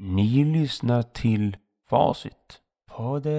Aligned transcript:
Ni 0.00 0.44
lyssnar 0.44 1.02
till 1.02 1.56
Facit. 1.90 2.60
Podden. 2.96 3.34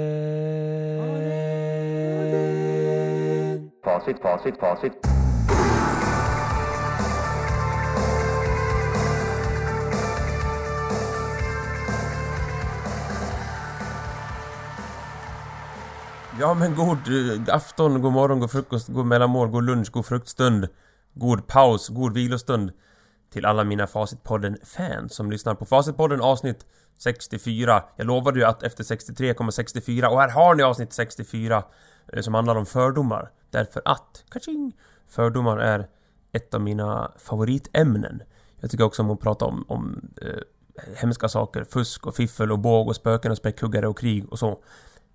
Facit, 3.83 4.21
facit, 4.21 4.59
facit. 4.59 4.91
Ja 16.39 16.53
men 16.53 16.75
god 16.75 16.97
eh, 17.07 17.55
afton, 17.55 18.01
god 18.01 18.13
morgon, 18.13 18.39
god 18.39 18.51
frukost, 18.51 18.87
god 18.87 19.05
mellanmål, 19.05 19.47
god 19.47 19.63
lunch, 19.63 19.91
god 19.91 20.05
fruktstund 20.05 20.67
God 21.13 21.47
paus, 21.47 21.89
god 21.89 22.13
vilostund 22.13 22.71
till 23.29 23.45
alla 23.45 23.63
mina 23.63 23.87
Facitpodden-fans 23.87 25.13
som 25.13 25.31
lyssnar 25.31 25.55
på 25.55 25.65
Facitpodden 25.65 26.21
avsnitt 26.21 26.65
64 26.97 27.83
Jag 27.95 28.07
lovade 28.07 28.39
ju 28.39 28.45
att 28.45 28.63
efter 28.63 28.83
63 28.83 29.33
kommer 29.33 29.51
64 29.51 30.09
och 30.09 30.19
här 30.19 30.29
har 30.29 30.55
ni 30.55 30.63
avsnitt 30.63 30.93
64 30.93 31.63
eh, 32.13 32.21
Som 32.21 32.33
handlar 32.33 32.55
om 32.55 32.65
fördomar 32.65 33.31
Därför 33.49 33.81
att, 33.85 34.23
kaching! 34.29 34.73
Fördomar 35.07 35.57
är 35.57 35.87
ett 36.31 36.53
av 36.53 36.61
mina 36.61 37.11
favoritämnen 37.17 38.21
Jag 38.59 38.71
tycker 38.71 38.83
också 38.83 39.01
om 39.01 39.11
att 39.11 39.19
prata 39.19 39.45
om, 39.45 39.65
om 39.67 40.01
eh, 40.21 40.39
hemska 40.95 41.29
saker 41.29 41.63
Fusk 41.63 42.07
och 42.07 42.15
fiffel 42.15 42.51
och 42.51 42.59
båg 42.59 42.87
och 42.87 42.95
spöken 42.95 43.31
och 43.31 43.37
späckhuggare 43.37 43.87
och 43.87 43.97
krig 43.97 44.25
och 44.31 44.39
så 44.39 44.59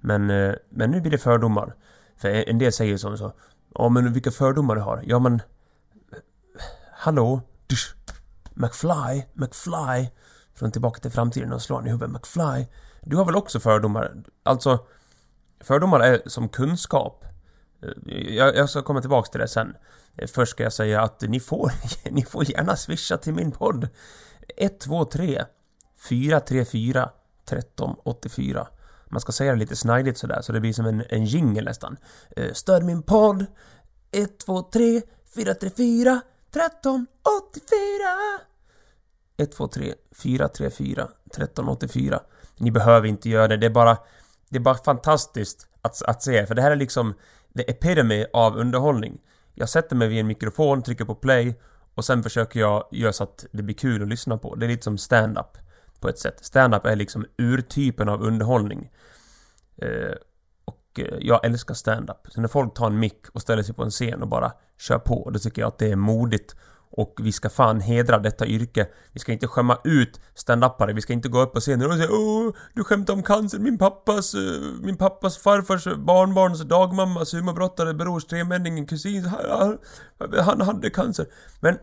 men, 0.06 0.30
eh, 0.30 0.54
men 0.68 0.90
nu 0.90 1.00
blir 1.00 1.10
det 1.10 1.18
fördomar. 1.18 1.74
För 2.16 2.28
en 2.28 2.58
del 2.58 2.72
säger 2.72 2.96
som 2.96 3.18
så. 3.18 3.32
Ja 3.74 3.88
men 3.88 4.12
vilka 4.12 4.30
fördomar 4.30 4.74
du 4.74 4.80
har? 4.80 5.02
Ja 5.06 5.18
men... 5.18 5.34
Eh, 5.34 6.18
hallå? 6.92 7.40
Dusch. 7.66 7.94
McFly? 8.54 9.22
McFly? 9.32 10.10
Från 10.54 10.72
Tillbaka 10.72 11.00
till 11.00 11.10
framtiden 11.10 11.52
och 11.52 11.62
slår 11.62 11.76
han 11.76 11.86
i 11.86 11.90
huvudet. 11.90 12.10
McFly? 12.10 12.66
Du 13.00 13.16
har 13.16 13.24
väl 13.24 13.36
också 13.36 13.60
fördomar? 13.60 14.12
Alltså... 14.42 14.86
Fördomar 15.60 16.00
är 16.00 16.22
som 16.26 16.48
kunskap. 16.48 17.24
Eh, 17.82 18.34
jag, 18.34 18.56
jag 18.56 18.70
ska 18.70 18.82
komma 18.82 19.00
tillbaks 19.00 19.30
till 19.30 19.40
det 19.40 19.48
sen. 19.48 19.76
Eh, 20.16 20.28
först 20.28 20.52
ska 20.52 20.62
jag 20.62 20.72
säga 20.72 21.02
att 21.02 21.20
ni 21.20 21.40
får, 21.40 21.72
ni 22.10 22.24
får 22.24 22.50
gärna 22.50 22.76
swisha 22.76 23.16
till 23.16 23.34
min 23.34 23.52
podd. 23.52 23.88
123 24.56 25.44
434 26.08 27.10
1384 27.44 28.66
man 29.14 29.20
ska 29.20 29.32
säga 29.32 29.52
det 29.52 29.58
lite 29.58 29.76
snajdigt 29.76 30.18
sådär 30.18 30.42
så 30.42 30.52
det 30.52 30.60
blir 30.60 30.72
som 30.72 30.86
en, 30.86 31.04
en 31.08 31.24
jingle 31.24 31.62
nästan. 31.62 31.96
Stör 32.30 32.54
Stöd 32.54 32.84
min 32.84 33.02
podd 33.02 33.46
123 34.12 35.02
434 35.34 36.20
1384 36.56 38.40
123 39.36 39.94
434 40.12 41.08
1384 41.26 42.20
Ni 42.56 42.70
behöver 42.70 43.08
inte 43.08 43.28
göra 43.28 43.48
det, 43.48 43.56
det 43.56 43.66
är 43.66 43.70
bara 43.70 43.98
Det 44.48 44.56
är 44.56 44.60
bara 44.60 44.74
fantastiskt 44.74 45.68
att, 45.82 46.02
att 46.02 46.22
se, 46.22 46.46
för 46.46 46.54
det 46.54 46.62
här 46.62 46.70
är 46.70 46.76
liksom 46.76 47.14
The 47.56 47.70
epitome 47.70 48.26
av 48.32 48.56
underhållning 48.56 49.20
Jag 49.54 49.68
sätter 49.68 49.96
mig 49.96 50.08
vid 50.08 50.20
en 50.20 50.26
mikrofon, 50.26 50.82
trycker 50.82 51.04
på 51.04 51.14
play 51.14 51.54
och 51.94 52.04
sen 52.04 52.22
försöker 52.22 52.60
jag 52.60 52.88
göra 52.90 53.12
så 53.12 53.24
att 53.24 53.46
det 53.52 53.62
blir 53.62 53.74
kul 53.74 54.02
att 54.02 54.08
lyssna 54.08 54.38
på. 54.38 54.54
Det 54.54 54.66
är 54.66 54.68
lite 54.68 54.82
som 54.82 54.98
stand-up 54.98 55.58
på 56.00 56.08
ett 56.08 56.18
sätt. 56.18 56.44
Stand-up 56.44 56.86
är 56.86 56.96
liksom 56.96 57.26
urtypen 57.38 58.08
av 58.08 58.22
underhållning. 58.22 58.90
Eh, 59.76 60.14
och 60.94 61.00
eh, 61.00 61.18
jag 61.20 61.44
älskar 61.44 61.74
stand-up. 61.74 62.16
Så 62.28 62.40
när 62.40 62.48
folk 62.48 62.74
tar 62.74 62.86
en 62.86 62.98
mick 62.98 63.26
och 63.32 63.42
ställer 63.42 63.62
sig 63.62 63.74
på 63.74 63.82
en 63.82 63.90
scen 63.90 64.22
och 64.22 64.28
bara 64.28 64.52
kör 64.78 64.98
på, 64.98 65.30
då 65.30 65.38
tycker 65.38 65.62
jag 65.62 65.68
att 65.68 65.78
det 65.78 65.92
är 65.92 65.96
modigt. 65.96 66.56
Och 66.96 67.14
vi 67.22 67.32
ska 67.32 67.50
fan 67.50 67.80
hedra 67.80 68.18
detta 68.18 68.46
yrke. 68.46 68.86
Vi 69.12 69.20
ska 69.20 69.32
inte 69.32 69.46
skämma 69.46 69.78
ut 69.84 70.20
stand-upare. 70.34 70.92
Vi 70.92 71.00
ska 71.00 71.12
inte 71.12 71.28
gå 71.28 71.40
upp 71.40 71.52
på 71.52 71.60
scenen 71.60 71.90
och 71.90 71.96
säga 71.96 72.08
Åh, 72.10 72.52
du 72.74 72.84
skämtar 72.84 73.14
om 73.14 73.22
cancer. 73.22 73.58
Min 73.58 73.78
pappas, 73.78 74.34
eh, 74.34 74.40
min 74.82 74.96
pappas 74.96 75.38
farfars 75.38 75.84
barnbarns 75.96 76.60
dagmamma, 76.60 77.24
sumobrottare, 77.24 77.94
brors 77.94 78.24
tremänning, 78.24 78.86
kusin. 78.86 79.24
Han, 79.24 79.78
han 80.40 80.60
hade 80.60 80.90
cancer. 80.90 81.26
Men 81.60 81.78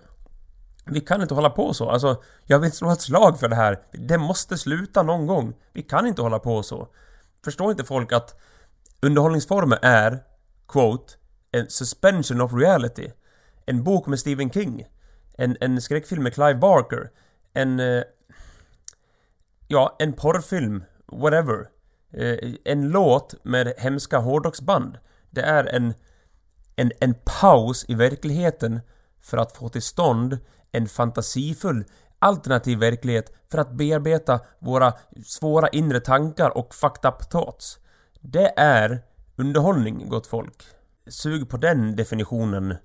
vi 0.85 1.01
kan 1.01 1.21
inte 1.21 1.33
hålla 1.33 1.49
på 1.49 1.73
så. 1.73 1.89
Alltså, 1.89 2.23
jag 2.45 2.59
vill 2.59 2.71
slå 2.71 2.91
ett 2.91 3.01
slag 3.01 3.39
för 3.39 3.47
det 3.47 3.55
här. 3.55 3.79
Det 3.91 4.17
måste 4.17 4.57
sluta 4.57 5.03
någon 5.03 5.27
gång. 5.27 5.53
Vi 5.73 5.83
kan 5.83 6.07
inte 6.07 6.21
hålla 6.21 6.39
på 6.39 6.63
så. 6.63 6.87
Förstår 7.43 7.71
inte 7.71 7.83
folk 7.83 8.11
att 8.11 8.41
underhållningsformer 9.01 9.79
är, 9.81 10.23
quote, 10.67 11.13
en 11.51 11.69
suspension 11.69 12.41
of 12.41 12.53
reality. 12.53 13.11
En 13.65 13.83
bok 13.83 14.07
med 14.07 14.19
Stephen 14.19 14.51
King. 14.51 14.87
En, 15.37 15.57
en 15.61 15.81
skräckfilm 15.81 16.23
med 16.23 16.33
Clive 16.33 16.55
Barker. 16.55 17.09
En... 17.53 17.79
Eh, 17.79 18.03
ja, 19.67 19.95
en 19.99 20.13
porrfilm. 20.13 20.83
Whatever. 21.11 21.67
Eh, 22.13 22.53
en 22.65 22.89
låt 22.89 23.35
med 23.43 23.73
hemska 23.77 24.17
hårdrocksband. 24.17 24.97
Det 25.29 25.41
är 25.41 25.63
en, 25.63 25.93
en, 26.75 26.91
en 26.99 27.15
paus 27.41 27.85
i 27.87 27.95
verkligheten 27.95 28.79
för 29.21 29.37
att 29.37 29.57
få 29.57 29.69
till 29.69 29.81
stånd 29.81 30.37
en 30.71 30.87
fantasifull 30.87 31.85
alternativ 32.19 32.79
verklighet 32.79 33.33
för 33.51 33.57
att 33.57 33.71
bearbeta 33.71 34.39
våra 34.59 34.93
svåra 35.25 35.67
inre 35.67 35.99
tankar 35.99 36.57
och 36.57 36.75
fucked 36.75 37.05
up 37.05 37.29
thoughts. 37.29 37.79
Det 38.21 38.53
är 38.57 39.01
underhållning, 39.35 40.09
gott 40.09 40.27
folk. 40.27 40.63
Sug 41.07 41.49
på 41.49 41.57
den 41.57 41.95
definitionen, 41.95 42.75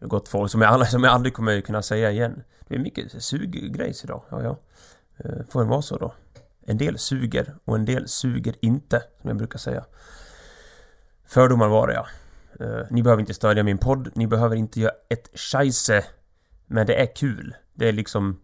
gott 0.00 0.28
folk, 0.28 0.50
som 0.50 0.62
jag, 0.62 0.72
aldrig, 0.72 0.90
som 0.90 1.04
jag 1.04 1.12
aldrig 1.12 1.34
kommer 1.34 1.60
kunna 1.60 1.82
säga 1.82 2.10
igen. 2.10 2.42
Det 2.68 2.74
är 2.74 2.78
mycket 2.78 3.22
suggrejs 3.22 4.04
idag, 4.04 4.22
ja 4.30 4.42
ja. 4.42 4.56
Eh, 5.18 5.46
får 5.48 5.62
det 5.62 5.68
vara 5.68 5.82
så 5.82 5.98
då. 5.98 6.14
En 6.66 6.78
del 6.78 6.98
suger 6.98 7.54
och 7.64 7.76
en 7.76 7.84
del 7.84 8.08
suger 8.08 8.54
inte, 8.60 9.02
som 9.20 9.28
jag 9.28 9.36
brukar 9.36 9.58
säga. 9.58 9.84
Fördomar 11.24 11.68
var 11.68 11.88
det 11.88 11.94
ja. 11.94 12.06
Eh, 12.60 12.86
ni 12.90 13.02
behöver 13.02 13.20
inte 13.20 13.34
stödja 13.34 13.62
min 13.62 13.78
podd, 13.78 14.10
ni 14.14 14.26
behöver 14.26 14.56
inte 14.56 14.80
göra 14.80 14.92
ett 15.08 15.30
scheisse. 15.34 16.04
Men 16.66 16.86
det 16.86 16.94
är 16.94 17.16
kul. 17.16 17.54
Det 17.74 17.88
är 17.88 17.92
liksom... 17.92 18.40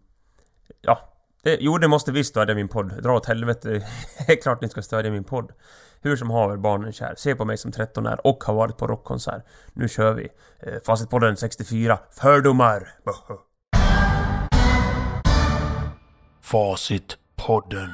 Ja. 0.81 1.13
Det, 1.47 1.57
jo, 1.59 1.77
det 1.77 1.87
måste 1.87 2.11
visst 2.11 2.29
stödja 2.29 2.55
min 2.55 2.67
podd. 2.67 3.03
Dra 3.03 3.15
åt 3.15 3.25
helvete. 3.25 3.69
Det 4.27 4.33
är 4.33 4.41
klart 4.41 4.61
ni 4.61 4.69
ska 4.69 4.81
stödja 4.81 5.11
min 5.11 5.23
podd. 5.23 5.51
Hur 6.01 6.15
som 6.15 6.29
haver, 6.29 6.57
barnen 6.57 6.93
kär. 6.93 7.13
Se 7.17 7.35
på 7.35 7.45
mig 7.45 7.57
som 7.57 7.71
13 7.71 8.05
är 8.05 8.27
och 8.27 8.43
har 8.43 8.53
varit 8.53 8.77
på 8.77 8.87
rockkonsert. 8.87 9.43
Nu 9.73 9.89
kör 9.89 10.13
vi. 10.13 10.29
Eh, 10.59 10.73
Facitpodden 10.85 11.37
64. 11.37 11.99
Fördomar! 12.11 12.89
Facitpodden. 16.41 17.93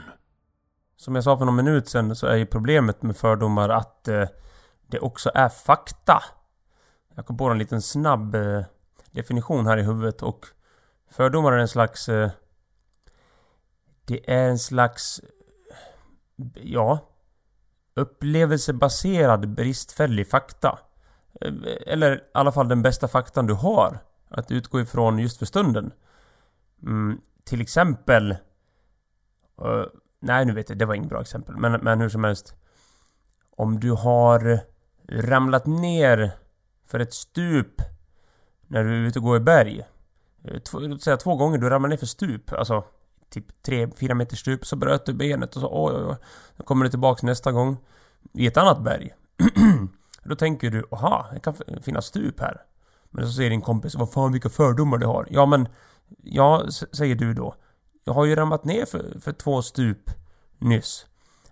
Som 0.97 1.15
jag 1.15 1.23
sa 1.23 1.37
för 1.37 1.45
någon 1.45 1.55
minut 1.55 1.89
sen 1.89 2.15
så 2.15 2.27
är 2.27 2.35
ju 2.35 2.45
problemet 2.45 3.01
med 3.01 3.17
fördomar 3.17 3.69
att 3.69 4.07
eh, 4.07 4.27
det 4.87 4.99
också 4.99 5.31
är 5.33 5.49
fakta. 5.49 6.23
Jag 7.15 7.25
kom 7.25 7.37
på 7.37 7.49
en 7.49 7.57
liten 7.57 7.81
snabb 7.81 8.35
eh, 8.35 8.63
definition 9.11 9.67
här 9.67 9.77
i 9.77 9.83
huvudet 9.83 10.23
och 10.23 10.45
fördomar 11.11 11.51
är 11.51 11.57
en 11.57 11.67
slags... 11.67 12.09
Eh, 12.09 12.29
det 14.05 14.31
är 14.31 14.49
en 14.49 14.59
slags... 14.59 15.21
Ja... 16.55 17.09
Upplevelsebaserad 17.95 19.49
bristfällig 19.49 20.29
fakta. 20.29 20.79
Eller 21.87 22.15
i 22.15 22.21
alla 22.33 22.51
fall 22.51 22.67
den 22.67 22.81
bästa 22.81 23.07
faktan 23.07 23.47
du 23.47 23.53
har 23.53 23.99
att 24.29 24.51
utgå 24.51 24.81
ifrån 24.81 25.19
just 25.19 25.37
för 25.37 25.45
stunden. 25.45 25.91
Mm, 26.83 27.21
till 27.43 27.61
exempel... 27.61 28.31
Uh, 29.61 29.85
nej, 30.19 30.45
nu 30.45 30.53
vet 30.53 30.69
jag, 30.69 30.77
det 30.77 30.85
var 30.85 30.95
inget 30.95 31.09
bra 31.09 31.21
exempel. 31.21 31.55
Men, 31.57 31.71
men 31.71 32.01
hur 32.01 32.09
som 32.09 32.23
helst. 32.23 32.55
Om 33.55 33.79
du 33.79 33.91
har 33.91 34.59
ramlat 35.09 35.65
ner 35.65 36.31
för 36.87 36.99
ett 36.99 37.13
stup 37.13 37.81
när 38.67 38.83
du 38.83 39.03
är 39.03 39.07
ute 39.07 39.19
och 39.19 39.25
går 39.25 39.37
i 39.37 39.39
berg. 39.39 39.85
Eh, 40.43 40.59
två, 40.59 40.79
låt 40.79 41.01
säga 41.01 41.17
två 41.17 41.35
gånger 41.35 41.57
du 41.57 41.69
ramlar 41.69 41.89
ner 41.89 41.97
för 41.97 42.05
stup. 42.05 42.53
Alltså 42.53 42.83
typ 43.33 43.45
3-4 43.67 44.13
meter 44.13 44.35
stup. 44.35 44.65
Så 44.65 44.75
bröt 44.75 45.05
du 45.05 45.13
benet 45.13 45.55
och 45.55 45.61
så 45.61 45.67
oj 45.71 45.95
oj 45.95 46.03
oj. 46.03 46.15
Då 46.57 46.63
kommer 46.63 46.85
du 46.85 46.89
tillbaks 46.89 47.23
nästa 47.23 47.51
gång 47.51 47.77
i 48.33 48.47
ett 48.47 48.57
annat 48.57 48.83
berg. 48.83 49.13
Då 50.23 50.35
tänker 50.35 50.69
du, 50.69 50.83
aha, 50.91 51.29
det 51.33 51.39
kan 51.39 51.55
finnas 51.81 52.05
stup 52.05 52.39
här. 52.39 52.61
Men 53.09 53.27
så 53.27 53.33
säger 53.33 53.49
din 53.49 53.61
kompis, 53.61 53.95
vad 53.95 54.11
fan 54.11 54.31
vilka 54.31 54.49
fördomar 54.49 54.97
du 54.97 55.05
har. 55.05 55.27
Ja 55.29 55.45
men, 55.45 55.67
ja, 56.23 56.65
säger 56.91 57.15
du 57.15 57.33
då. 57.33 57.55
Jag 58.03 58.13
har 58.13 58.25
ju 58.25 58.35
ramlat 58.35 58.65
ner 58.65 58.85
för, 58.85 59.19
för 59.19 59.31
två 59.31 59.61
stup 59.61 60.09
nyss. 60.59 61.05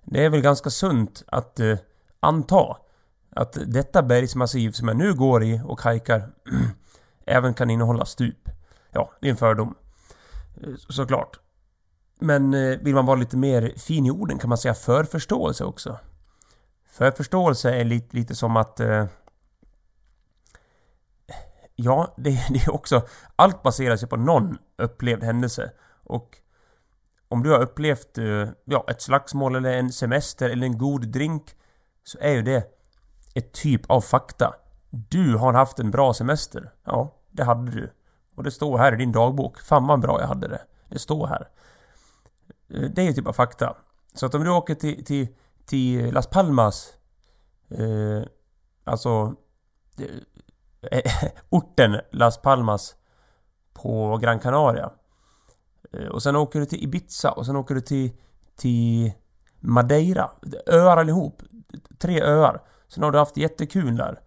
Det 0.04 0.26
är 0.26 0.30
väl 0.30 0.42
ganska 0.42 0.70
sunt 0.70 1.24
att 1.28 1.60
eh, 1.60 1.78
anta 2.20 2.78
att 3.36 3.58
detta 3.66 4.04
bergsmassiv 4.04 4.72
som 4.72 4.88
jag 4.88 4.98
nu 4.98 5.14
går 5.14 5.44
i 5.44 5.62
och 5.66 5.82
hajkar 5.82 6.30
även 7.26 7.54
kan 7.54 7.70
innehålla 7.70 8.06
stup. 8.06 8.50
Ja, 8.92 9.12
det 9.22 9.28
är 9.28 9.32
en 9.32 9.38
fördom. 9.38 9.76
Eh, 10.62 10.74
såklart. 10.90 11.40
Men 12.24 12.54
eh, 12.54 12.80
vill 12.80 12.96
man 12.96 13.06
vara 13.06 13.20
lite 13.20 13.38
mer 13.38 13.74
fin 13.78 14.06
i 14.06 14.12
orden 14.12 14.40
kan 14.40 14.50
man 14.50 14.58
säga 14.58 14.74
förförståelse 14.74 15.64
också. 15.64 16.00
Förförståelse 16.86 17.76
är 17.76 17.84
lite, 17.84 18.18
lite 18.18 18.36
som 18.36 18.58
att... 18.58 18.80
Eh, 18.80 19.06
ja, 21.76 22.14
det, 22.18 22.30
det 22.50 22.60
är 22.60 22.74
också... 22.74 23.02
Allt 23.36 23.64
baserar 23.64 23.98
sig 23.98 24.10
på 24.10 24.18
någon 24.18 24.58
upplevd 24.78 25.24
händelse. 25.24 25.72
Och 26.04 26.38
om 27.30 27.44
du 27.44 27.50
har 27.50 27.60
upplevt 27.62 28.18
eh, 28.18 28.50
ja, 28.66 28.86
ett 28.88 29.02
slagsmål 29.02 29.56
eller 29.56 29.74
en 29.74 29.92
semester 29.92 30.50
eller 30.50 30.66
en 30.66 30.78
god 30.78 31.08
drink 31.08 31.56
så 32.04 32.18
är 32.22 32.32
ju 32.32 32.42
det 32.42 32.64
ett 33.36 33.52
typ 33.54 33.92
av 33.92 34.02
fakta. 34.02 34.54
Du 34.90 35.36
har 35.36 35.54
haft 35.54 35.80
en 35.80 35.92
bra 35.92 36.14
semester. 36.14 36.72
Ja, 36.84 37.16
det 37.32 37.44
hade 37.44 37.72
du. 37.72 37.94
Och 38.36 38.44
det 38.44 38.52
står 38.52 38.78
här 38.78 38.94
i 38.94 38.98
din 38.98 39.12
dagbok. 39.12 39.62
Fan 39.62 39.88
vad 39.88 40.02
bra 40.02 40.22
jag 40.22 40.28
hade 40.28 40.48
det. 40.48 40.62
Det 40.90 41.00
står 41.00 41.28
här. 41.28 41.48
Eh, 42.74 42.82
det 42.82 43.02
är 43.02 43.06
ju 43.06 43.14
typ 43.14 43.28
av 43.28 43.34
fakta. 43.34 43.78
Så 44.14 44.26
att 44.26 44.36
om 44.36 44.44
du 44.44 44.50
åker 44.50 44.76
till, 44.76 45.06
till, 45.06 45.28
till 45.66 46.14
Las 46.14 46.28
Palmas 46.28 46.94
eh, 47.70 48.24
Alltså 48.84 49.36
eh, 50.92 51.32
Orten 51.50 52.00
Las 52.12 52.42
Palmas 52.42 52.96
På 53.74 54.18
Gran 54.18 54.40
Canaria 54.40 54.92
eh, 55.94 56.06
Och 56.06 56.24
sen 56.24 56.36
åker 56.36 56.60
du 56.60 56.66
till 56.66 56.84
Ibiza 56.84 57.32
och 57.32 57.46
sen 57.46 57.56
åker 57.56 57.76
du 57.76 57.82
till 57.82 58.12
Till 58.56 59.12
Madeira. 59.60 60.32
Öar 60.68 60.98
allihop. 60.98 61.42
Tre 62.00 62.22
öar. 62.22 62.62
Sen 62.88 63.04
har 63.04 63.12
du 63.12 63.18
haft 63.18 63.38
jättekul 63.38 63.98
där 63.98 64.20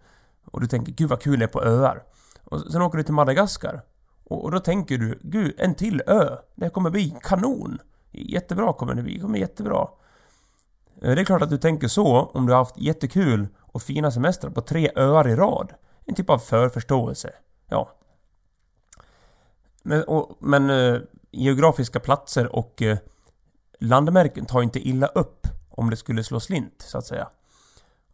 Och 0.45 0.61
du 0.61 0.67
tänker 0.67 0.91
gud 0.91 1.09
vad 1.09 1.21
kul 1.21 1.39
det 1.39 1.45
är 1.45 1.49
på 1.49 1.63
öar. 1.63 2.03
Och 2.43 2.71
sen 2.71 2.81
åker 2.81 2.97
du 2.97 3.03
till 3.03 3.13
Madagaskar 3.13 3.81
och, 4.23 4.43
och 4.43 4.51
då 4.51 4.59
tänker 4.59 4.97
du 4.97 5.19
gud 5.21 5.55
en 5.57 5.75
till 5.75 6.01
ö. 6.07 6.37
Det 6.55 6.69
kommer 6.69 6.89
bli 6.89 7.17
kanon. 7.21 7.79
Jättebra 8.17 8.73
kommer 8.73 8.93
det 8.95 9.03
bli, 9.03 9.13
det 9.13 9.21
kommer 9.21 9.39
jättebra 9.39 9.87
eh, 11.01 11.15
det 11.15 11.21
är 11.21 11.25
klart 11.25 11.41
att 11.41 11.49
du 11.49 11.57
tänker 11.57 11.87
så 11.87 12.17
om 12.33 12.45
du 12.45 12.53
har 12.53 12.59
haft 12.59 12.77
jättekul 12.77 13.47
och 13.59 13.81
fina 13.81 14.11
semestrar 14.11 14.51
på 14.51 14.61
tre 14.61 14.91
öar 14.95 15.27
i 15.27 15.35
rad. 15.35 15.73
En 16.05 16.15
typ 16.15 16.29
av 16.29 16.37
förförståelse. 16.37 17.33
Ja. 17.69 17.91
Men, 19.83 20.03
och, 20.03 20.37
men 20.39 20.69
äh, 20.69 21.01
geografiska 21.31 21.99
platser 21.99 22.55
och 22.55 22.81
äh, 22.81 22.97
landmärken 23.79 24.45
tar 24.45 24.61
inte 24.61 24.87
illa 24.87 25.07
upp 25.07 25.47
om 25.69 25.89
det 25.89 25.97
skulle 25.97 26.23
slå 26.23 26.39
slint, 26.39 26.75
så 26.77 26.97
att 26.97 27.05
säga. 27.05 27.27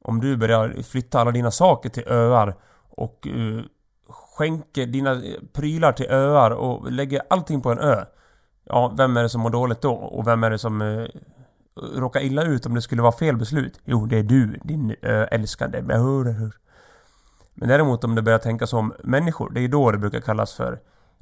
Om 0.01 0.21
du 0.21 0.37
börjar 0.37 0.83
flytta 0.83 1.19
alla 1.19 1.31
dina 1.31 1.51
saker 1.51 1.89
till 1.89 2.07
öar 2.07 2.55
och 2.89 3.27
äh, 3.27 3.63
skänker 4.09 4.85
dina 4.85 5.21
prylar 5.53 5.93
till 5.93 6.05
öar 6.05 6.51
och 6.51 6.91
lägger 6.91 7.21
allting 7.29 7.61
på 7.61 7.71
en 7.71 7.79
ö. 7.79 8.05
Ja, 8.71 8.93
vem 8.97 9.17
är 9.17 9.23
det 9.23 9.29
som 9.29 9.41
mår 9.41 9.49
dåligt 9.49 9.81
då? 9.81 9.93
Och 9.93 10.27
vem 10.27 10.43
är 10.43 10.49
det 10.49 10.57
som 10.57 10.81
eh, 10.81 11.07
råkar 11.75 12.19
illa 12.19 12.43
ut 12.43 12.65
om 12.65 12.75
det 12.75 12.81
skulle 12.81 13.01
vara 13.01 13.11
fel 13.11 13.37
beslut? 13.37 13.79
Jo, 13.85 14.05
det 14.05 14.17
är 14.17 14.23
du, 14.23 14.59
din 14.63 14.95
ö, 15.01 15.25
älskade. 15.31 15.81
Men 17.53 17.69
däremot 17.69 18.03
om 18.03 18.15
det 18.15 18.21
börjar 18.21 18.39
tänka 18.39 18.67
som 18.67 18.93
människor, 19.03 19.49
det 19.49 19.61
är 19.61 19.67
då 19.67 19.91
det 19.91 19.97
brukar 19.97 20.21
kallas 20.21 20.53
för 20.53 20.79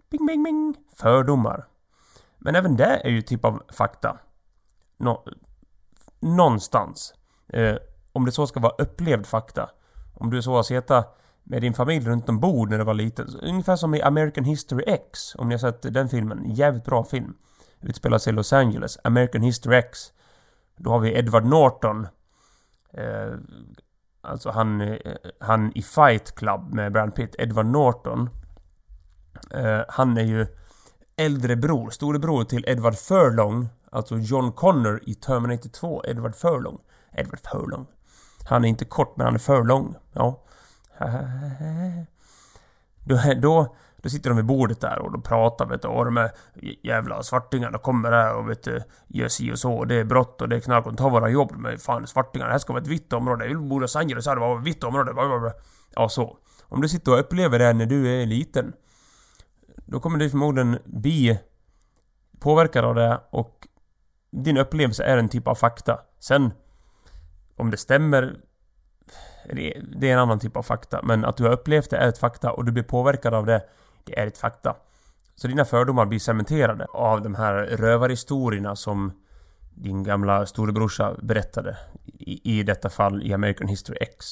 bing, 0.10 0.26
bing, 0.26 0.44
bing, 0.44 0.76
fördomar. 0.96 1.66
Men 2.38 2.56
även 2.56 2.76
det 2.76 3.02
är 3.04 3.10
ju 3.10 3.22
typ 3.22 3.46
av 3.46 3.64
fakta. 3.72 4.18
Nå 4.98 5.26
någonstans. 6.20 7.14
Eh, 7.48 7.76
om 8.14 8.26
det 8.26 8.32
så 8.32 8.48
ska 8.48 8.60
vara 8.60 8.76
upplevd 8.78 9.26
fakta. 9.26 9.70
Om 10.14 10.30
du 10.30 10.42
så 10.42 10.56
har 10.56 10.64
suttit 10.64 10.92
med 11.50 11.62
din 11.62 11.74
familj 11.74 12.06
runt 12.06 12.30
om 12.30 12.40
bord 12.40 12.70
när 12.70 12.78
du 12.78 12.84
var 12.84 12.94
liten. 12.94 13.28
Ungefär 13.42 13.76
som 13.76 13.96
i 13.96 14.02
American 14.02 14.44
History 14.44 14.84
X. 14.88 15.36
Om 15.36 15.50
ni 15.50 15.54
har 15.54 15.60
sett 15.60 15.94
den 15.94 16.10
filmen. 16.10 16.44
Jävligt 16.46 16.86
bra 16.86 17.04
film. 17.04 17.34
Utspelar 17.82 18.18
sig 18.18 18.34
i 18.34 18.36
Los 18.36 18.54
Angeles. 18.54 18.98
American 19.04 19.42
History 19.42 19.78
X. 19.78 20.00
Då 20.78 20.90
har 20.90 21.00
vi 21.00 21.18
Edward 21.18 21.46
Norton. 21.46 22.08
Eh, 22.94 23.34
alltså 24.22 24.50
han, 24.50 24.82
eh, 24.82 24.98
han 25.40 25.72
i 25.76 25.82
Fight 25.82 26.36
Club 26.36 26.74
med 26.74 26.92
Brad 26.92 27.16
Pitt. 27.16 27.36
Edward 27.40 27.66
Norton. 27.66 28.30
Eh, 29.52 29.82
han 29.88 30.18
är 30.18 30.24
ju 30.24 30.48
äldre 31.18 31.56
bror, 31.56 31.90
storebror 31.90 32.44
till 32.44 32.64
Edward 32.68 32.96
Furlong. 32.96 33.70
Alltså 33.92 34.18
John 34.18 34.52
Connor 34.52 35.02
i 35.06 35.14
Terminator 35.14 35.70
2. 35.70 36.04
Edward 36.06 36.36
Furlong. 36.36 36.78
Edward 37.14 37.40
Furlong. 37.40 37.88
Han 38.44 38.66
är 38.66 38.70
inte 38.70 38.86
kort 38.86 39.18
men 39.18 39.26
han 39.26 39.36
är 39.36 39.40
för 39.40 39.64
lång. 39.64 39.96
Ja. 40.14 40.44
Då, 43.06 43.20
då 43.42 43.76
då 44.02 44.10
sitter 44.10 44.30
de 44.30 44.36
vid 44.36 44.46
bordet 44.46 44.82
där 44.82 45.00
och 45.00 45.12
de 45.12 45.22
pratar 45.22 45.66
vet 45.66 45.82
du, 45.82 45.88
och 45.88 46.06
de 46.06 46.18
här 46.18 46.32
jävla 46.84 47.24
svartingarna 47.24 47.78
kommer 47.78 48.12
här 48.12 48.36
och 48.36 48.50
vet 48.50 48.64
du, 48.64 48.82
gör 49.08 49.28
si 49.28 49.54
och 49.54 49.60
så. 49.60 49.74
och 49.74 49.88
Det 49.88 49.96
är 49.96 50.04
brott 50.04 50.42
och 50.42 50.50
det 50.50 50.56
är 50.56 50.60
knark 50.60 50.86
och 50.86 50.92
de 50.92 50.98
tar 50.98 51.10
våra 51.10 51.30
jobb 51.30 51.52
med 51.52 51.82
fan 51.82 52.08
svartingarna. 52.08 52.48
Det 52.48 52.54
här 52.54 52.60
ska 52.60 52.74
vara 52.74 52.84
ett 52.84 52.88
vitt 52.88 53.14
område. 53.14 53.48
Jag 53.48 53.64
bor 53.64 53.80
i 53.80 53.82
Los 53.82 53.96
Angeles 53.96 54.28
här, 54.28 54.36
det 54.36 54.42
var 54.42 54.60
ett 54.60 54.68
vitt 54.68 54.84
område. 54.84 55.54
Ja, 55.96 56.10
så. 56.10 56.38
Om 56.64 56.82
du 56.82 56.90
sitter 56.90 57.12
och 57.12 57.20
upplever 57.20 57.60
det 57.60 57.74
när 57.74 57.86
du 57.86 58.22
är 58.22 58.26
liten. 58.26 58.74
Då 59.86 60.00
kommer 60.00 60.20
du 60.20 60.30
förmodligen 60.30 60.80
bli 60.86 61.40
påverkad 62.40 62.86
av 62.86 62.96
det 62.96 63.22
och 63.30 63.68
din 64.32 64.58
upplevelse 64.58 65.04
är 65.04 65.18
en 65.18 65.30
typ 65.30 65.48
av 65.48 65.56
fakta. 65.56 66.00
Sen 66.20 66.52
om 67.56 67.72
det 67.72 67.78
stämmer 67.78 68.38
det 69.56 70.10
är 70.10 70.14
en 70.14 70.20
annan 70.20 70.40
typ 70.40 70.58
av 70.58 70.64
fakta. 70.64 71.02
Men 71.04 71.26
att 71.26 71.38
du 71.38 71.44
har 71.44 71.52
upplevt 71.52 71.90
det 71.90 71.98
är 71.98 72.08
ett 72.08 72.18
fakta 72.18 72.52
och 72.52 72.66
du 72.66 72.72
blir 72.72 72.84
påverkad 72.84 73.34
av 73.34 73.46
det 73.46 73.64
det 74.04 74.20
är 74.20 74.28
ett 74.28 74.38
fakta. 74.38 74.76
Så 75.36 75.48
dina 75.48 75.66
fördomar 75.66 76.06
blir 76.06 76.20
cementerade 76.20 76.86
av 76.86 77.22
de 77.22 77.36
här 77.36 77.54
rövarhistorierna 77.54 78.76
som 78.76 79.12
din 79.76 80.04
gamla 80.04 80.46
storebrorsa 80.46 81.16
berättade. 81.22 81.78
I, 82.06 82.60
I 82.60 82.64
detta 82.64 82.90
fall 82.90 83.24
i 83.24 83.34
American 83.34 83.68
History 83.68 83.98
X. 84.02 84.26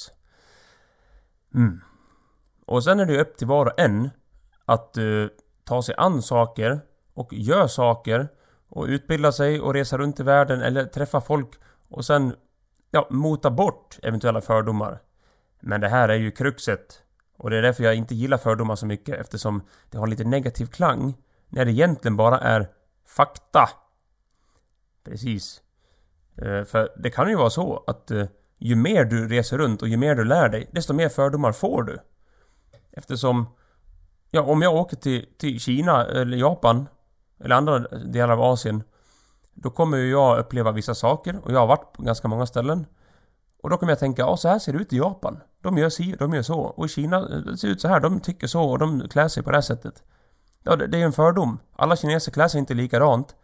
Mm. 1.56 1.82
Och 2.66 2.84
sen 2.84 3.00
är 3.00 3.06
det 3.06 3.22
upp 3.22 3.38
till 3.38 3.48
var 3.48 3.66
och 3.66 3.80
en 3.80 4.10
att 4.66 4.98
uh, 4.98 5.28
ta 5.64 5.82
sig 5.82 5.96
an 5.98 6.22
saker 6.22 6.80
och 7.14 7.34
gör 7.34 7.68
saker 7.68 8.28
och 8.70 8.86
utbilda 8.86 9.32
sig 9.32 9.62
och 9.62 9.74
resa 9.74 9.98
runt 9.98 10.20
i 10.20 10.24
världen 10.24 10.62
eller 10.62 10.86
träffa 10.86 11.22
folk 11.22 11.50
och 11.90 12.06
sen 12.06 12.36
ja, 12.92 13.08
mota 13.10 13.52
bort 13.52 14.00
eventuella 14.04 14.42
fördomar. 14.42 15.00
Men 15.60 15.82
det 15.82 15.90
här 15.90 16.10
är 16.10 16.16
ju 16.16 16.32
kruxet 16.32 17.02
och 17.38 17.50
det 17.50 17.58
är 17.58 17.62
därför 17.62 17.84
jag 17.84 17.96
inte 17.96 18.16
gillar 18.16 18.38
fördomar 18.38 18.76
så 18.76 18.86
mycket 18.86 19.20
eftersom 19.20 19.62
det 19.90 19.98
har 19.98 20.08
lite 20.08 20.24
negativ 20.24 20.66
klang. 20.66 21.14
När 21.50 21.66
det 21.66 21.72
egentligen 21.72 22.18
bara 22.18 22.40
är 22.40 22.68
fakta. 23.08 23.70
Precis. 25.04 25.62
Eh, 26.36 26.64
för 26.64 26.90
det 26.98 27.10
kan 27.10 27.30
ju 27.30 27.36
vara 27.36 27.50
så 27.50 27.84
att 27.88 28.12
eh, 28.12 28.26
ju 28.58 28.76
mer 28.76 29.06
du 29.06 29.28
reser 29.28 29.58
runt 29.58 29.82
och 29.82 29.88
ju 29.88 29.98
mer 29.98 30.16
du 30.16 30.24
lär 30.24 30.50
dig, 30.50 30.70
desto 30.72 30.94
mer 30.94 31.10
fördomar 31.10 31.52
får 31.52 31.84
du. 31.84 32.00
Eftersom... 32.92 33.46
Ja, 34.32 34.42
om 34.42 34.62
jag 34.62 34.76
åker 34.76 34.98
till, 34.98 35.26
till 35.38 35.60
Kina 35.60 36.06
eller 36.06 36.38
Japan 36.38 36.88
eller 37.40 37.56
andra 37.56 37.80
delar 37.90 38.34
av 38.34 38.42
Asien 38.42 38.84
då 39.54 39.70
kommer 39.70 39.98
ju 39.98 40.10
jag 40.10 40.40
uppleva 40.40 40.72
vissa 40.72 40.96
saker 40.96 41.40
och 41.44 41.52
jag 41.52 41.60
har 41.60 41.68
varit 41.68 41.94
på 41.94 42.04
ganska 42.04 42.28
många 42.28 42.46
ställen. 42.46 42.86
Och 43.64 43.70
då 43.70 43.78
kommer 43.78 43.92
jag 43.92 44.00
tänka, 44.00 44.22
ja 44.22 44.38
så 44.38 44.50
här 44.50 44.60
ser 44.60 44.74
det 44.74 44.80
ut 44.80 44.94
i 44.94 44.98
Japan. 44.98 45.40
De 45.62 45.78
gör 45.78 45.90
si, 45.90 46.16
de 46.20 46.34
gör 46.34 46.42
så. 46.42 46.60
Och 46.60 46.86
i 46.86 46.90
Kina, 46.90 47.18
eh, 47.18 47.38
det 47.38 47.58
ser 47.58 47.68
ut 47.68 47.82
så 47.82 47.88
här, 47.88 48.00
de 48.00 48.20
tycker 48.20 48.48
så 48.48 48.70
och 48.70 48.80
de 48.80 49.10
klär 49.10 49.28
sig 49.28 49.44
på 49.44 49.52
det 49.52 49.58
här 49.58 49.62
sättet. 49.62 50.04
Ja, 50.64 50.76
det, 50.76 50.88
det 50.88 50.98
är 50.98 51.00
ju 51.00 51.06
en 51.06 51.14
fördom. 51.14 51.60
Alla 51.76 51.96
kineser 51.96 52.32
klär 52.32 52.48
sig 52.48 52.60
inte 52.60 52.74
likadant. 52.74 53.36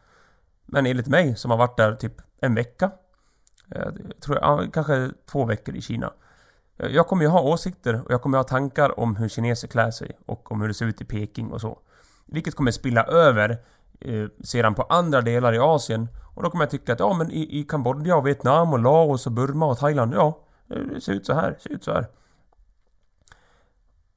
Men 0.65 0.85
enligt 0.85 1.07
mig, 1.07 1.35
som 1.35 1.51
har 1.51 1.57
varit 1.57 1.77
där 1.77 1.95
typ 1.95 2.21
en 2.41 2.55
vecka. 2.55 2.91
Eh, 3.71 3.81
jag 3.81 4.21
tror 4.21 4.37
jag, 4.37 4.73
kanske 4.73 5.11
två 5.31 5.45
veckor 5.45 5.75
i 5.75 5.81
Kina. 5.81 6.13
Eh, 6.77 6.87
jag 6.87 7.07
kommer 7.07 7.23
ju 7.23 7.29
ha 7.29 7.41
åsikter 7.41 8.01
och 8.05 8.11
jag 8.11 8.21
kommer 8.21 8.37
ha 8.37 8.43
tankar 8.43 8.99
om 8.99 9.15
hur 9.15 9.29
kineser 9.29 9.67
klär 9.67 9.91
sig 9.91 10.17
och 10.25 10.51
om 10.51 10.61
hur 10.61 10.67
det 10.67 10.73
ser 10.73 10.85
ut 10.85 11.01
i 11.01 11.05
Peking 11.05 11.51
och 11.51 11.61
så. 11.61 11.79
Vilket 12.25 12.55
kommer 12.55 12.71
spilla 12.71 13.03
över 13.03 13.57
eh, 13.99 14.27
sedan 14.43 14.75
på 14.75 14.83
andra 14.83 15.21
delar 15.21 15.53
i 15.53 15.59
Asien. 15.59 16.07
Och 16.33 16.43
då 16.43 16.49
kommer 16.49 16.63
jag 16.63 16.71
tycka 16.71 16.93
att 16.93 16.99
ja 16.99 17.13
men 17.13 17.31
i, 17.31 17.59
i 17.59 17.63
Kambodja 17.63 18.15
och 18.15 18.27
Vietnam 18.27 18.73
och 18.73 18.79
Laos 18.79 19.25
och 19.25 19.31
Burma 19.31 19.65
och 19.65 19.77
Thailand, 19.77 20.13
ja 20.13 20.39
eh, 20.69 20.77
det 20.77 21.01
ser 21.01 21.13
ut 21.13 21.25
så 21.25 21.33
här, 21.33 21.51
det 21.51 21.59
ser 21.59 21.69
ut 21.69 21.83
så 21.83 21.91
här. 21.91 22.07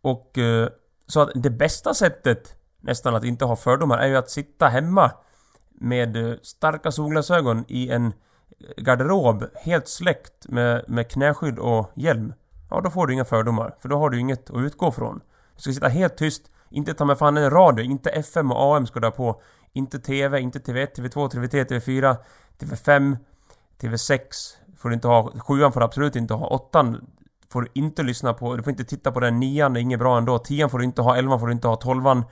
Och 0.00 0.38
eh, 0.38 0.68
så 1.06 1.20
att 1.20 1.30
det 1.35 1.50
bästa 1.50 1.94
sättet 1.94 2.56
nästan 2.80 3.14
att 3.14 3.25
inte 3.25 3.44
ha 3.44 3.56
fördomar 3.56 3.99
är 3.99 4.06
ju 4.06 4.16
att 4.16 4.30
sitta 4.30 4.68
hemma 4.68 5.11
med 5.70 6.16
eh, 6.16 6.37
starka 6.42 6.92
solglasögon 6.92 7.64
i 7.68 7.90
en 7.90 8.12
garderob 8.76 9.44
helt 9.54 9.88
släckt 9.88 10.49
med, 10.49 10.85
med 10.88 11.11
knäskydd 11.11 11.58
och 11.58 11.90
hjälm. 11.94 12.32
Ja, 12.70 12.80
då 12.80 12.90
får 12.90 13.06
du 13.06 13.12
inga 13.12 13.25
fördomar. 13.25 13.75
För 13.80 13.88
då 13.88 13.99
har 13.99 14.11
du 14.11 14.20
inget 14.20 14.50
att 14.50 14.56
utgå 14.56 14.92
från. 14.92 15.20
Du 15.54 15.61
ska 15.61 15.73
sitta 15.73 15.88
helt 15.88 16.16
tyst. 16.16 16.50
Inte 16.70 16.94
ta 16.94 17.04
med 17.04 17.18
fan 17.18 17.37
en 17.37 17.50
radio. 17.50 17.85
Inte 17.85 18.11
FM 18.11 18.52
och 18.52 18.76
AM 18.76 18.87
ska 18.87 19.00
du 19.00 19.06
ha 19.06 19.12
på. 19.12 19.40
Inte 19.76 19.99
TV, 19.99 20.40
inte 20.40 20.59
TV1, 20.59 20.95
TV2, 20.97 21.30
TV3, 21.30 21.64
TV4, 21.64 22.16
TV5, 22.59 23.16
TV6 23.80 24.21
får 24.76 24.88
du 24.88 24.95
inte 24.95 25.09
ha. 25.09 25.33
Sjuan 25.38 25.73
får 25.73 25.80
du 25.80 25.85
absolut 25.85 26.16
inte 26.16 26.35
ha. 26.35 26.47
Åttan 26.47 27.06
får 27.52 27.62
du 27.62 27.68
inte 27.75 28.02
lyssna 28.02 28.35
på. 28.35 28.56
Du 28.56 28.62
får 28.62 28.71
inte 28.71 28.85
titta 28.85 29.12
på 29.12 29.21
den. 29.21 29.40
Nian 29.40 29.76
är 29.76 29.80
inget 29.80 29.99
bra 29.99 30.18
ändå. 30.18 30.38
Tian 30.38 30.71
får 30.71 30.78
du 30.78 30.85
inte 30.85 31.02
ha. 31.02 31.16
Elvan 31.16 31.40
får 31.40 31.47
du 31.47 31.52
inte 31.52 31.68
ha. 31.68 31.76
Tolvan 31.76 32.25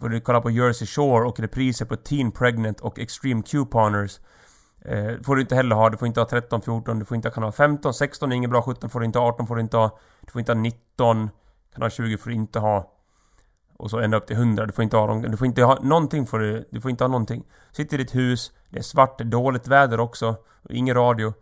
får 0.00 0.08
du 0.08 0.20
kolla 0.20 0.40
på 0.40 0.50
Jersey 0.50 0.86
Shore 0.86 1.28
och 1.28 1.40
repriser 1.40 1.84
på 1.84 1.96
Teen 1.96 2.32
Pregnant 2.32 2.80
och 2.80 2.98
Extreme 2.98 3.42
Couponers. 3.42 4.20
Eh, 4.84 5.22
får 5.22 5.36
du 5.36 5.42
inte 5.42 5.54
heller 5.54 5.76
ha. 5.76 5.90
Du 5.90 5.96
får 5.96 6.08
inte 6.08 6.20
ha 6.20 6.28
13, 6.28 6.62
14, 6.62 6.98
du 6.98 7.04
får 7.04 7.14
inte 7.14 7.28
ha 7.28 7.34
kanal 7.34 7.52
15, 7.52 7.94
16 7.94 8.32
är 8.32 8.36
inget 8.36 8.50
bra, 8.50 8.62
17 8.62 8.90
får 8.90 9.00
du 9.00 9.06
inte 9.06 9.18
ha, 9.18 9.28
18 9.28 9.46
får 9.46 9.54
du 9.54 9.60
inte 9.60 9.76
ha. 9.76 9.98
Du 10.20 10.32
får 10.32 10.40
inte 10.40 10.52
ha 10.52 10.60
19, 10.60 11.30
kanal 11.74 11.90
20 11.90 12.16
får 12.16 12.30
du 12.30 12.36
inte 12.36 12.58
ha. 12.58 12.99
Och 13.80 13.90
så 13.90 13.98
ända 13.98 14.16
upp 14.16 14.26
till 14.26 14.36
100. 14.36 14.66
Du 14.66 14.72
får 14.72 14.84
inte 14.84 14.96
ha 14.96 15.06
dem. 15.06 15.22
Du 15.22 15.36
får 15.36 15.46
inte 15.46 15.62
ha 15.62 15.78
någonting 15.82 16.26
för 16.26 16.38
du, 16.38 16.68
du 16.70 16.80
får 16.80 16.90
inte 16.90 17.04
ha 17.04 17.08
någonting. 17.08 17.44
Sitter 17.72 18.00
i 18.00 18.02
ditt 18.02 18.14
hus, 18.14 18.52
det 18.68 18.78
är 18.78 18.82
svart, 18.82 19.18
det 19.18 19.24
är 19.24 19.26
dåligt 19.26 19.68
väder 19.68 20.00
också. 20.00 20.36
Ingen 20.70 20.94
radio. 20.94 21.32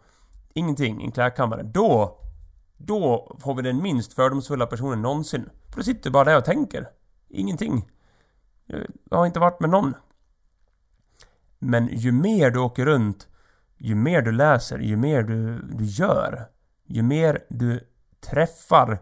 Ingenting, 0.54 1.02
en 1.04 1.12
klädkammare. 1.12 1.62
Då 1.62 2.18
då 2.78 3.36
får 3.40 3.54
vi 3.54 3.62
den 3.62 3.82
minst 3.82 4.12
fördomsfulla 4.12 4.66
personen 4.66 5.02
någonsin. 5.02 5.50
För 5.68 5.76
då 5.76 5.82
sitter 5.82 6.02
du 6.02 6.10
bara 6.10 6.24
där 6.24 6.38
och 6.38 6.44
tänker. 6.44 6.88
Ingenting. 7.28 7.90
Jag 9.10 9.18
har 9.18 9.26
inte 9.26 9.40
varit 9.40 9.60
med 9.60 9.70
någon. 9.70 9.94
Men 11.58 11.88
ju 11.92 12.12
mer 12.12 12.50
du 12.50 12.58
åker 12.58 12.84
runt, 12.84 13.28
ju 13.76 13.94
mer 13.94 14.22
du 14.22 14.32
läser, 14.32 14.78
ju 14.78 14.96
mer 14.96 15.22
du, 15.22 15.58
du 15.58 15.84
gör, 15.84 16.48
ju 16.86 17.02
mer 17.02 17.44
du 17.48 17.88
träffar, 18.20 18.98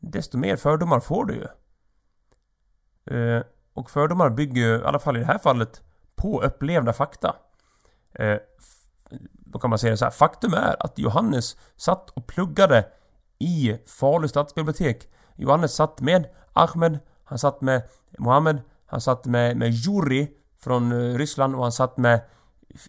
desto 0.00 0.38
mer 0.38 0.56
fördomar 0.56 1.00
får 1.00 1.24
du 1.24 1.34
ju. 1.34 1.46
Eh, 3.10 3.42
och 3.74 3.90
fördomar 3.90 4.30
bygger 4.30 4.62
ju, 4.62 4.78
i 4.78 4.84
alla 4.84 4.98
fall 4.98 5.16
i 5.16 5.20
det 5.20 5.26
här 5.26 5.38
fallet, 5.38 5.82
på 6.16 6.42
upplevda 6.42 6.92
fakta. 6.92 7.36
Eh, 8.14 8.36
då 9.32 9.58
kan 9.58 9.70
man 9.70 9.78
säga 9.78 9.96
så 9.96 10.04
här, 10.04 10.12
faktum 10.12 10.54
är 10.54 10.76
att 10.80 10.98
Johannes 10.98 11.56
satt 11.76 12.10
och 12.10 12.26
pluggade 12.26 12.86
i 13.38 13.76
Falu 13.86 14.28
stadsbibliotek. 14.28 15.08
Johannes 15.36 15.74
satt 15.74 16.00
med 16.00 16.26
Ahmed, 16.52 16.98
han 17.24 17.38
satt 17.38 17.60
med 17.60 17.82
Mohammed, 18.18 18.60
han 18.86 19.00
satt 19.00 19.24
med, 19.24 19.56
med 19.56 19.70
Juri 19.70 20.28
från 20.60 20.92
eh, 20.92 21.18
Ryssland 21.18 21.54
och 21.54 21.62
han 21.62 21.72
satt 21.72 21.96
med 21.96 22.20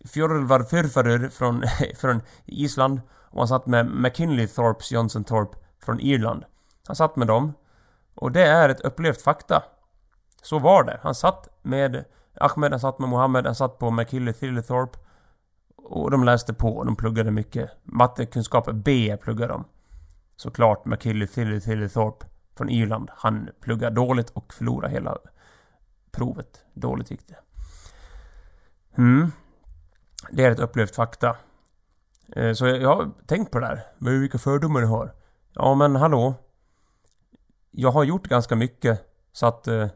Fjörvar 0.06 0.64
Fyrfarur 0.64 1.30
från, 1.30 1.64
från 1.98 2.22
Island 2.46 3.02
och 3.12 3.40
han 3.40 3.48
satt 3.48 3.66
med 3.66 3.86
McKinley 3.86 4.48
Thorpes 4.48 4.92
Johnson 4.92 5.24
Thorpe 5.24 5.58
från 5.86 6.00
Irland. 6.00 6.44
Han 6.88 6.96
satt 6.96 7.16
med 7.16 7.28
dem. 7.28 7.54
Och 8.16 8.32
det 8.32 8.46
är 8.46 8.70
ett 8.70 8.82
upplevt 8.82 9.22
fakta. 9.22 9.64
Så 10.42 10.60
var 10.60 10.84
det. 10.84 11.00
Han 11.04 11.16
satt 11.16 11.48
med 11.62 12.06
Ahmed, 12.40 12.72
han 12.72 12.80
satt 12.80 13.00
med 13.00 13.10
Mohammed, 13.10 13.46
han 13.46 13.56
satt 13.56 13.78
på 13.80 13.92
McKinley 13.92 14.34
Thillethorpe. 14.34 15.00
och 15.76 16.12
de 16.12 16.24
läste 16.24 16.54
på, 16.54 16.78
och 16.78 16.86
de 16.86 16.96
pluggade 16.96 17.32
mycket. 17.32 17.70
Mattekunskaper 17.84 18.74
B 18.74 19.18
pluggade 19.22 19.54
de. 19.54 19.66
Såklart 20.36 20.86
McKilly-Thillethorpe 20.86 22.26
från 22.58 22.70
Irland. 22.70 23.10
Han 23.16 23.50
pluggade 23.60 23.96
dåligt 23.96 24.30
och 24.30 24.54
förlorade 24.54 24.94
hela 24.94 25.18
provet. 26.12 26.66
Dåligt 26.74 27.12
gick 27.12 27.28
det. 27.28 27.38
Mm. 28.98 29.32
Det 30.32 30.46
är 30.46 30.52
ett 30.52 30.60
upplevt 30.60 30.96
fakta. 30.96 31.36
Eh, 32.36 32.54
så 32.54 32.68
jag 32.68 32.96
har 32.96 33.12
tänkt 33.28 33.52
på 33.52 33.60
det 33.60 33.68
där. 33.68 33.84
Med 33.98 34.20
vilka 34.20 34.38
fördomar 34.38 34.82
du 34.82 34.88
har. 34.88 35.14
Ja 35.54 35.76
men 35.76 35.96
hallå. 35.96 36.34
Jag 37.72 37.92
har 37.92 38.04
gjort 38.04 38.28
ganska 38.28 38.56
mycket. 38.56 39.02
Så 39.32 39.46
att... 39.46 39.68
Eh, 39.68 39.88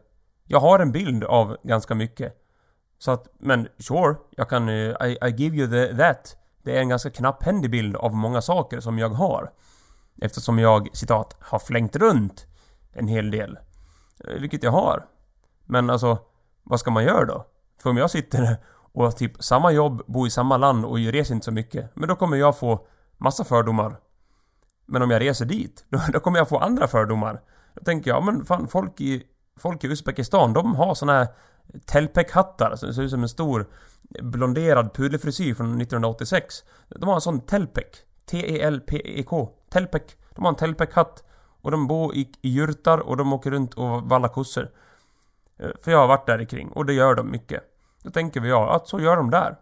jag 0.44 0.60
har 0.60 0.78
en 0.78 0.92
bild 0.92 1.24
av 1.24 1.56
ganska 1.62 1.94
mycket. 1.94 2.40
Så 2.98 3.10
att, 3.10 3.28
men 3.38 3.68
sure, 3.78 4.16
jag 4.30 4.48
kan... 4.48 4.68
Eh, 4.68 4.74
I, 4.74 5.18
I 5.22 5.34
give 5.36 5.56
you 5.56 5.70
the, 5.70 5.96
that. 5.96 6.36
Det 6.62 6.76
är 6.76 6.80
en 6.80 6.88
ganska 6.88 7.10
knapphändig 7.10 7.70
bild 7.70 7.96
av 7.96 8.14
många 8.14 8.42
saker 8.42 8.80
som 8.80 8.98
jag 8.98 9.08
har. 9.08 9.52
Eftersom 10.20 10.58
jag, 10.58 10.88
citat, 10.92 11.36
har 11.40 11.58
flängt 11.58 11.96
runt 11.96 12.46
en 12.92 13.08
hel 13.08 13.30
del. 13.30 13.58
Eh, 14.28 14.40
vilket 14.40 14.62
jag 14.62 14.70
har. 14.70 15.06
Men 15.64 15.90
alltså, 15.90 16.18
vad 16.62 16.80
ska 16.80 16.90
man 16.90 17.04
göra 17.04 17.24
då? 17.24 17.46
För 17.82 17.90
om 17.90 17.96
jag 17.96 18.10
sitter 18.10 18.56
och 18.92 19.04
har 19.04 19.10
typ 19.10 19.42
samma 19.44 19.72
jobb, 19.72 20.02
bor 20.06 20.26
i 20.26 20.30
samma 20.30 20.56
land 20.56 20.84
och 20.84 20.96
reser 20.98 21.34
inte 21.34 21.44
så 21.44 21.52
mycket. 21.52 21.90
Men 21.96 22.08
då 22.08 22.16
kommer 22.16 22.36
jag 22.36 22.58
få 22.58 22.86
massa 23.16 23.44
fördomar. 23.44 23.96
Men 24.86 25.02
om 25.02 25.10
jag 25.10 25.20
reser 25.20 25.44
dit, 25.44 25.84
då, 25.88 26.00
då 26.12 26.20
kommer 26.20 26.38
jag 26.38 26.48
få 26.48 26.58
andra 26.58 26.88
fördomar. 26.88 27.40
Då 27.74 27.84
tänker 27.84 28.10
jag, 28.10 28.24
men 28.24 28.44
fan 28.44 28.68
folk 28.68 29.00
i, 29.00 29.22
folk 29.56 29.84
i 29.84 29.86
Uzbekistan, 29.86 30.52
de 30.52 30.74
har 30.74 30.94
såna 30.94 31.12
här 31.12 31.28
Telpec-hattar 31.86 32.76
som 32.76 32.94
ser 32.94 33.02
ut 33.02 33.10
som 33.10 33.22
en 33.22 33.28
stor 33.28 33.66
blonderad 34.22 34.94
pudelfrisyr 34.94 35.54
från 35.54 35.80
1986. 35.80 36.64
De 36.88 37.08
har 37.08 37.14
en 37.14 37.20
sån 37.20 37.40
Telpec. 37.40 37.86
T-E-L-P-E-K. 38.26 39.50
Telpec. 39.70 40.02
De 40.34 40.44
har 40.44 40.48
en 40.48 40.56
Telpec-hatt. 40.56 41.24
Och 41.60 41.70
de 41.70 41.86
bor 41.86 42.14
i, 42.14 42.32
i 42.42 42.48
jurtar 42.48 42.98
och 42.98 43.16
de 43.16 43.32
åker 43.32 43.50
runt 43.50 43.74
och 43.74 44.02
vallar 44.02 44.28
kossor. 44.28 44.70
Eh, 45.58 45.70
för 45.82 45.90
jag 45.90 45.98
har 45.98 46.06
varit 46.06 46.26
där 46.26 46.44
kring 46.44 46.68
och 46.68 46.86
det 46.86 46.92
gör 46.92 47.14
de 47.14 47.30
mycket. 47.30 47.62
Då 48.02 48.10
tänker 48.10 48.40
vi 48.40 48.48
ja, 48.48 48.76
att 48.76 48.88
så 48.88 49.00
gör 49.00 49.16
de 49.16 49.30
där. 49.30 49.56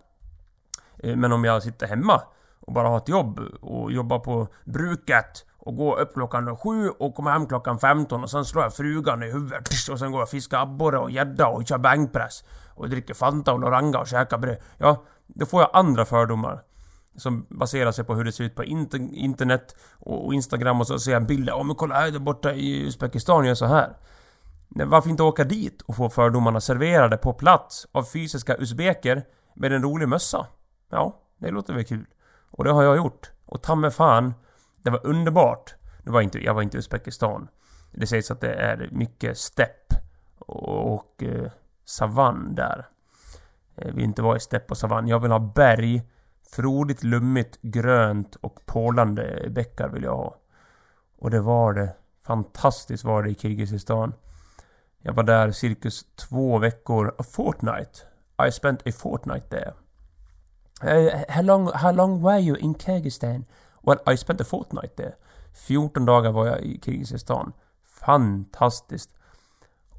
Eh, 0.99 1.17
men 1.17 1.33
om 1.33 1.45
jag 1.45 1.63
sitter 1.63 1.87
hemma 1.87 2.23
och 2.61 2.73
bara 2.73 2.89
har 2.89 2.97
ett 2.97 3.09
jobb 3.09 3.41
och 3.61 3.93
jobbar 3.93 4.19
på 4.19 4.49
bruket 4.65 5.47
och 5.64 5.76
gå 5.76 5.97
upp 5.97 6.14
klockan 6.14 6.57
sju 6.57 6.88
och 6.88 7.14
komma 7.14 7.33
hem 7.33 7.47
klockan 7.47 7.78
15 7.78 8.23
och 8.23 8.31
sen 8.31 8.45
slår 8.45 8.64
jag 8.64 8.75
frugan 8.75 9.23
i 9.23 9.31
huvudet 9.31 9.69
och 9.90 9.99
sen 9.99 10.12
går 10.12 10.21
jag 10.21 10.26
och 10.26 10.28
fiskar 10.28 10.62
abborre 10.62 10.99
och 10.99 11.11
gädda 11.11 11.47
och 11.47 11.66
kör 11.66 11.78
bänkpress 11.78 12.45
och 12.75 12.88
dricker 12.88 13.14
Fanta 13.14 13.52
och 13.52 13.61
Loranga 13.61 13.99
och 13.99 14.07
käkar 14.07 14.38
bröd. 14.38 14.57
Ja, 14.78 15.02
då 15.26 15.47
får 15.47 15.61
jag 15.61 15.71
andra 15.73 16.04
fördomar. 16.04 16.62
Som 17.16 17.47
baserar 17.50 17.92
sig 17.92 18.04
på 18.04 18.14
hur 18.14 18.25
det 18.25 18.33
ser 18.33 18.45
ut 18.45 18.54
på 18.54 18.64
internet 18.64 19.76
och 19.99 20.35
Instagram 20.35 20.81
och 20.81 20.87
så 20.87 20.99
ser 20.99 21.12
jag 21.12 21.26
bilder. 21.26 21.54
Åh 21.57 21.64
men 21.64 21.76
kolla 21.76 21.95
här 21.95 22.11
där 22.11 22.19
borta 22.19 22.52
i 22.52 22.87
Uzbekistan 22.87 23.45
gör 23.45 23.54
så 23.54 23.66
här. 23.66 23.97
Varför 24.69 25.11
inte 25.11 25.23
åka 25.23 25.45
dit 25.45 25.83
och 25.83 25.97
få 25.97 26.11
fördomarna 26.11 26.61
serverade 26.61 27.16
på 27.16 27.33
plats 27.33 27.87
av 27.92 28.02
fysiska 28.04 28.57
usbeker 28.57 29.25
med 29.54 29.73
en 29.73 29.83
rolig 29.83 30.09
mössa? 30.09 30.47
Ja, 30.90 31.21
det 31.38 31.50
låter 31.50 31.75
väl 31.75 31.85
kul. 31.85 32.07
Och 32.50 32.64
det 32.64 32.73
har 32.73 32.83
jag 32.83 32.97
gjort. 32.97 33.31
Och 33.47 33.62
ta 33.62 33.75
mig 33.75 33.90
fan 33.90 34.35
det 34.83 34.91
var 34.91 35.07
underbart. 35.07 35.75
Det 36.05 36.11
var 36.11 36.21
inte, 36.21 36.39
jag 36.39 36.55
var 36.55 36.62
inte 36.62 36.77
i 36.77 36.79
Uzbekistan. 36.79 37.49
Det 37.93 38.07
sägs 38.07 38.31
att 38.31 38.41
det 38.41 38.55
är 38.55 38.89
mycket 38.93 39.39
stepp 39.39 39.95
och, 40.39 40.95
och 40.95 41.23
eh, 41.23 41.51
savann 41.85 42.55
där. 42.55 42.87
Jag 43.75 43.93
vill 43.93 44.05
inte 44.05 44.23
vara 44.23 44.37
i 44.37 44.41
stepp 44.41 44.71
och 44.71 44.79
savann. 44.79 45.09
Jag 45.09 45.21
vill 45.21 45.31
ha 45.31 45.39
berg, 45.39 46.03
frodigt, 46.51 47.03
lummigt, 47.03 47.59
grönt 47.62 48.37
och 48.37 48.67
porlande 48.67 49.47
bäckar 49.51 49.89
vill 49.89 50.03
jag 50.03 50.17
ha. 50.17 50.37
Och 51.19 51.31
det 51.31 51.41
var 51.41 51.73
det. 51.73 51.95
Fantastiskt 52.23 53.05
var 53.05 53.23
det 53.23 53.31
i 53.31 53.35
Kirgizistan. 53.35 54.15
Jag 54.99 55.12
var 55.12 55.23
där 55.23 55.51
cirkus 55.51 56.07
två 56.17 56.59
veckor, 56.59 57.15
a 57.19 57.23
fortnight. 57.23 58.07
I 58.49 58.53
spent 58.53 58.87
a 58.87 58.91
fortnight 58.93 59.51
there. 59.51 59.73
Uh, 60.85 61.11
how 61.29 61.43
long, 61.43 61.71
how 61.73 61.93
long 61.93 62.23
were 62.23 62.41
you 62.41 62.57
in 62.57 62.75
Kyrgyzstan? 62.75 63.45
Well, 63.83 64.15
I 64.15 64.17
spent 64.17 64.41
a 64.41 64.45
fortnight 64.45 64.97
there. 64.97 65.15
14 65.55 66.07
dagar 66.07 66.33
var 66.33 66.47
jag 66.47 66.61
i 66.61 66.81
Kirgizistan. 66.85 67.53
Fantastiskt. 67.85 69.11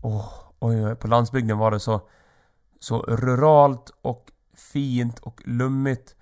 Oh, 0.01 0.29
oj, 0.59 0.85
oj. 0.85 0.95
på 0.95 1.07
landsbygden 1.07 1.57
var 1.57 1.71
det 1.71 1.79
så, 1.79 2.01
så 2.79 3.01
ruralt 3.01 3.91
och 4.01 4.31
fint 4.53 5.19
och 5.19 5.41
lummigt. 5.45 6.15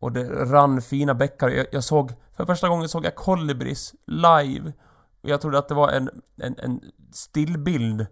Och 0.00 0.12
det 0.12 0.24
rann 0.24 0.82
fina 0.82 1.14
bäckar. 1.14 1.48
Jag, 1.48 1.66
jag 1.72 1.84
såg, 1.84 2.12
för 2.36 2.44
första 2.44 2.68
gången 2.68 2.88
såg 2.88 3.04
jag 3.04 3.14
kolibris 3.14 3.94
live. 4.06 4.72
Och 5.22 5.28
jag 5.28 5.40
trodde 5.40 5.58
att 5.58 5.68
det 5.68 5.74
var 5.74 5.88
en, 5.88 6.10
en, 6.36 6.56
en 6.58 6.80
stillbild 7.12 8.06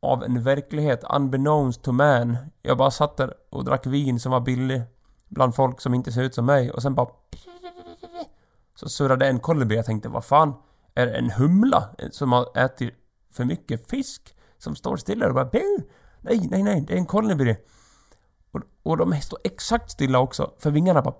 av 0.00 0.24
en 0.24 0.42
verklighet 0.42 1.04
unbeknownst 1.14 1.82
to 1.82 1.92
man. 1.92 2.36
Jag 2.62 2.78
bara 2.78 2.90
satt 2.90 3.16
där 3.16 3.34
och 3.50 3.64
drack 3.64 3.86
vin 3.86 4.20
som 4.20 4.32
var 4.32 4.40
billig. 4.40 4.82
Bland 5.28 5.54
folk 5.54 5.80
som 5.80 5.94
inte 5.94 6.12
ser 6.12 6.22
ut 6.22 6.34
som 6.34 6.46
mig. 6.46 6.70
Och 6.70 6.82
sen 6.82 6.94
bara 6.94 7.08
så 8.78 8.88
surrade 8.88 9.26
en 9.26 9.40
kolibri. 9.40 9.76
Jag 9.76 9.86
tänkte, 9.86 10.08
vad 10.08 10.24
fan? 10.24 10.54
Är 10.94 11.06
det 11.06 11.12
en 11.12 11.30
humla 11.30 11.88
som 12.10 12.32
har 12.32 12.58
ätit 12.58 12.94
för 13.32 13.44
mycket 13.44 13.90
fisk? 13.90 14.34
Som 14.58 14.76
står 14.76 14.96
stilla 14.96 15.26
och 15.26 15.34
bara 15.34 15.44
Buh! 15.44 15.80
Nej, 16.20 16.48
nej, 16.50 16.62
nej, 16.62 16.80
det 16.80 16.92
är 16.92 16.98
en 16.98 17.06
kolibri. 17.06 17.56
Och, 18.50 18.60
och 18.82 18.96
de 18.96 19.20
står 19.20 19.38
exakt 19.44 19.90
stilla 19.90 20.18
också. 20.18 20.52
För 20.58 20.70
vingarna 20.70 21.02
bara 21.02 21.14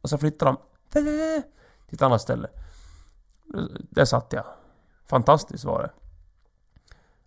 Och 0.00 0.10
så 0.10 0.18
flyttar 0.18 0.46
de 0.46 0.56
till 0.92 1.94
ett 1.94 2.02
annat 2.02 2.22
ställe. 2.22 2.48
Där 3.90 4.04
satt 4.04 4.32
jag. 4.32 4.44
Fantastiskt 5.06 5.64
var 5.64 5.82
det. 5.82 5.90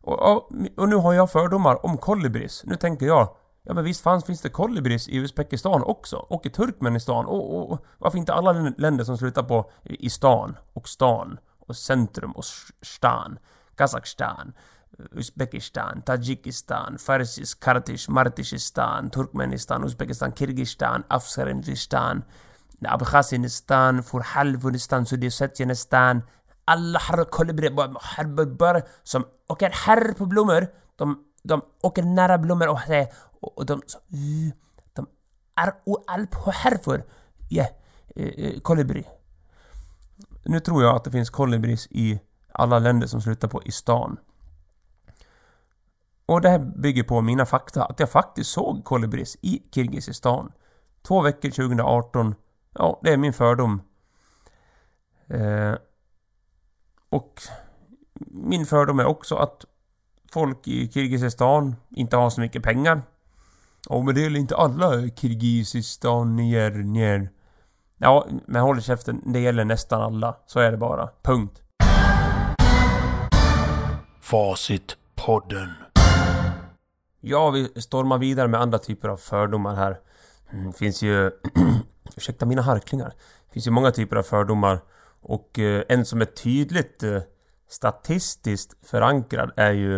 Och, 0.02 0.32
och, 0.32 0.52
och 0.78 0.90
nu 0.90 0.96
har 0.96 1.14
jag 1.14 1.32
fördomar 1.32 1.86
om 1.86 1.98
kolibris. 1.98 2.64
Nu 2.66 2.76
tänker 2.76 3.06
jag 3.06 3.36
Ja 3.68 3.74
men 3.74 3.84
visst 3.84 4.02
fanns, 4.02 4.26
finns 4.26 4.42
det 4.42 4.50
kolibris 4.50 5.08
i 5.08 5.18
Uzbekistan 5.18 5.84
också? 5.84 6.16
Och 6.18 6.46
i 6.46 6.50
Turkmenistan? 6.50 7.26
Och, 7.26 7.56
och, 7.56 7.72
och 7.72 7.86
varför 7.98 8.18
inte 8.18 8.34
alla 8.34 8.52
länder 8.78 9.04
som 9.04 9.18
slutar 9.18 9.44
på 9.44 9.72
i 9.84 10.10
stan 10.10 10.58
och 10.74 10.88
stan 10.88 11.40
och 11.60 11.76
centrum 11.76 12.32
och 12.32 12.46
stan? 12.82 13.40
Kazakstan, 13.76 14.54
Uzbekistan, 15.12 16.02
Tadzjikistan, 16.02 16.98
Farsis, 16.98 17.56
Kartish, 17.56 18.10
Martishistan, 18.10 19.10
Turkmenistan, 19.10 19.84
Uzbekistan, 19.84 20.34
Kirgistan, 20.34 21.04
Afghanistan, 21.08 22.24
Abchazinistan, 22.82 24.04
Furhalvunistan, 24.04 25.06
Sudjetjenistan. 25.06 26.22
Alla 26.66 27.00
har 27.00 27.26
kolibrier, 27.26 28.84
som 29.04 29.26
åker 29.50 29.70
här 29.70 30.14
på 30.14 30.26
blommor. 30.26 30.68
De, 30.96 31.24
de 31.44 31.62
åker 31.82 32.04
nära 32.04 32.38
blommor 32.38 32.68
och 32.68 32.80
säger 32.80 33.08
och, 33.42 33.66
de 33.66 33.82
sa 33.86 34.00
de 34.94 35.08
är 35.56 36.52
härför 36.52 37.04
ja, 37.50 37.66
eh, 38.16 38.26
eh, 38.26 38.60
kolibri. 38.60 39.08
Nu 40.44 40.60
tror 40.60 40.84
jag 40.84 40.96
att 40.96 41.04
det 41.04 41.12
finns 41.12 41.30
kolibris 41.30 41.88
i 41.92 42.20
alla 42.52 42.80
länder 42.80 43.08
som 43.08 43.22
slutar 43.22 43.48
på 43.48 43.62
'istan' 43.62 44.18
Och 46.28 46.42
det 46.42 46.50
här 46.50 46.60
bygger 46.60 47.04
på 47.04 47.22
mina 47.22 47.46
fakta, 47.46 47.86
att 47.86 48.00
jag 48.00 48.10
faktiskt 48.10 48.50
såg 48.50 48.84
kolibris 48.84 49.38
i 49.42 49.64
Kirgizistan. 49.72 50.52
Två 51.02 51.22
veckor 51.22 51.50
2018. 51.50 52.36
Ja, 52.74 53.00
det 53.04 53.14
är 53.14 53.18
min 53.18 53.34
fördom. 53.34 53.82
Eh, 55.28 55.76
och 57.10 57.42
min 58.28 58.66
fördom 58.66 59.00
är 59.00 59.06
också 59.06 59.36
att 59.36 59.66
folk 60.32 60.68
i 60.68 60.92
Kirgizistan 60.92 61.76
inte 61.90 62.18
har 62.18 62.30
så 62.30 62.42
mycket 62.42 62.64
pengar. 62.64 63.02
Ja, 63.90 64.02
men 64.02 64.16
det 64.16 64.26
är 64.26 64.36
inte 64.36 64.56
alla 64.56 65.10
kirgizistanier, 65.10 66.72
Ja, 67.98 68.28
men 68.46 68.62
håll 68.62 68.82
käften. 68.82 69.34
Det 69.34 69.40
gäller 69.40 69.66
nästan 69.66 70.02
alla. 70.02 70.38
Så 70.46 70.60
är 70.60 70.72
det 70.72 70.78
bara. 70.78 71.10
Punkt. 71.24 71.62
Facitpodden. 74.22 75.70
Ja, 77.22 77.50
vi 77.50 77.82
stormar 77.82 78.18
vidare 78.18 78.48
med 78.48 78.62
andra 78.62 78.78
typer 78.78 79.10
av 79.10 79.18
fördomar 79.18 79.76
här. 79.76 80.00
Mm, 80.52 80.74
finns 80.74 81.02
ju... 81.02 81.32
ursäkta 82.16 82.46
mina 82.46 82.62
harklingar. 82.62 83.14
Det 83.48 83.54
finns 83.54 83.68
ju 83.68 83.72
många 83.72 83.92
typer 83.92 84.16
av 84.16 84.24
fördomar. 84.24 84.80
Och 85.22 85.60
eh, 85.60 85.84
en 85.90 86.06
som 86.06 86.22
är 86.22 86.26
tydligt 86.26 87.04
eh, 87.04 87.22
statistiskt 87.70 88.88
förankrad 88.88 89.52
är 89.56 89.72
ju... 89.72 89.96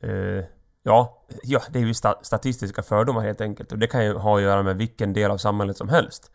Eh, 0.00 0.44
ja, 0.82 1.24
ja, 1.42 1.62
det 1.70 1.78
är 1.78 1.82
ju 1.82 1.94
statistiska 2.22 2.82
fördomar 2.82 3.20
helt 3.20 3.40
enkelt. 3.40 3.72
Och 3.72 3.78
det 3.78 3.86
kan 3.86 4.04
ju 4.04 4.14
ha 4.14 4.36
att 4.36 4.42
göra 4.42 4.62
med 4.62 4.76
vilken 4.76 5.12
del 5.12 5.30
av 5.30 5.38
samhället 5.38 5.76
som 5.76 5.88
helst. 5.88 6.30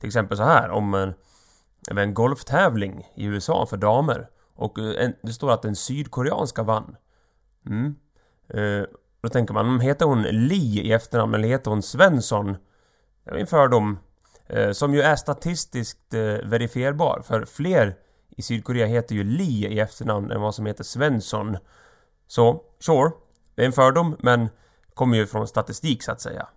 Till 0.00 0.06
exempel 0.06 0.36
så 0.36 0.42
här, 0.42 0.70
om 0.70 0.94
en, 0.94 1.14
en 1.98 2.14
golftävling 2.14 3.06
i 3.14 3.24
USA 3.24 3.66
för 3.66 3.76
damer. 3.76 4.28
Och 4.54 4.78
eh, 4.78 5.04
en, 5.04 5.14
det 5.22 5.32
står 5.32 5.52
att 5.52 5.62
den 5.62 5.76
sydkoreanska 5.76 6.62
vann. 6.62 6.96
Mm. 7.66 7.96
Eh, 8.48 8.86
då 9.20 9.28
tänker 9.28 9.54
man, 9.54 9.80
heter 9.80 10.06
hon 10.06 10.22
Lee 10.22 10.82
i 10.82 10.92
efternamn 10.92 11.34
eller 11.34 11.48
heter 11.48 11.70
hon 11.70 11.82
Svensson? 11.82 12.56
Det 13.24 13.30
är 13.30 13.34
en 13.34 13.46
fördom. 13.46 13.98
Eh, 14.46 14.72
som 14.72 14.94
ju 14.94 15.00
är 15.00 15.16
statistiskt 15.16 16.14
eh, 16.14 16.20
verifierbar. 16.20 17.22
För 17.24 17.44
fler 17.44 17.96
i 18.36 18.42
Sydkorea 18.42 18.86
heter 18.86 19.14
ju 19.14 19.24
Lee 19.24 19.68
i 19.68 19.80
efternamn 19.80 20.30
än 20.30 20.40
vad 20.40 20.54
som 20.54 20.66
heter 20.66 20.84
Svensson. 20.84 21.56
Så, 22.26 22.62
sure. 22.78 23.10
Det 23.58 23.64
är 23.64 23.66
en 23.66 23.72
fördom, 23.72 24.16
men 24.18 24.48
kommer 24.94 25.16
ju 25.16 25.26
från 25.26 25.48
statistik 25.48 26.02
så 26.02 26.12
att 26.12 26.20
säga. 26.20 26.48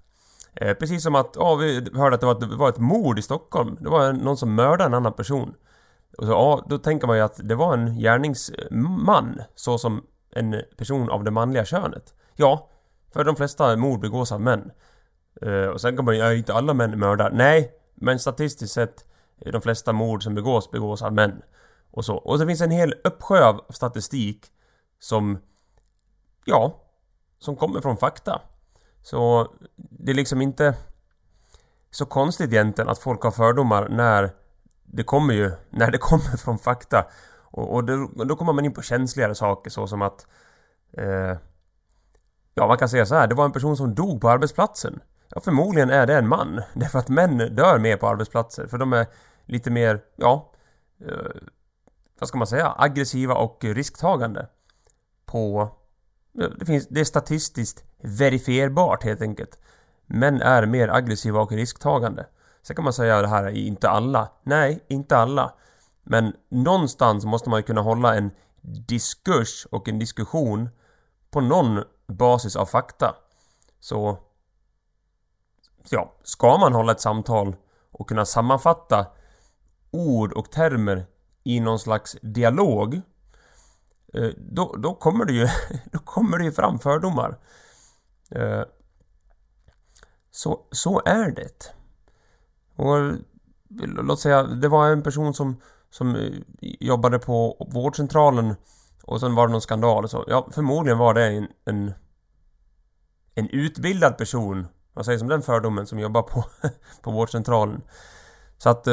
Eh, 0.53 0.74
precis 0.74 1.03
som 1.03 1.15
att, 1.15 1.34
ja, 1.36 1.55
vi 1.55 1.89
hörde 1.93 2.15
att 2.15 2.22
det 2.22 2.25
var, 2.25 2.34
ett, 2.34 2.39
det 2.39 2.55
var 2.55 2.70
ett 2.70 2.77
mord 2.77 3.20
i 3.20 3.22
Stockholm. 3.22 3.77
Det 3.79 3.89
var 3.89 4.13
någon 4.13 4.38
som 4.38 4.55
mördade 4.55 4.84
en 4.84 4.93
annan 4.93 5.13
person. 5.13 5.53
Och 6.17 6.25
så, 6.25 6.31
ja, 6.31 6.65
då 6.70 6.77
tänker 6.77 7.08
man 7.08 7.17
ju 7.17 7.24
att 7.24 7.39
det 7.43 7.55
var 7.55 7.74
en 7.74 8.00
gärningsman, 8.00 9.41
så 9.55 9.77
som 9.77 10.03
en 10.31 10.62
person 10.77 11.10
av 11.10 11.24
det 11.24 11.31
manliga 11.31 11.65
könet. 11.65 12.13
Ja, 12.36 12.70
för 13.13 13.24
de 13.24 13.36
flesta 13.36 13.75
mord 13.75 14.00
begås 14.00 14.31
av 14.31 14.41
män. 14.41 14.72
Eh, 15.41 15.65
och 15.65 15.81
sen 15.81 15.96
kan 15.96 16.05
man 16.05 16.15
ju, 16.15 16.22
ja, 16.22 16.34
inte 16.34 16.53
alla 16.53 16.74
män 16.74 17.00
mördar. 17.00 17.31
Nej, 17.31 17.72
men 17.96 18.20
statistiskt 18.20 18.74
sett, 18.74 19.05
de 19.51 19.62
flesta 19.62 19.93
mord 19.93 20.24
som 20.24 20.36
begås, 20.36 20.72
begås 20.72 21.01
av 21.01 21.13
män. 21.13 21.41
Och 21.91 22.05
så. 22.05 22.15
Och 22.15 22.39
det 22.39 22.48
finns 22.48 22.62
en 22.62 22.72
hel 22.72 22.93
uppsjö 23.03 23.46
av 23.46 23.62
statistik 23.70 24.46
som, 25.00 25.39
ja, 26.46 26.81
som 27.42 27.56
kommer 27.56 27.82
från 27.82 27.98
fakta. 27.98 28.42
Så 29.04 29.48
det 29.76 30.12
är 30.12 30.16
liksom 30.16 30.42
inte 30.42 30.76
så 31.92 32.06
konstigt 32.06 32.54
egentligen 32.54 32.90
att 32.90 33.00
folk 33.00 33.22
har 33.22 33.32
fördomar 33.32 33.90
när 33.90 34.32
det 34.84 35.04
kommer 35.04 35.34
ju, 35.34 35.52
när 35.70 35.92
det 35.92 35.98
kommer 35.98 36.38
från 36.38 36.60
fakta. 36.60 37.06
Och, 37.54 37.74
och 37.74 37.84
då, 37.84 38.10
då 38.26 38.36
kommer 38.36 38.54
man 38.54 38.66
in 38.66 38.74
på 38.74 38.82
känsligare 38.82 39.36
saker 39.36 39.70
så 39.70 39.88
som 39.88 40.02
att 40.02 40.28
eh, 40.94 41.38
Ja, 42.54 42.68
man 42.68 42.78
kan 42.78 42.90
säga 42.90 43.06
så 43.06 43.16
här. 43.16 43.28
Det 43.28 43.36
var 43.36 43.46
en 43.46 43.52
person 43.52 43.78
som 43.78 43.96
dog 43.96 44.22
på 44.22 44.30
arbetsplatsen. 44.30 45.02
Ja, 45.30 45.42
förmodligen 45.42 45.90
är 45.90 46.08
det 46.08 46.18
en 46.18 46.27
man. 46.27 46.62
Därför 46.74 47.00
att 47.00 47.10
män 47.10 47.38
dör 47.38 47.80
mer 47.80 47.98
på 47.98 48.08
arbetsplatser. 48.08 48.68
För 48.68 48.77
de 48.77 48.94
är 48.94 49.08
lite 49.46 49.72
mer, 49.72 50.01
ja... 50.16 50.51
Eh, 51.06 51.42
vad 52.20 52.27
ska 52.27 52.38
man 52.38 52.48
säga? 52.48 52.75
Aggressiva 52.77 53.34
och 53.34 53.64
risktagande. 53.64 54.48
På... 55.25 55.70
Eh, 56.39 56.50
det, 56.50 56.65
finns, 56.65 56.87
det 56.87 57.00
är 57.00 57.05
statistiskt 57.05 57.83
verifierbart 58.01 59.03
helt 59.03 59.22
enkelt. 59.22 59.59
Män 60.05 60.41
är 60.41 60.65
mer 60.65 60.87
aggressiva 60.87 61.41
och 61.41 61.51
risktagande. 61.51 62.25
Sen 62.61 62.75
kan 62.75 62.83
man 62.83 62.94
säga 62.94 63.22
det 63.22 63.27
här 63.27 63.44
är 63.44 63.50
inte 63.50 63.89
alla. 63.89 64.31
Nej, 64.44 64.85
inte 64.87 65.17
alla. 65.17 65.53
Men 66.03 66.33
någonstans 66.50 67.25
måste 67.25 67.50
man 67.50 67.59
ju 67.59 67.63
kunna 67.63 67.81
hålla 67.81 68.15
en 68.15 68.31
diskurs 68.61 69.67
och 69.72 69.89
en 69.89 70.00
diskussion 70.00 70.70
på 71.31 71.41
någon 71.41 71.83
basis 72.07 72.55
av 72.55 72.65
fakta. 72.65 73.15
Så... 73.79 74.17
Ja, 75.89 76.15
ska 76.24 76.57
man 76.57 76.74
hålla 76.74 76.91
ett 76.91 77.01
samtal 77.01 77.55
och 77.91 78.09
kunna 78.09 78.25
sammanfatta 78.25 79.05
ord 79.91 80.33
och 80.33 80.51
termer 80.51 81.05
i 81.44 81.59
någon 81.59 81.79
slags 81.79 82.17
dialog 82.22 83.01
Eh, 84.14 84.30
då, 84.38 84.76
då 84.76 84.96
kommer 84.96 85.26
det 85.26 85.34
ju 85.34 85.48
då 85.92 86.00
kommer 86.00 86.38
det 86.38 86.44
ju 86.44 86.52
fram 86.52 86.80
fördomar. 86.80 87.38
Eh, 88.32 88.64
så, 90.32 90.60
så 90.72 91.02
är 91.06 91.32
det. 91.32 91.74
Och 92.76 92.98
eh, 92.98 93.14
låt 93.86 94.20
säga, 94.20 94.44
det 94.44 94.68
var 94.68 94.88
en 94.88 95.04
person 95.04 95.34
som, 95.34 95.62
som 95.90 96.18
jobbade 96.62 97.20
på 97.20 97.68
vårdcentralen 97.72 98.56
och 99.04 99.20
sen 99.20 99.36
var 99.36 99.48
det 99.48 99.52
någon 99.52 99.62
skandal 99.62 100.04
och 100.04 100.12
så. 100.12 100.26
Ja, 100.28 100.50
förmodligen 100.52 100.98
var 100.98 101.14
det 101.14 101.26
en, 101.26 101.48
en, 101.66 101.94
en 103.36 103.50
utbildad 103.50 104.18
person, 104.18 104.68
vad 104.94 105.06
säger 105.06 105.20
som 105.20 105.28
den 105.28 105.42
fördomen, 105.42 105.88
som 105.88 106.00
jobbar 106.00 106.22
på, 106.22 106.44
på 107.02 107.12
vårdcentralen. 107.12 107.82
Så 108.58 108.70
att 108.70 108.84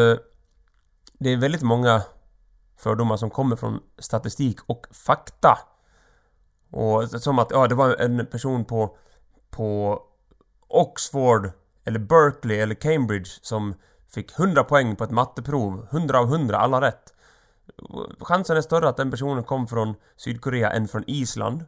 det 1.19 1.33
är 1.33 1.37
väldigt 1.37 1.63
många 1.63 2.03
fördomar 2.79 3.17
som 3.17 3.31
kommer 3.31 3.57
från 3.57 3.81
statistik 3.99 4.59
och 4.67 4.87
fakta. 4.91 5.59
Och 6.71 7.11
som 7.11 7.39
att, 7.39 7.51
ja, 7.51 7.67
det 7.67 7.75
var 7.75 7.97
en 7.97 8.27
person 8.27 8.65
på, 8.65 8.97
på 9.51 10.03
Oxford 10.69 11.51
eller 11.85 11.99
Berkeley 11.99 12.59
eller 12.59 12.75
Cambridge 12.75 13.31
som 13.43 13.75
fick 14.09 14.39
100 14.39 14.65
poäng 14.65 14.97
på 14.97 15.05
ett 15.05 15.11
matteprov. 15.11 15.87
100 15.91 16.19
av 16.19 16.25
100, 16.25 16.59
alla 16.59 16.81
rätt. 16.81 17.15
Chansen 18.21 18.57
är 18.57 18.61
större 18.61 18.89
att 18.89 18.97
den 18.97 19.11
personen 19.11 19.45
kom 19.45 19.67
från 19.67 19.95
Sydkorea 20.17 20.71
än 20.71 20.89
från 20.89 21.05
Island. 21.07 21.65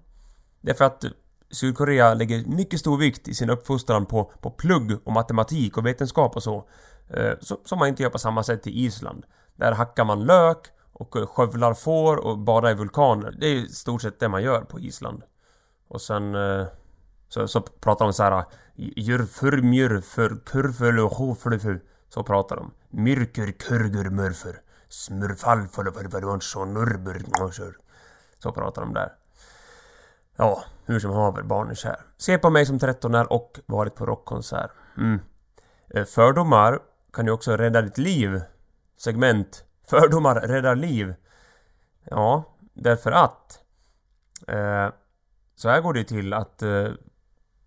Det 0.60 0.70
är 0.70 0.74
för 0.74 0.84
att 0.84 1.04
Sydkorea 1.50 2.14
lägger 2.14 2.44
mycket 2.44 2.80
stor 2.80 2.96
vikt 2.98 3.28
i 3.28 3.34
sin 3.34 3.50
uppfostran 3.50 4.06
på, 4.06 4.32
på 4.40 4.50
plugg 4.50 4.98
och 5.04 5.12
matematik 5.12 5.78
och 5.78 5.86
vetenskap 5.86 6.36
och 6.36 6.42
så. 6.42 6.68
Eh, 7.08 7.32
som 7.64 7.78
man 7.78 7.88
inte 7.88 8.02
gör 8.02 8.10
på 8.10 8.18
samma 8.18 8.42
sätt 8.42 8.66
i 8.66 8.84
Island. 8.84 9.26
Där 9.56 9.72
hackar 9.72 10.04
man 10.04 10.24
lök 10.24 10.66
och 11.00 11.30
skövlar 11.30 11.74
får 11.74 12.16
och 12.16 12.38
badar 12.38 12.70
i 12.70 12.74
vulkaner. 12.74 13.34
Det 13.38 13.46
är 13.46 13.54
i 13.54 13.68
stort 13.68 14.02
sett 14.02 14.20
det 14.20 14.28
man 14.28 14.42
gör 14.42 14.60
på 14.60 14.80
Island. 14.80 15.22
Och 15.88 16.00
sen... 16.00 16.34
Eh, 16.34 16.66
så, 17.28 17.48
så 17.48 17.60
pratar 17.60 18.04
de 18.04 18.12
så 18.12 18.22
här... 18.22 18.44
Jyrfur 18.76 19.62
mjörfur 19.62 20.40
kurfölu 20.46 21.02
hoflufu. 21.02 21.80
Så 22.08 22.22
pratar 22.22 22.56
de. 22.56 22.70
Myrkur 22.90 23.52
kurgur 23.52 24.10
murfur. 24.10 24.60
Smurfall 24.88 25.68
så 28.38 28.52
pratar 28.52 28.82
de 28.82 28.94
där. 28.94 29.12
Ja, 30.36 30.64
hur 30.86 31.00
som 31.00 31.10
haver, 31.10 31.42
barn 31.42 31.70
är 31.70 31.74
kär. 31.74 32.00
Se 32.18 32.38
på 32.38 32.50
mig 32.50 32.66
som 32.66 32.78
13 32.78 33.14
år 33.14 33.32
och 33.32 33.60
varit 33.66 33.94
på 33.94 34.06
rockkonsert. 34.06 34.70
Mm. 34.96 35.20
Eh, 35.94 36.04
fördomar 36.04 36.78
kan 37.12 37.26
ju 37.26 37.32
också 37.32 37.56
rädda 37.56 37.82
ditt 37.82 37.98
liv. 37.98 38.40
Segment 38.96 39.64
Fördomar 39.90 40.34
räddar 40.34 40.76
liv. 40.76 41.14
Ja, 42.04 42.44
därför 42.74 43.12
att... 43.12 43.58
Eh, 44.48 44.88
så 45.56 45.68
här 45.68 45.80
går 45.80 45.94
det 45.94 46.04
till 46.04 46.32
att 46.32 46.62
eh, 46.62 46.88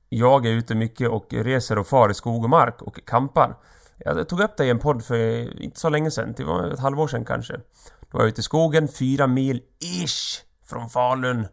jag 0.10 0.46
är 0.46 0.52
ute 0.52 0.76
mycket 0.76 1.10
och 1.10 1.34
reser 1.34 1.78
och 1.78 1.88
far 1.88 2.10
i 2.10 2.14
skog 2.14 2.44
och 2.44 2.50
mark 2.50 2.82
och 2.82 3.06
kampar. 3.06 3.56
Jag 3.98 4.30
tog 4.30 4.40
upp 4.40 4.58
det 4.58 4.66
i 4.66 4.70
en 4.70 4.80
podd 4.80 5.04
för 5.04 5.62
inte 5.62 5.80
så 5.80 5.90
länge 5.90 6.12
sedan, 6.12 6.34
det 6.38 6.44
var 6.44 6.72
ett 6.72 6.80
halvår 6.80 7.08
sedan 7.08 7.26
kanske. 7.26 7.54
Då 8.00 8.18
var 8.18 8.22
jag 8.22 8.28
ute 8.28 8.40
i 8.40 8.44
skogen, 8.44 8.88
fyra 8.88 9.28
mil 9.28 9.62
ish 9.80 10.44
från 10.66 10.90
Falun. 10.90 11.48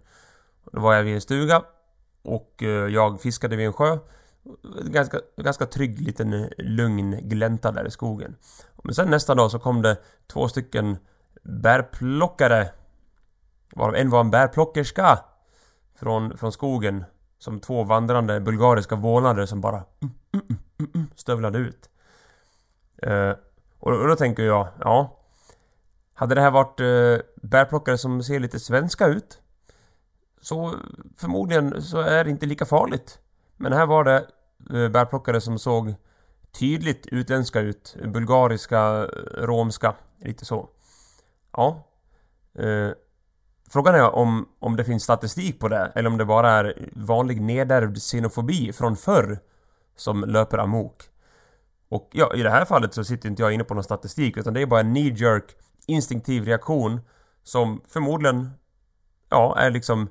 Då 0.73 0.81
var 0.81 0.95
jag 0.95 1.03
vid 1.03 1.15
en 1.15 1.21
stuga 1.21 1.63
och 2.23 2.63
eh, 2.63 2.69
jag 2.69 3.21
fiskade 3.21 3.57
vid 3.57 3.67
en 3.67 3.73
sjö. 3.73 3.99
Ganska, 4.85 5.21
ganska 5.37 5.67
trygg 5.67 6.01
liten 6.01 6.51
lugn 6.59 7.29
glänta 7.29 7.73
där 7.73 7.87
i 7.87 7.91
skogen. 7.91 8.37
Men 8.85 8.95
sen 8.95 9.11
nästa 9.11 9.35
dag 9.35 9.51
så 9.51 9.59
kom 9.59 9.83
det 9.83 9.97
två 10.27 10.49
stycken 10.49 10.99
bärplockare. 11.43 12.71
Varav 13.75 13.97
en 13.97 14.11
var 14.11 14.21
en 14.21 14.31
bärplockerska. 14.31 15.19
Från, 15.95 16.39
från 16.39 16.53
skogen. 16.53 17.05
Som 17.39 17.61
två 17.61 17.85
vandrande 17.85 18.41
bulgariska 18.41 18.97
vålnader 18.97 19.47
som 19.47 19.61
bara 19.61 19.85
mm, 20.01 20.15
mm, 20.33 20.91
mm, 20.95 21.11
stövlade 21.17 21.59
ut. 21.59 21.91
Eh, 23.03 23.31
och, 23.79 23.93
och, 23.93 24.09
då 24.09 24.17
tänker 24.17 24.43
jag, 24.43 24.69
ja. 24.81 25.17
Hade 26.15 26.35
det 26.35 26.41
här 26.41 26.51
varit 26.51 26.81
eh, 26.81 27.27
bärplockare 27.43 27.99
som 27.99 28.23
ser 28.23 28.41
lite 28.41 28.61
svenska 28.61 29.07
ut. 29.07 29.41
Så 30.41 30.75
förmodligen 31.17 31.83
så 31.83 32.01
är 32.01 32.25
det 32.25 32.31
inte 32.31 32.47
lika 32.47 32.65
farligt. 32.65 33.19
Men 33.63 33.73
här 33.73 33.87
var 33.87 34.05
det 34.05 34.27
eh, 34.75 34.89
bärplockare 34.89 35.41
som 35.41 35.59
såg 35.59 35.95
tydligt 36.59 37.07
utländska 37.07 37.61
ut. 37.61 37.97
Bulgariska, 38.05 38.79
eh, 38.79 39.43
romska, 39.43 39.95
lite 40.19 40.45
så. 40.45 40.69
Ja. 41.53 41.87
Eh, 42.55 42.91
frågan 43.71 43.95
är 43.95 44.15
om, 44.15 44.49
om 44.59 44.77
det 44.77 44.85
finns 44.85 45.03
statistik 45.03 45.61
på 45.61 45.69
det 45.69 45.93
eller 45.95 46.11
om 46.11 46.19
det 46.19 46.25
bara 46.25 46.51
är 46.51 46.89
vanlig 46.93 47.41
nedärvd 47.41 47.99
xenofobi 47.99 48.73
från 48.73 48.97
förr 48.97 49.39
som 49.97 50.25
löper 50.25 50.59
amok. 50.59 51.03
Och 51.89 52.09
ja, 52.13 52.35
i 52.35 52.43
det 52.43 52.51
här 52.51 52.65
fallet 52.65 52.95
så 52.95 53.05
sitter 53.05 53.29
inte 53.29 53.43
jag 53.43 53.53
inne 53.53 53.65
på 53.65 53.75
någon 53.75 53.85
statistik 53.85 54.37
utan 54.37 54.55
det 54.55 54.63
är 54.63 54.67
bara 54.67 54.81
en 54.81 54.95
knee 54.95 55.15
jerk 55.17 55.57
instinktiv 55.87 56.45
reaktion 56.45 57.01
som 57.43 57.81
förmodligen 57.89 58.51
ja, 59.29 59.59
är 59.59 59.71
liksom 59.71 60.09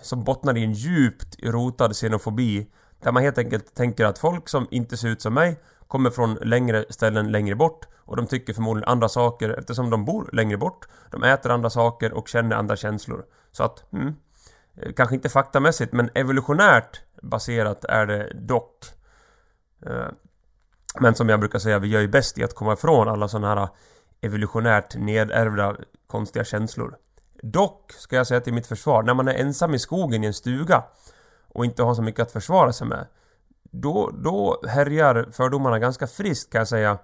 som 0.00 0.24
bottnar 0.24 0.56
i 0.56 0.64
en 0.64 0.72
djupt 0.72 1.36
rotad 1.42 1.96
xenofobi 1.96 2.66
där 3.02 3.12
man 3.12 3.22
helt 3.22 3.38
enkelt 3.38 3.74
tänker 3.74 4.04
att 4.04 4.18
folk 4.18 4.48
som 4.48 4.66
inte 4.70 4.96
ser 4.96 5.08
ut 5.08 5.22
som 5.22 5.34
mig 5.34 5.60
kommer 5.88 6.10
från 6.10 6.34
längre 6.34 6.84
ställen 6.90 7.32
längre 7.32 7.54
bort 7.54 7.86
och 7.96 8.16
de 8.16 8.26
tycker 8.26 8.52
förmodligen 8.52 8.88
andra 8.88 9.08
saker 9.08 9.50
eftersom 9.58 9.90
de 9.90 10.04
bor 10.04 10.30
längre 10.32 10.56
bort. 10.56 10.88
De 11.10 11.22
äter 11.22 11.50
andra 11.50 11.70
saker 11.70 12.12
och 12.12 12.28
känner 12.28 12.56
andra 12.56 12.76
känslor. 12.76 13.24
Så 13.52 13.62
att, 13.62 13.84
hmm 13.90 14.14
eh, 14.76 14.92
kanske 14.92 15.14
inte 15.14 15.28
faktamässigt 15.28 15.92
men 15.92 16.10
evolutionärt 16.14 17.00
baserat 17.22 17.84
är 17.84 18.06
det 18.06 18.32
dock. 18.34 18.84
Eh, 19.86 20.08
men 21.00 21.14
som 21.14 21.28
jag 21.28 21.40
brukar 21.40 21.58
säga, 21.58 21.78
vi 21.78 21.88
gör 21.88 22.00
ju 22.00 22.08
bäst 22.08 22.38
i 22.38 22.44
att 22.44 22.54
komma 22.54 22.72
ifrån 22.72 23.08
alla 23.08 23.28
sådana 23.28 23.60
här 23.60 23.68
evolutionärt 24.20 24.96
nedärvda 24.96 25.76
konstiga 26.06 26.44
känslor. 26.44 26.96
Dock, 27.44 27.92
ska 27.92 28.16
jag 28.16 28.26
säga 28.26 28.40
till 28.40 28.54
mitt 28.54 28.66
försvar, 28.66 29.02
när 29.02 29.14
man 29.14 29.28
är 29.28 29.34
ensam 29.34 29.74
i 29.74 29.78
skogen 29.78 30.24
i 30.24 30.26
en 30.26 30.34
stuga 30.34 30.84
och 31.48 31.64
inte 31.64 31.82
har 31.82 31.94
så 31.94 32.02
mycket 32.02 32.22
att 32.22 32.32
försvara 32.32 32.72
sig 32.72 32.86
med 32.86 33.06
då, 33.72 34.10
då 34.10 34.60
härjar 34.68 35.28
fördomarna 35.32 35.78
ganska 35.78 36.06
friskt 36.06 36.52
kan 36.52 36.58
jag 36.58 36.68
säga 36.68 36.98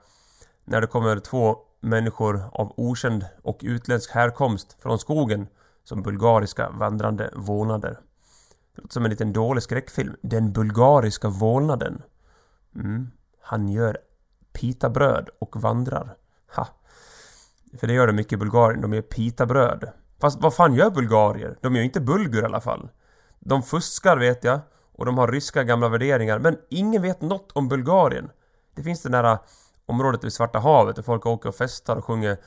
när 0.64 0.81
det 0.81 0.87
kommer 0.87 1.18
två 1.18 1.59
människor 1.81 2.42
av 2.53 2.72
okänd 2.77 3.27
och 3.42 3.59
utländsk 3.62 4.11
härkomst 4.11 4.77
från 4.83 4.98
skogen 4.98 5.46
som 5.85 6.03
bulgariska 6.03 6.70
vandrande 6.70 7.31
vålnader. 7.37 8.01
Låter 8.74 8.92
som 8.92 9.05
en 9.05 9.11
liten 9.11 9.33
dålig 9.33 9.62
skräckfilm. 9.62 10.16
Den 10.22 10.53
bulgariska 10.53 11.29
vålnaden. 11.29 12.03
Mm. 12.74 13.11
Han 13.42 13.68
gör 13.68 13.98
pitabröd 14.53 15.29
och 15.38 15.61
vandrar. 15.61 16.16
Ha. 16.57 16.68
För 17.81 17.87
det 17.87 17.92
gör 17.92 18.07
de 18.07 18.12
mycket 18.12 18.33
i 18.33 18.37
Bulgarien. 18.37 18.81
De 18.81 18.92
gör 18.92 19.03
pitabröd. 19.03 19.92
Fast 20.20 20.42
vad 20.42 20.54
fan 20.54 20.74
gör 20.74 20.90
bulgarier? 20.90 21.59
De 21.61 21.76
gör 21.76 21.83
inte 21.83 22.00
bulgur 22.00 22.42
i 22.42 22.44
alla 22.44 22.61
fall. 22.61 22.88
De 23.40 23.62
fuskar 23.62 24.16
vet 24.16 24.44
jag. 24.44 24.61
Och 24.92 25.07
de 25.07 25.18
har 25.18 25.28
ryska 25.28 25.64
gamla 25.64 25.88
värderingar. 25.88 26.38
Men 26.38 26.57
ingen 26.68 27.02
vet 27.02 27.20
något 27.20 27.52
om 27.52 27.68
Bulgarien. 27.68 28.31
Det 28.74 28.83
finns 28.83 29.02
det 29.02 29.09
nära 29.09 29.38
området 29.87 30.24
vid 30.24 30.33
Svarta 30.33 30.59
havet 30.59 30.96
där 30.96 31.02
folk 31.02 31.26
åker 31.26 31.48
och 31.48 31.54
festar 31.54 31.96
och 31.96 32.04
sjunger 32.04 32.38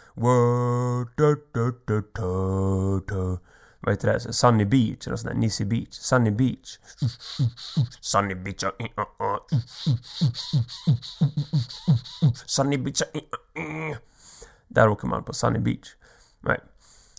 Vad 3.79 3.93
heter 3.93 4.13
det? 4.13 4.33
Sunny 4.33 4.65
Beach 4.65 5.07
eller 5.07 5.17
sån 5.17 5.27
där. 5.27 5.37
Nissy 5.37 5.65
Beach. 5.65 5.93
Sunny 5.93 6.31
Beach. 6.31 6.79
Sunny 8.01 8.35
Beach. 8.35 8.63
Sunny 12.45 12.77
Beach. 12.77 13.01
Där 14.67 14.87
åker 14.87 15.07
man 15.07 15.23
på 15.23 15.33
Sunny 15.33 15.59
Beach. 15.59 15.95
Nej. 16.39 16.59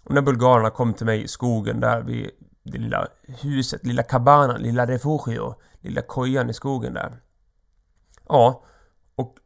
Och 0.05 0.15
när 0.15 0.23
bulgarerna 0.23 0.71
kom 0.71 0.95
till 0.95 1.07
mig 1.07 1.23
i 1.23 1.29
skogen 1.29 1.81
där 1.81 2.03
vid 2.03 2.31
det 2.63 2.79
lilla 2.79 3.09
huset, 3.27 3.87
lilla 3.87 4.03
kabanan, 4.03 4.63
lilla 4.63 4.87
refugio, 4.87 5.55
lilla 5.81 6.03
kojan 6.03 6.51
i 6.51 6.55
skogen 6.55 6.95
där. 6.95 7.21
Ja, 8.29 8.65
och 9.15 9.37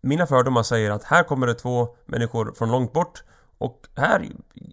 mina 0.00 0.26
fördomar 0.26 0.62
säger 0.62 0.90
att 0.90 1.04
här 1.04 1.22
kommer 1.22 1.46
det 1.46 1.54
två 1.54 1.96
människor 2.06 2.52
från 2.56 2.70
långt 2.70 2.92
bort 2.92 3.24
och 3.62 3.88
här, 3.96 4.28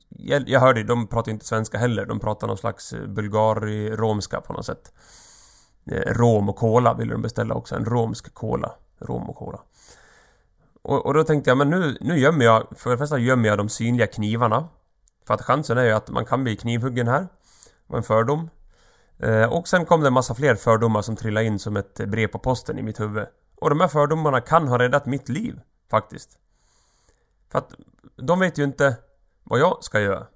jag, 0.10 0.50
jag 0.50 0.60
hörde, 0.60 0.84
de 0.84 1.08
pratar 1.08 1.32
inte 1.32 1.46
svenska 1.46 1.78
heller, 1.78 2.06
de 2.06 2.20
pratar 2.20 2.48
någon 2.48 2.58
slags 2.58 2.94
eh, 2.94 3.08
bulgari-romska 3.08 4.42
på 4.42 4.54
något 4.54 4.66
sätt. 4.66 4.94
Eh, 5.92 6.14
rom 6.14 6.50
och 6.50 6.56
cola 6.56 6.94
ville 6.94 7.12
de 7.12 7.22
beställa 7.22 7.56
också, 7.56 7.76
en 7.76 7.86
romsk 7.86 8.34
cola. 8.34 8.72
Rom 9.00 9.30
och 9.30 9.36
cola. 9.36 9.60
Och, 10.82 11.06
och 11.06 11.14
då 11.14 11.24
tänkte 11.24 11.50
jag, 11.50 11.58
men 11.58 11.70
nu, 11.70 11.98
nu 12.02 12.20
gömmer 12.20 12.46
jag, 12.46 12.68
för 12.76 12.90
det 12.90 12.98
första 12.98 13.18
gömmer 13.18 13.50
jag 13.50 13.58
de 13.58 13.70
synliga 13.70 14.08
knivarna. 14.08 14.68
För 15.30 15.34
att 15.34 15.42
chansen 15.42 15.78
är 15.78 15.84
ju 15.84 15.92
att 15.92 16.10
man 16.10 16.26
kan 16.26 16.44
bli 16.44 16.56
knivhuggen 16.56 17.08
här 17.08 17.22
Det 17.22 17.28
var 17.88 17.98
en 17.98 18.04
fördom. 18.04 18.50
Eh, 19.20 19.54
och 19.54 19.68
sen 19.68 19.86
kom 19.86 20.02
det 20.02 20.08
en 20.08 20.14
massa 20.14 20.36
fler 20.36 20.56
fördomar 20.56 21.02
som 21.02 21.16
trillade 21.16 21.46
in 21.46 21.60
som 21.60 21.78
ett 21.78 21.96
brev 21.96 22.28
på 22.28 22.40
posten 22.40 22.80
i 22.80 22.82
mitt 22.82 23.00
huvud. 23.00 23.28
Och 23.56 23.70
de 23.70 23.80
här 23.80 23.88
fördomarna 23.88 24.42
kan 24.42 24.68
ha 24.68 24.80
räddat 24.80 25.06
mitt 25.06 25.30
liv, 25.30 25.60
faktiskt. 25.92 26.38
För 27.52 27.60
att 27.60 27.74
de 28.16 28.40
vet 28.40 28.58
ju 28.58 28.64
inte 28.64 28.98
vad 29.44 29.60
jag 29.60 29.84
ska 29.84 30.00
göra. 30.02 30.28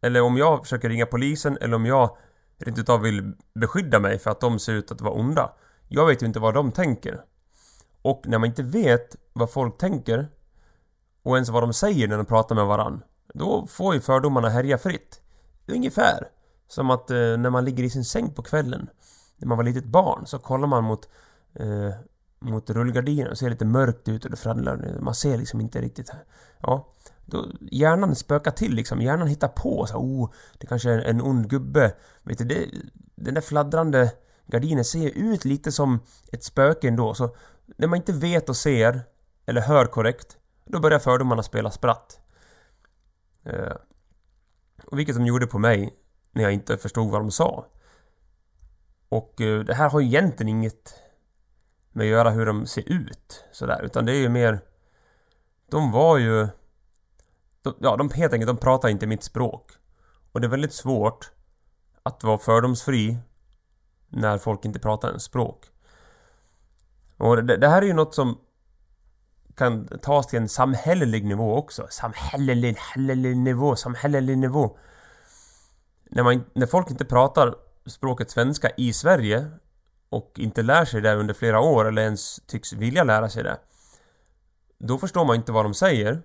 Eller 0.00 0.20
om 0.20 0.36
jag 0.36 0.62
försöker 0.62 0.88
ringa 0.88 1.06
polisen 1.06 1.58
eller 1.60 1.76
om 1.76 1.86
jag 1.86 2.16
rent 2.58 2.78
utav 2.78 3.00
vill 3.00 3.32
beskydda 3.54 3.98
mig 3.98 4.18
för 4.18 4.30
att 4.30 4.40
de 4.40 4.58
ser 4.58 4.72
ut 4.72 4.92
att 4.92 5.00
vara 5.00 5.14
onda. 5.14 5.52
Jag 5.88 6.06
vet 6.06 6.22
ju 6.22 6.26
inte 6.26 6.40
vad 6.40 6.54
de 6.54 6.72
tänker. 6.72 7.22
Och 8.02 8.22
när 8.24 8.38
man 8.38 8.48
inte 8.48 8.62
vet 8.62 9.16
vad 9.32 9.50
folk 9.50 9.78
tänker 9.78 10.28
och 11.22 11.36
ens 11.36 11.48
vad 11.48 11.62
de 11.62 11.72
säger 11.72 12.08
när 12.08 12.16
de 12.16 12.26
pratar 12.26 12.54
med 12.54 12.66
varann. 12.66 13.02
Då 13.34 13.66
får 13.66 13.94
ju 13.94 14.00
fördomarna 14.00 14.48
härja 14.48 14.78
fritt. 14.78 15.20
Ungefär 15.66 16.28
som 16.68 16.90
att 16.90 17.10
eh, 17.10 17.16
när 17.16 17.50
man 17.50 17.64
ligger 17.64 17.84
i 17.84 17.90
sin 17.90 18.04
säng 18.04 18.30
på 18.30 18.42
kvällen 18.42 18.90
När 19.36 19.48
man 19.48 19.56
var 19.56 19.64
litet 19.64 19.84
barn 19.84 20.26
så 20.26 20.38
kollar 20.38 20.66
man 20.66 20.84
mot 20.84 21.08
eh, 21.54 21.90
Mot 22.38 22.70
rullgardinen 22.70 23.30
och 23.30 23.38
ser 23.38 23.50
lite 23.50 23.64
mörkt 23.64 24.08
ut 24.08 24.24
och 24.24 24.30
det 24.30 24.36
fraddlar 24.36 24.98
Man 25.00 25.14
ser 25.14 25.38
liksom 25.38 25.60
inte 25.60 25.80
riktigt 25.80 26.08
här. 26.08 26.24
Ja 26.60 26.92
då, 27.24 27.46
Hjärnan 27.60 28.14
spökar 28.14 28.50
till 28.50 28.74
liksom, 28.74 29.02
hjärnan 29.02 29.28
hittar 29.28 29.48
på 29.48 29.86
så 29.86 29.96
oh, 29.96 30.30
Det 30.58 30.66
kanske 30.66 30.90
är 30.90 30.98
en 30.98 31.22
ond 31.22 31.50
gubbe. 31.50 31.94
Vet 32.22 32.38
du, 32.38 32.44
det, 32.44 32.66
den 33.14 33.34
där 33.34 33.40
fladdrande 33.40 34.12
gardinen 34.46 34.84
ser 34.84 35.08
ut 35.08 35.44
lite 35.44 35.72
som 35.72 36.00
ett 36.32 36.44
spöke 36.44 36.88
ändå. 36.88 37.14
Så 37.14 37.36
När 37.76 37.86
man 37.86 37.96
inte 37.96 38.12
vet 38.12 38.48
och 38.48 38.56
ser 38.56 39.00
Eller 39.46 39.60
hör 39.60 39.86
korrekt 39.86 40.36
Då 40.64 40.80
börjar 40.80 40.98
fördomarna 40.98 41.42
spela 41.42 41.70
spratt 41.70 42.20
eh, 43.46 43.76
och 44.84 44.98
vilket 44.98 45.16
de 45.16 45.26
gjorde 45.26 45.46
på 45.46 45.58
mig 45.58 45.96
när 46.32 46.42
jag 46.42 46.52
inte 46.52 46.78
förstod 46.78 47.10
vad 47.10 47.20
de 47.20 47.30
sa. 47.30 47.66
Och 49.08 49.40
eh, 49.40 49.60
det 49.60 49.74
här 49.74 49.90
har 49.90 50.00
ju 50.00 50.06
egentligen 50.06 50.48
inget 50.48 50.94
med 51.92 52.04
att 52.04 52.10
göra 52.10 52.30
hur 52.30 52.46
de 52.46 52.66
ser 52.66 52.92
ut 52.92 53.44
sådär, 53.52 53.82
utan 53.82 54.06
det 54.06 54.12
är 54.12 54.20
ju 54.20 54.28
mer... 54.28 54.60
De 55.70 55.92
var 55.92 56.18
ju... 56.18 56.48
De, 57.62 57.74
ja, 57.78 57.96
de 57.96 58.10
helt 58.10 58.32
enkelt, 58.32 58.48
de 58.48 58.56
pratar 58.56 58.88
inte 58.88 59.06
mitt 59.06 59.22
språk. 59.22 59.72
Och 60.32 60.40
det 60.40 60.46
är 60.46 60.50
väldigt 60.50 60.72
svårt 60.72 61.30
att 62.02 62.24
vara 62.24 62.38
fördomsfri 62.38 63.18
när 64.08 64.38
folk 64.38 64.64
inte 64.64 64.78
pratar 64.78 65.08
ens 65.08 65.22
språk. 65.22 65.70
Och 67.16 67.44
det, 67.44 67.56
det 67.56 67.68
här 67.68 67.82
är 67.82 67.86
ju 67.86 67.92
något 67.92 68.14
som 68.14 68.38
kan 69.56 69.88
tas 70.02 70.26
till 70.26 70.38
en 70.38 70.48
samhällelig 70.48 71.24
nivå 71.24 71.56
också. 71.56 71.86
Samhällelig, 71.90 72.78
samhällelig 72.78 73.36
nivå, 73.36 73.76
samhällelig 73.76 74.38
nivå 74.38 74.76
när, 76.10 76.22
man, 76.22 76.44
när 76.52 76.66
folk 76.66 76.90
inte 76.90 77.04
pratar 77.04 77.54
språket 77.86 78.30
svenska 78.30 78.70
i 78.76 78.92
Sverige 78.92 79.46
och 80.08 80.32
inte 80.36 80.62
lär 80.62 80.84
sig 80.84 81.00
det 81.00 81.14
under 81.14 81.34
flera 81.34 81.60
år 81.60 81.88
eller 81.88 82.02
ens 82.02 82.40
tycks 82.46 82.72
vilja 82.72 83.04
lära 83.04 83.28
sig 83.28 83.42
det. 83.42 83.58
Då 84.78 84.98
förstår 84.98 85.24
man 85.24 85.36
inte 85.36 85.52
vad 85.52 85.64
de 85.64 85.74
säger. 85.74 86.22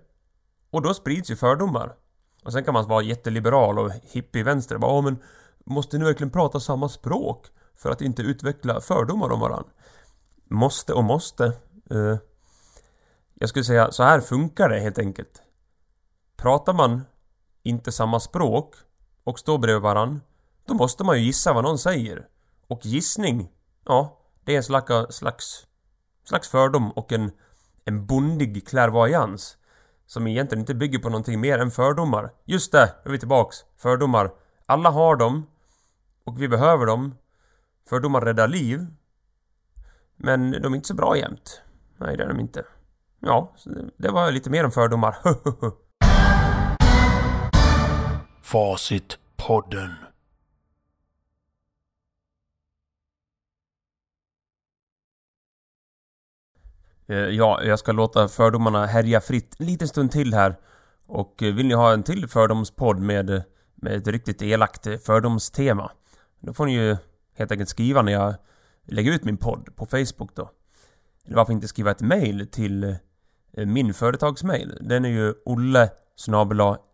Och 0.72 0.82
då 0.82 0.94
sprids 0.94 1.32
ju 1.32 1.36
fördomar. 1.36 1.96
Och 2.44 2.54
sen 2.54 2.64
kan 2.64 2.74
man 2.74 2.88
vara 2.88 3.02
jätteliberal 3.02 3.80
och 3.80 3.92
hippie-vänster. 4.04 4.78
Bara, 4.78 4.92
åh 4.92 5.04
men 5.04 5.18
måste 5.66 5.98
ni 5.98 6.06
verkligen 6.06 6.32
prata 6.32 6.60
samma 6.60 6.90
språk 6.90 7.48
för 7.76 7.92
att 7.92 8.02
inte 8.02 8.22
utveckla 8.22 8.82
fördomar 8.82 9.30
om 9.30 9.40
varandra? 9.40 9.70
Måste 10.50 10.94
och 10.94 11.04
måste. 11.04 11.54
Uh, 11.92 12.18
jag 13.42 13.50
skulle 13.50 13.66
säga, 13.66 13.92
så 13.92 14.04
här 14.04 14.22
funkar 14.22 14.70
det 14.70 14.80
helt 14.80 15.00
enkelt. 15.00 15.42
Pratar 16.38 16.74
man 16.74 17.02
inte 17.64 17.92
samma 17.92 18.20
språk 18.20 18.76
och 19.24 19.40
står 19.40 19.58
bredvid 19.58 19.82
varann, 19.82 20.22
då 20.66 20.74
måste 20.74 21.04
man 21.04 21.18
ju 21.18 21.24
gissa 21.24 21.54
vad 21.54 21.64
någon 21.64 21.78
säger. 21.78 22.28
Och 22.68 22.86
gissning, 22.86 23.52
ja, 23.86 24.20
det 24.44 24.54
är 24.54 24.58
en 24.58 24.64
slags, 24.64 25.16
slags, 25.16 25.68
slags 26.24 26.50
fördom 26.50 26.92
och 26.92 27.12
en, 27.12 27.32
en 27.86 28.06
bondig 28.06 28.68
klärvoajans. 28.68 29.58
Som 30.06 30.28
egentligen 30.28 30.60
inte 30.60 30.76
bygger 30.76 31.00
på 31.00 31.10
någonting 31.10 31.40
mer 31.40 31.60
än 31.60 31.72
fördomar. 31.72 32.34
Just 32.46 32.72
det, 32.72 32.96
nu 33.04 33.10
är 33.10 33.12
vi 33.12 33.20
tillbaks. 33.20 33.58
Fördomar. 33.78 34.32
Alla 34.66 34.90
har 34.90 35.16
dem. 35.16 35.48
Och 36.24 36.42
vi 36.42 36.48
behöver 36.48 36.86
dem. 36.86 37.16
Fördomar 37.90 38.22
räddar 38.22 38.48
liv. 38.48 38.88
Men 40.16 40.52
de 40.52 40.74
är 40.74 40.76
inte 40.76 40.88
så 40.88 40.96
bra 40.96 41.18
jämt. 41.18 41.62
Nej, 41.98 42.18
det 42.18 42.24
är 42.24 42.28
de 42.28 42.40
inte. 42.40 42.66
Ja, 43.24 43.54
det 43.98 44.10
var 44.10 44.32
lite 44.32 44.50
mer 44.50 44.64
än 44.64 44.72
fördomar. 44.72 45.16
Facitpodden. 48.42 49.96
Eh, 57.08 57.18
ja, 57.18 57.64
jag 57.64 57.80
ska 57.80 57.92
låta 57.92 58.28
fördomarna 58.28 58.86
härja 58.86 59.22
fritt 59.22 59.56
en 59.60 59.66
liten 59.66 59.88
stund 59.88 60.12
till 60.12 60.34
här. 60.34 60.56
Och 61.06 61.44
eh, 61.44 61.54
vill 61.54 61.68
ni 61.68 61.74
ha 61.74 61.94
en 61.94 62.04
till 62.04 62.28
fördomspodd 62.28 63.00
med, 63.00 63.44
med 63.76 63.94
ett 63.94 64.08
riktigt 64.08 64.42
elakt 64.42 64.88
eh, 64.88 64.98
fördomstema? 64.98 65.92
Då 66.40 66.54
får 66.54 66.66
ni 66.66 66.74
ju 66.74 66.98
helt 67.36 67.52
enkelt 67.52 67.70
skriva 67.70 68.02
när 68.02 68.12
jag 68.12 68.36
lägger 68.88 69.12
ut 69.12 69.24
min 69.24 69.38
podd 69.38 69.76
på 69.76 69.86
Facebook 69.86 70.36
då. 70.36 70.52
Eller 71.26 71.36
varför 71.36 71.54
inte 71.54 71.68
skriva 71.68 71.92
ett 71.92 72.02
mail 72.02 72.48
till 72.48 72.96
Eh, 73.54 73.66
min 73.66 73.94
företagsmail? 73.94 74.78
Den 74.82 75.06
är 75.06 75.10
ju 75.10 75.34
olle 75.46 75.90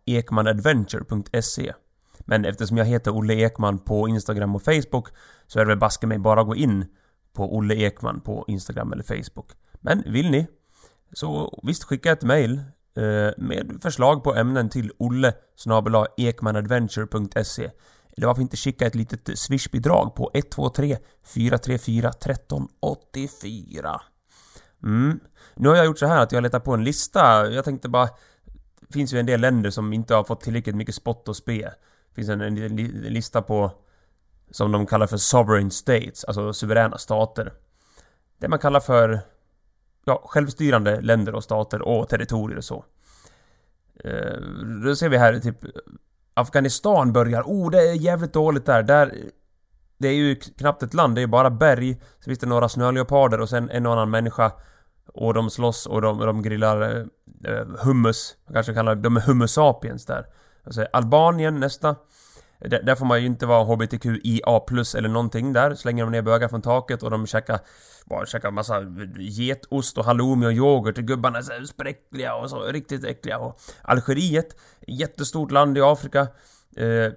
ekmanadventure.se 0.06 1.72
Men 2.20 2.44
eftersom 2.44 2.76
jag 2.76 2.84
heter 2.84 3.16
Olle 3.16 3.34
Ekman 3.34 3.78
på 3.78 4.08
Instagram 4.08 4.54
och 4.54 4.62
Facebook 4.62 5.08
så 5.46 5.58
är 5.58 5.64
det 5.64 5.68
väl 5.68 5.78
baske 5.78 6.06
mig 6.06 6.18
bara 6.18 6.40
att 6.40 6.46
gå 6.46 6.56
in 6.56 6.84
på 7.32 7.56
Olle 7.56 7.74
Ekman 7.74 8.20
på 8.20 8.44
Instagram 8.48 8.92
eller 8.92 9.02
Facebook. 9.02 9.52
Men 9.80 10.02
vill 10.06 10.30
ni? 10.30 10.46
Så 11.12 11.60
visst, 11.62 11.84
skicka 11.84 12.12
ett 12.12 12.22
mail 12.22 12.60
eh, 12.96 13.30
med 13.38 13.78
förslag 13.82 14.24
på 14.24 14.34
ämnen 14.34 14.70
till 14.70 14.92
olle 14.98 15.32
ekmanadventure.se 16.16 17.70
Eller 18.16 18.26
varför 18.26 18.42
inte 18.42 18.56
skicka 18.56 18.86
ett 18.86 18.94
litet 18.94 19.38
swishbidrag 19.38 20.14
på 20.14 20.30
123 20.34 20.98
434 21.34 22.08
1384 22.08 24.00
Mm. 24.82 25.20
Nu 25.54 25.68
har 25.68 25.76
jag 25.76 25.86
gjort 25.86 25.98
så 25.98 26.06
här 26.06 26.22
att 26.22 26.32
jag 26.32 26.42
letar 26.42 26.60
på 26.60 26.74
en 26.74 26.84
lista. 26.84 27.50
Jag 27.50 27.64
tänkte 27.64 27.88
bara... 27.88 28.08
Det 28.80 28.92
finns 28.92 29.12
ju 29.12 29.18
en 29.18 29.26
del 29.26 29.40
länder 29.40 29.70
som 29.70 29.92
inte 29.92 30.14
har 30.14 30.24
fått 30.24 30.40
tillräckligt 30.40 30.76
mycket 30.76 30.94
spott 30.94 31.28
och 31.28 31.36
spe. 31.36 31.62
Det 32.08 32.14
finns 32.14 32.28
en, 32.28 32.40
en, 32.40 32.58
en 32.58 32.76
lista 33.02 33.42
på... 33.42 33.72
Som 34.50 34.72
de 34.72 34.86
kallar 34.86 35.06
för 35.06 35.16
sovereign 35.16 35.70
states, 35.70 36.24
alltså 36.24 36.52
suveräna 36.52 36.98
stater. 36.98 37.52
Det 38.38 38.48
man 38.48 38.58
kallar 38.58 38.80
för... 38.80 39.20
Ja, 40.04 40.22
självstyrande 40.26 41.00
länder 41.00 41.34
och 41.34 41.44
stater 41.44 41.82
och 41.82 42.08
territorier 42.08 42.58
och 42.58 42.64
så. 42.64 42.84
Eh, 44.04 44.40
då 44.84 44.96
ser 44.96 45.08
vi 45.08 45.18
här 45.18 45.38
typ... 45.38 45.56
Afghanistan 46.34 47.12
börjar. 47.12 47.42
Oh, 47.42 47.70
det 47.70 47.78
är 47.78 47.94
jävligt 47.94 48.32
dåligt 48.32 48.66
där. 48.66 48.82
Där... 48.82 49.14
Det 49.98 50.08
är 50.08 50.12
ju 50.12 50.34
knappt 50.34 50.82
ett 50.82 50.94
land, 50.94 51.14
det 51.14 51.18
är 51.18 51.22
ju 51.22 51.26
bara 51.26 51.50
berg. 51.50 52.00
Så 52.18 52.24
finns 52.24 52.38
det 52.38 52.46
några 52.46 52.68
snöleoparder 52.68 53.40
och 53.40 53.48
sen 53.48 53.70
en 53.70 53.86
och 53.86 53.92
annan 53.92 54.10
människa. 54.10 54.52
Och 55.14 55.34
de 55.34 55.50
slåss 55.50 55.86
och 55.86 56.02
de, 56.02 56.18
de 56.18 56.42
grillar 56.42 56.82
eh, 56.82 57.52
eh 57.52 57.66
hummus. 57.84 58.36
Man 58.46 58.54
kanske 58.54 58.74
kallar 58.74 58.94
de 58.94 59.16
är 59.16 59.20
hummus-sapiens 59.20 60.06
där. 60.06 60.26
Alltså 60.64 60.86
Albanien 60.92 61.60
nästa. 61.60 61.96
Där, 62.60 62.82
där 62.82 62.94
får 62.94 63.06
man 63.06 63.20
ju 63.20 63.26
inte 63.26 63.46
vara 63.46 63.64
HBTQIA 63.64 64.60
plus 64.60 64.94
eller 64.94 65.08
någonting 65.08 65.52
där. 65.52 65.74
Slänger 65.74 66.04
de 66.04 66.10
ner 66.10 66.22
bögar 66.22 66.48
från 66.48 66.62
taket 66.62 67.02
och 67.02 67.10
de 67.10 67.26
käkar... 67.26 67.58
Bara 68.06 68.26
käkar 68.26 68.50
massa 68.50 68.82
getost 69.18 69.98
och 69.98 70.04
halloumi 70.04 70.46
och 70.46 70.52
yoghurt. 70.52 70.96
Gubbarna 70.96 71.38
är 71.38 71.42
så 71.42 71.66
spräckliga 71.66 72.34
och 72.34 72.50
så 72.50 72.62
riktigt 72.62 73.04
äckliga. 73.04 73.38
Och 73.38 73.60
Algeriet, 73.82 74.56
jättestort 74.86 75.50
land 75.50 75.78
i 75.78 75.80
Afrika. 75.80 76.20
Eh, 76.76 77.12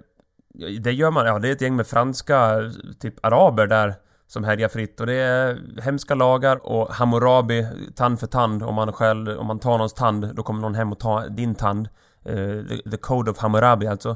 det 0.81 0.91
gör 0.91 1.11
man, 1.11 1.25
ja 1.25 1.39
det 1.39 1.47
är 1.47 1.51
ett 1.51 1.61
gäng 1.61 1.75
med 1.75 1.87
franska, 1.87 2.71
typ 2.99 3.25
araber 3.25 3.67
där 3.67 3.95
som 4.27 4.43
härjar 4.43 4.69
fritt 4.69 4.99
och 4.99 5.07
det 5.07 5.13
är 5.13 5.59
hemska 5.81 6.15
lagar 6.15 6.65
och 6.67 6.93
Hammurabi, 6.93 7.67
tand 7.95 8.19
för 8.19 8.27
tand. 8.27 8.63
Om 8.63 8.75
man 8.75 8.93
själv, 8.93 9.37
om 9.37 9.47
man 9.47 9.59
tar 9.59 9.71
någons 9.71 9.93
tand, 9.93 10.35
då 10.35 10.43
kommer 10.43 10.61
någon 10.61 10.75
hem 10.75 10.91
och 10.91 10.99
tar 10.99 11.29
din 11.29 11.55
tand. 11.55 11.89
Uh, 12.29 12.67
the, 12.67 12.89
the 12.91 12.97
Code 12.97 13.31
of 13.31 13.37
Hammurabi 13.37 13.87
alltså. 13.87 14.15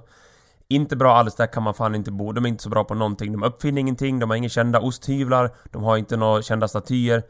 Inte 0.67 0.95
bra 0.95 1.15
alls, 1.15 1.35
där 1.35 1.47
kan 1.47 1.63
man 1.63 1.73
fan 1.73 1.95
inte 1.95 2.11
bo. 2.11 2.31
De 2.31 2.45
är 2.45 2.49
inte 2.49 2.63
så 2.63 2.69
bra 2.69 2.83
på 2.83 2.93
någonting. 2.93 3.31
De 3.31 3.43
uppfinner 3.43 3.81
ingenting, 3.81 4.19
de 4.19 4.29
har 4.29 4.37
inga 4.37 4.49
kända 4.49 4.79
osthyvlar, 4.79 5.55
de 5.71 5.83
har 5.83 5.97
inte 5.97 6.17
några 6.17 6.41
kända 6.41 6.67
statyer. 6.67 7.23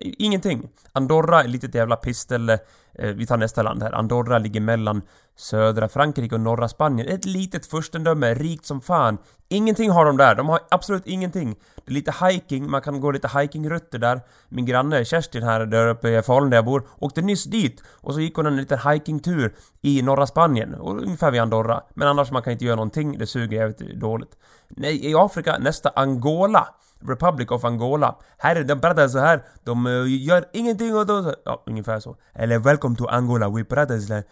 Ingenting. 0.00 0.68
Andorra 0.92 1.40
är 1.40 1.44
ett 1.44 1.50
litet 1.50 1.74
jävla 1.74 1.96
pissställe. 1.96 2.58
Eh, 2.94 3.08
vi 3.08 3.26
tar 3.26 3.36
nästa 3.36 3.62
land 3.62 3.82
här. 3.82 3.92
Andorra 3.92 4.38
ligger 4.38 4.60
mellan 4.60 5.02
södra 5.36 5.88
Frankrike 5.88 6.34
och 6.34 6.40
norra 6.40 6.68
Spanien. 6.68 7.08
Ett 7.08 7.24
litet 7.24 7.66
furstendöme, 7.66 8.34
rikt 8.34 8.66
som 8.66 8.80
fan. 8.80 9.18
Ingenting 9.48 9.90
har 9.90 10.04
de 10.04 10.16
där, 10.16 10.34
de 10.34 10.48
har 10.48 10.60
absolut 10.70 11.06
ingenting. 11.06 11.56
Det 11.84 11.92
är 11.92 11.94
lite 11.94 12.14
hiking, 12.26 12.70
man 12.70 12.82
kan 12.82 13.00
gå 13.00 13.10
lite 13.10 13.38
hikingrutter 13.38 13.98
där. 13.98 14.20
Min 14.48 14.66
granne 14.66 15.04
Kerstin 15.04 15.42
här 15.42 15.66
där 15.66 15.88
uppe 15.88 16.08
i 16.08 16.22
Falun 16.22 16.50
där 16.50 16.56
jag 16.56 16.64
bor, 16.64 16.88
åkte 16.98 17.22
nyss 17.22 17.44
dit. 17.44 17.82
Och 18.00 18.14
så 18.14 18.20
gick 18.20 18.34
hon 18.34 18.46
en 18.46 18.56
liten 18.56 18.78
hikingtur 18.78 19.54
i 19.80 20.02
norra 20.02 20.26
Spanien, 20.26 20.74
och 20.74 21.02
ungefär 21.02 21.30
vid 21.30 21.40
Andorra. 21.40 21.82
Men 21.94 22.08
annars 22.08 22.30
man 22.30 22.42
kan 22.42 22.52
inte 22.52 22.64
göra 22.64 22.76
någonting, 22.76 23.18
det 23.18 23.26
suger 23.26 23.56
jävligt 23.56 24.00
dåligt. 24.00 24.36
Nej, 24.70 25.06
i 25.10 25.14
Afrika, 25.14 25.58
nästa 25.58 25.88
Angola. 25.88 26.68
Republic 27.02 27.50
of 27.50 27.64
Angola. 27.64 28.18
Här 28.38 28.56
är 28.56 28.64
de 28.64 28.80
pratar 28.80 29.08
så 29.08 29.18
här. 29.18 29.42
De 29.64 29.86
uh, 29.86 30.24
gör 30.24 30.44
ingenting 30.52 30.96
och 30.96 31.06
de... 31.06 31.34
Ja, 31.44 31.62
ungefär 31.66 32.00
så. 32.00 32.16
Eller 32.34 32.58
Welcome 32.58 32.96
to 32.96 33.06
Angola, 33.06 33.48
we 33.48 33.64
pratar 33.64 33.98
så 33.98 34.12
där. 34.12 34.24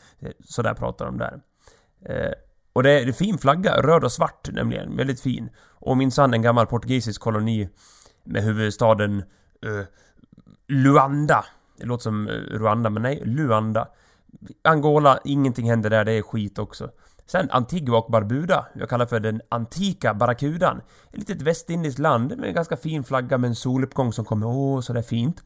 Så 0.45 0.63
där 0.63 0.75
pratar 0.75 1.05
de 1.05 1.19
där. 1.19 1.41
Uh, 2.11 2.33
och 2.73 2.83
det 2.83 2.91
är 2.91 3.07
en 3.07 3.13
fin 3.13 3.39
flagga, 3.39 3.83
röd 3.83 4.05
och 4.05 4.13
svart 4.13 4.49
nämligen. 4.53 4.97
Väldigt 4.97 5.21
fin. 5.21 5.51
Och 5.71 5.97
minsann 5.97 6.35
en 6.35 6.43
gammal 6.43 6.67
portugisisk 6.67 7.21
koloni 7.21 7.69
med 8.25 8.43
huvudstaden 8.43 9.23
uh, 9.67 9.83
Luanda. 10.69 11.45
Det 11.77 11.87
låter 11.87 12.03
som 12.03 12.29
Rwanda, 12.51 12.91
men 12.91 13.03
nej, 13.03 13.23
Luanda. 13.25 13.89
Angola, 14.65 15.19
ingenting 15.25 15.71
händer 15.71 15.91
där, 15.91 16.05
det 16.05 16.13
är 16.13 16.23
skit 16.23 16.59
också. 16.59 16.91
Sen 17.31 17.51
Antigua 17.51 17.99
och 17.99 18.11
Barbuda, 18.13 18.67
jag 18.75 18.89
kallar 18.89 19.07
för 19.07 19.21
den 19.21 19.41
antika 19.49 20.15
Barracudan. 20.15 20.81
Ett 21.13 21.19
litet 21.19 21.43
västindiskt 21.43 21.99
land 21.99 22.37
med 22.37 22.49
en 22.49 22.55
ganska 22.55 22.77
fin 22.77 23.05
flagga 23.05 23.39
med 23.39 23.49
en 23.49 23.55
soluppgång 23.55 24.13
som 24.13 24.25
kommer, 24.25 24.47
åh, 24.47 24.81
sådär 24.81 25.03
fint. 25.03 25.43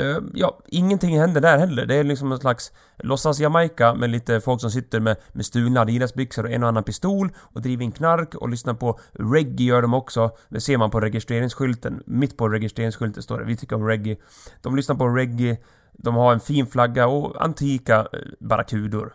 Uh, 0.00 0.18
ja, 0.34 0.58
ingenting 0.66 1.20
händer 1.20 1.40
där 1.40 1.58
heller. 1.58 1.86
Det 1.86 1.94
är 1.94 2.04
liksom 2.04 2.32
en 2.32 2.38
slags 2.38 2.72
låtsas 2.98 3.40
Jamaica 3.40 3.94
med 3.94 4.10
lite 4.10 4.40
folk 4.40 4.60
som 4.60 4.70
sitter 4.70 5.00
med, 5.00 5.16
med 5.32 5.46
stulna 5.46 5.80
Adidas-byxor 5.80 6.44
och 6.44 6.50
en 6.50 6.62
och 6.62 6.68
annan 6.68 6.84
pistol 6.84 7.32
och 7.36 7.62
driver 7.62 7.84
in 7.84 7.92
knark 7.92 8.34
och 8.34 8.48
lyssnar 8.48 8.74
på 8.74 8.98
reggae 9.12 9.66
gör 9.66 9.82
de 9.82 9.94
också. 9.94 10.30
Det 10.48 10.60
ser 10.60 10.78
man 10.78 10.90
på 10.90 11.00
registreringsskylten. 11.00 12.02
Mitt 12.06 12.36
på 12.36 12.48
registreringsskylten 12.48 13.22
står 13.22 13.38
det, 13.38 13.44
vi 13.44 13.56
tycker 13.56 13.76
om 13.76 13.86
reggae. 13.86 14.16
De 14.62 14.76
lyssnar 14.76 14.96
på 14.96 15.08
reggae, 15.08 15.56
de 15.92 16.14
har 16.14 16.32
en 16.32 16.40
fin 16.40 16.66
flagga 16.66 17.06
och 17.06 17.44
antika 17.44 17.98
eh, 17.98 18.18
barracudor. 18.40 19.14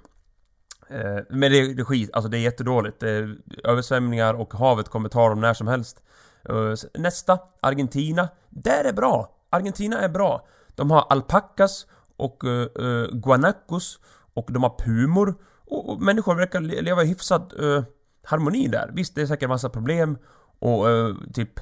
Eh, 0.89 1.23
men 1.29 1.51
det, 1.51 1.73
det 1.73 1.81
är 1.81 1.83
skit, 1.83 2.09
alltså 2.13 2.29
det 2.29 2.37
är 2.37 2.41
jättedåligt. 2.41 2.99
Det 2.99 3.09
är 3.09 3.37
översvämningar 3.63 4.33
och 4.33 4.53
havet 4.53 4.89
kommer 4.89 5.09
ta 5.09 5.29
dem 5.29 5.41
när 5.41 5.53
som 5.53 5.67
helst. 5.67 6.03
Eh, 6.49 6.73
nästa, 6.93 7.39
Argentina. 7.61 8.29
Där 8.49 8.83
är 8.83 8.93
bra! 8.93 9.35
Argentina 9.49 10.01
är 10.01 10.09
bra. 10.09 10.47
De 10.75 10.91
har 10.91 11.05
alpacas 11.09 11.87
och 12.17 12.43
uh, 12.43 13.07
guanacos 13.11 13.99
och 14.33 14.47
de 14.49 14.63
har 14.63 14.75
pumor. 14.79 15.35
Och, 15.65 15.89
och 15.89 16.01
människor 16.01 16.35
verkar 16.35 16.61
leva 16.61 17.03
i 17.03 17.07
hyfsad 17.07 17.53
uh, 17.59 17.83
harmoni 18.23 18.67
där. 18.67 18.91
Visst, 18.93 19.15
det 19.15 19.21
är 19.21 19.25
säkert 19.25 19.49
massa 19.49 19.69
problem 19.69 20.17
och 20.59 20.87
uh, 20.87 21.15
typ 21.33 21.59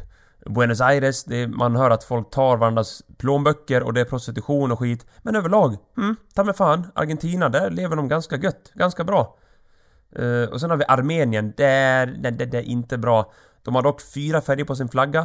Buenos 0.49 0.81
Aires, 0.81 1.23
det, 1.23 1.47
man 1.47 1.75
hör 1.75 1.89
att 1.89 2.03
folk 2.03 2.29
tar 2.29 2.57
varandras 2.57 3.03
plånböcker 3.17 3.83
och 3.83 3.93
det 3.93 4.01
är 4.01 4.05
prostitution 4.05 4.71
och 4.71 4.79
skit. 4.79 5.05
Men 5.21 5.35
överlag, 5.35 5.77
mm, 5.97 6.15
ta 6.33 6.43
mig 6.43 6.53
fan, 6.53 6.87
Argentina, 6.95 7.49
där 7.49 7.69
lever 7.69 7.95
de 7.95 8.07
ganska 8.07 8.35
gött, 8.35 8.71
ganska 8.73 9.03
bra. 9.03 9.37
Uh, 10.19 10.43
och 10.43 10.61
sen 10.61 10.69
har 10.69 10.77
vi 10.77 10.85
Armenien, 10.87 11.53
där, 11.57 12.05
där, 12.05 12.31
där, 12.31 12.45
det 12.45 12.57
är 12.57 12.61
inte 12.61 12.97
bra. 12.97 13.31
De 13.63 13.75
har 13.75 13.81
dock 13.81 14.01
fyra 14.01 14.41
färger 14.41 14.65
på 14.65 14.75
sin 14.75 14.89
flagga. 14.89 15.21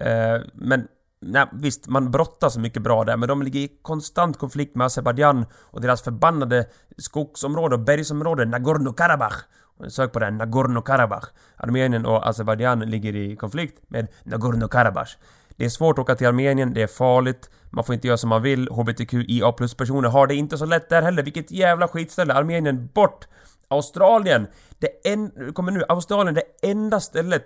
Uh, 0.00 0.46
men 0.54 0.88
Nej, 1.20 1.46
visst, 1.52 1.88
man 1.88 2.10
brottas 2.10 2.56
mycket 2.56 2.82
bra 2.82 3.04
där, 3.04 3.16
men 3.16 3.28
de 3.28 3.42
ligger 3.42 3.60
i 3.60 3.68
konstant 3.82 4.38
konflikt 4.38 4.76
med 4.76 4.84
Azerbajdzjan 4.84 5.46
och 5.52 5.80
deras 5.80 6.02
förbannade 6.02 6.66
skogsområde 6.98 7.74
och 7.74 7.80
bergsområde 7.80 8.44
Nagorno-Karabach. 8.44 9.44
Sök 9.88 10.12
på 10.12 10.18
det, 10.18 10.30
Nagorno-Karabach. 10.30 11.24
Armenien 11.56 12.06
och 12.06 12.28
Azerbajdzjan 12.28 12.80
ligger 12.80 13.16
i 13.16 13.36
konflikt 13.36 13.78
med 13.88 14.08
Nagorno-Karabach. 14.24 15.16
Det 15.56 15.64
är 15.64 15.68
svårt 15.68 15.98
att 15.98 16.02
åka 16.02 16.14
till 16.14 16.26
Armenien, 16.26 16.74
det 16.74 16.82
är 16.82 16.86
farligt, 16.86 17.50
man 17.70 17.84
får 17.84 17.94
inte 17.94 18.06
göra 18.06 18.16
som 18.16 18.28
man 18.28 18.42
vill, 18.42 18.68
HBTQIA 18.68 19.52
plus 19.52 19.74
personer 19.74 20.08
har 20.08 20.26
det 20.26 20.34
inte 20.34 20.58
så 20.58 20.64
lätt 20.64 20.88
där 20.88 21.02
heller, 21.02 21.22
vilket 21.22 21.50
jävla 21.50 21.88
skitställe! 21.88 22.34
Armenien, 22.34 22.88
bort! 22.94 23.28
Australien! 23.68 24.46
Det 24.78 25.08
en, 25.08 25.52
kommer 25.54 25.72
nu, 25.72 25.84
Australien, 25.88 26.34
det 26.34 26.68
enda 26.70 27.00
stället 27.00 27.44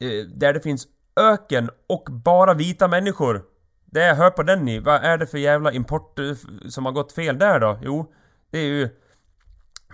eh, 0.00 0.26
där 0.34 0.52
det 0.52 0.60
finns 0.60 0.86
öken 1.16 1.70
och 1.88 2.08
bara 2.10 2.54
vita 2.54 2.88
människor. 2.88 3.42
Det 3.84 4.14
hör 4.14 4.30
på 4.30 4.42
den 4.42 4.64
ni, 4.64 4.78
vad 4.78 5.04
är 5.04 5.18
det 5.18 5.26
för 5.26 5.38
jävla 5.38 5.72
import 5.72 6.18
eh, 6.18 6.32
som 6.68 6.84
har 6.84 6.92
gått 6.92 7.12
fel 7.12 7.38
där 7.38 7.60
då? 7.60 7.78
Jo, 7.82 8.12
det 8.50 8.58
är 8.58 8.64
ju... 8.64 8.88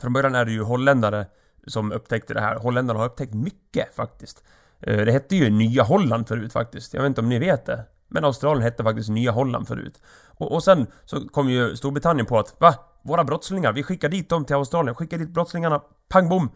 Från 0.00 0.12
början 0.12 0.34
är 0.34 0.44
det 0.44 0.52
ju 0.52 0.62
holländare 0.62 1.26
som 1.66 1.92
upptäckte 1.92 2.34
det 2.34 2.40
här. 2.40 2.56
Holländarna 2.56 3.00
har 3.00 3.06
upptäckt 3.06 3.34
mycket 3.34 3.94
faktiskt. 3.94 4.44
Eh, 4.80 5.04
det 5.04 5.12
hette 5.12 5.36
ju 5.36 5.50
Nya 5.50 5.82
Holland 5.82 6.28
förut 6.28 6.52
faktiskt. 6.52 6.94
Jag 6.94 7.02
vet 7.02 7.08
inte 7.08 7.20
om 7.20 7.28
ni 7.28 7.38
vet 7.38 7.66
det. 7.66 7.84
Men 8.08 8.24
Australien 8.24 8.62
hette 8.62 8.84
faktiskt 8.84 9.08
Nya 9.08 9.30
Holland 9.30 9.68
förut. 9.68 10.02
Och, 10.26 10.52
och 10.52 10.64
sen 10.64 10.86
så 11.04 11.28
kom 11.28 11.50
ju 11.50 11.76
Storbritannien 11.76 12.26
på 12.26 12.38
att 12.38 12.60
va? 12.60 12.74
Våra 13.02 13.24
brottslingar, 13.24 13.72
vi 13.72 13.82
skickar 13.82 14.08
dit 14.08 14.28
dem 14.28 14.44
till 14.44 14.56
Australien. 14.56 14.94
Skickar 14.94 15.18
dit 15.18 15.28
brottslingarna, 15.28 15.82
pang 16.08 16.28
bom! 16.28 16.50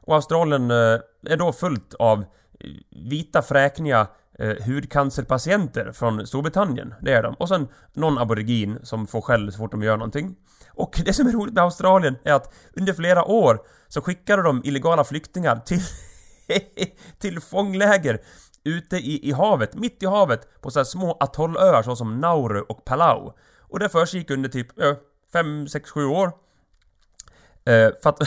Och 0.00 0.14
Australien 0.14 0.70
eh, 0.70 1.00
är 1.26 1.36
då 1.36 1.52
fullt 1.52 1.94
av 1.94 2.20
eh, 2.20 2.26
vita 2.90 3.42
fräkniga 3.42 4.06
eh, 4.38 4.64
hudcancerpatienter 4.66 5.92
från 5.92 6.26
Storbritannien. 6.26 6.94
Det 7.00 7.12
är 7.12 7.22
de. 7.22 7.34
Och 7.34 7.48
sen 7.48 7.68
någon 7.92 8.18
aborigin 8.18 8.78
som 8.82 9.06
får 9.06 9.20
skäll 9.20 9.52
så 9.52 9.58
fort 9.58 9.70
de 9.70 9.82
gör 9.82 9.96
någonting. 9.96 10.36
Och 10.70 11.02
det 11.04 11.12
som 11.12 11.26
är 11.26 11.32
roligt 11.32 11.54
med 11.54 11.64
Australien 11.64 12.16
är 12.24 12.32
att 12.32 12.54
under 12.76 12.92
flera 12.92 13.24
år 13.24 13.60
så 13.88 14.00
skickade 14.00 14.42
de 14.42 14.62
illegala 14.64 15.04
flyktingar 15.04 15.56
till, 15.56 15.80
till 17.18 17.40
fångläger 17.40 18.18
ute 18.64 18.96
i, 18.96 19.28
i 19.28 19.32
havet, 19.32 19.74
mitt 19.74 20.02
i 20.02 20.06
havet, 20.06 20.60
på 20.60 20.70
så 20.70 20.78
här 20.78 20.84
små 20.84 21.16
atollöar 21.20 21.82
såsom 21.82 22.20
Nauru 22.20 22.60
och 22.60 22.84
Palau. 22.84 23.32
Och 23.60 23.78
det 23.78 23.88
försiggick 23.88 24.30
under 24.30 24.48
typ 24.48 24.68
5, 25.32 25.68
6, 25.68 25.90
7 25.90 26.04
år. 26.06 26.26
Eh, 27.64 27.90
för 28.02 28.10
att 28.10 28.18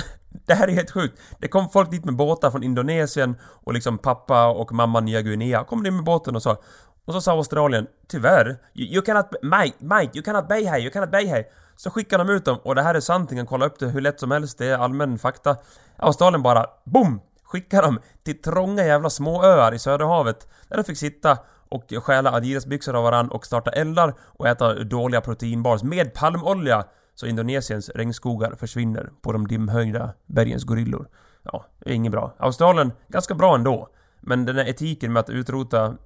det 0.45 0.53
här 0.53 0.67
är 0.67 0.71
helt 0.71 0.91
sjukt. 0.91 1.21
Det 1.39 1.47
kom 1.47 1.69
folk 1.69 1.91
dit 1.91 2.05
med 2.05 2.15
båtar 2.15 2.51
från 2.51 2.63
Indonesien 2.63 3.35
och 3.41 3.73
liksom 3.73 3.97
pappa 3.97 4.47
och 4.47 4.71
mamma 4.71 4.99
Nya 4.99 5.21
Guinea 5.21 5.63
kom 5.63 5.83
dit 5.83 5.93
med 5.93 6.03
båten 6.03 6.35
och 6.35 6.43
sa 6.43 6.57
och 7.05 7.13
så 7.13 7.21
sa 7.21 7.31
Australien 7.31 7.87
Tyvärr, 8.07 8.57
you, 8.73 8.93
you 8.93 9.01
cannot, 9.01 9.25
Mike, 9.41 9.75
Mike, 9.79 10.11
you 10.13 10.23
cannot 10.23 10.47
bay 10.47 10.65
here! 10.65 10.79
you 10.79 10.91
cannot 10.91 11.11
bay 11.11 11.25
here! 11.25 11.43
Så 11.75 11.89
skickar 11.89 12.17
de 12.17 12.29
ut 12.29 12.45
dem 12.45 12.57
och 12.63 12.75
det 12.75 12.81
här 12.81 12.95
är 12.95 12.99
sant, 12.99 13.29
ni 13.29 13.37
kan 13.37 13.45
kolla 13.45 13.65
upp 13.65 13.79
det 13.79 13.87
hur 13.87 14.01
lätt 14.01 14.19
som 14.19 14.31
helst, 14.31 14.57
det 14.57 14.65
är 14.65 14.77
allmän 14.77 15.17
fakta. 15.17 15.57
Australien 15.97 16.43
bara 16.43 16.65
BOOM! 16.83 17.21
Skickar 17.43 17.81
dem 17.81 17.99
till 18.23 18.41
trånga 18.41 18.85
jävla 18.85 19.09
småöar 19.09 19.73
i 19.73 19.79
Söderhavet 19.79 20.47
där 20.69 20.77
de 20.77 20.83
fick 20.83 20.97
sitta 20.97 21.37
och 21.69 21.93
stjäla 22.03 22.31
Adidas-byxor 22.31 22.95
av 22.95 23.03
varann 23.03 23.29
och 23.31 23.45
starta 23.45 23.71
eldar 23.71 24.13
och 24.19 24.47
äta 24.47 24.73
dåliga 24.73 25.21
proteinbars 25.21 25.83
med 25.83 26.13
palmolja 26.13 26.85
så 27.15 27.27
Indonesiens 27.27 27.89
regnskogar 27.89 28.55
försvinner 28.55 29.09
på 29.21 29.31
de 29.31 29.47
dimhöjda 29.47 30.13
bergens 30.25 30.63
gorillor. 30.63 31.07
Ja, 31.43 31.65
det 31.79 31.89
är 31.89 31.93
inget 31.93 32.11
bra. 32.11 32.35
Australien, 32.37 32.91
ganska 33.07 33.35
bra 33.35 33.55
ändå. 33.55 33.89
Men 34.21 34.45
den 34.45 34.55
här 34.55 34.69
etiken 34.69 35.13
med 35.13 35.19
att 35.19 35.29
utrota 35.29 35.97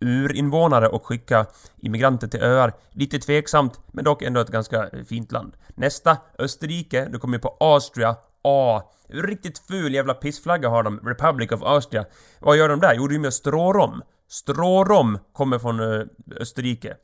urinvånare 0.00 0.88
och 0.88 1.06
skicka 1.06 1.46
immigranter 1.76 2.28
till 2.28 2.42
öar. 2.42 2.72
Lite 2.90 3.18
tveksamt, 3.18 3.80
men 3.92 4.04
dock 4.04 4.22
ändå 4.22 4.40
ett 4.40 4.50
ganska 4.50 4.90
fint 5.08 5.32
land. 5.32 5.56
Nästa, 5.74 6.16
Österrike. 6.38 7.08
Du 7.12 7.18
kommer 7.18 7.38
på 7.38 7.56
Austria. 7.60 8.16
A. 8.44 8.82
Riktigt 9.08 9.58
ful 9.58 9.94
jävla 9.94 10.14
pissflagga 10.14 10.68
har 10.68 10.82
de. 10.82 10.98
Republic 10.98 11.52
of 11.52 11.62
Austria. 11.62 12.04
Vad 12.40 12.56
gör 12.56 12.68
de 12.68 12.80
där? 12.80 12.94
Jo, 12.94 13.08
de 13.08 13.24
gör 13.24 13.30
strårom. 13.30 14.02
Strårom 14.28 15.18
kommer 15.32 15.58
från 15.58 15.80
eh, 15.80 16.06
Österrike. 16.40 16.96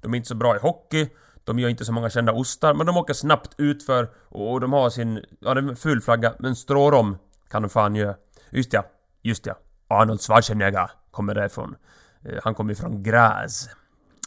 De 0.00 0.12
är 0.12 0.16
inte 0.16 0.28
så 0.28 0.34
bra 0.34 0.56
i 0.56 0.58
hockey. 0.58 1.08
De 1.50 1.58
gör 1.58 1.68
inte 1.68 1.84
så 1.84 1.92
många 1.92 2.10
kända 2.10 2.32
ostar, 2.32 2.74
men 2.74 2.86
de 2.86 2.96
åker 2.96 3.14
snabbt 3.14 3.54
utför 3.58 4.10
och 4.28 4.60
de 4.60 4.72
har 4.72 4.90
sin... 4.90 5.24
Ja, 5.40 5.54
det 5.54 5.60
är 5.60 5.68
en 5.68 5.76
ful 5.76 6.00
flagga, 6.00 6.34
men 6.38 6.56
strårom 6.56 7.18
kan 7.48 7.62
de 7.62 7.68
fan 7.68 7.94
göra. 7.94 8.14
Just 8.50 8.72
ja, 8.72 8.84
just 9.22 9.46
ja. 9.46 9.58
Arnold 9.88 10.20
Schwarzenegger 10.20 10.90
kommer 11.10 11.34
därifrån. 11.34 11.76
Eh, 12.24 12.38
han 12.44 12.54
kommer 12.54 12.74
från 12.74 13.02
Graz. 13.02 13.68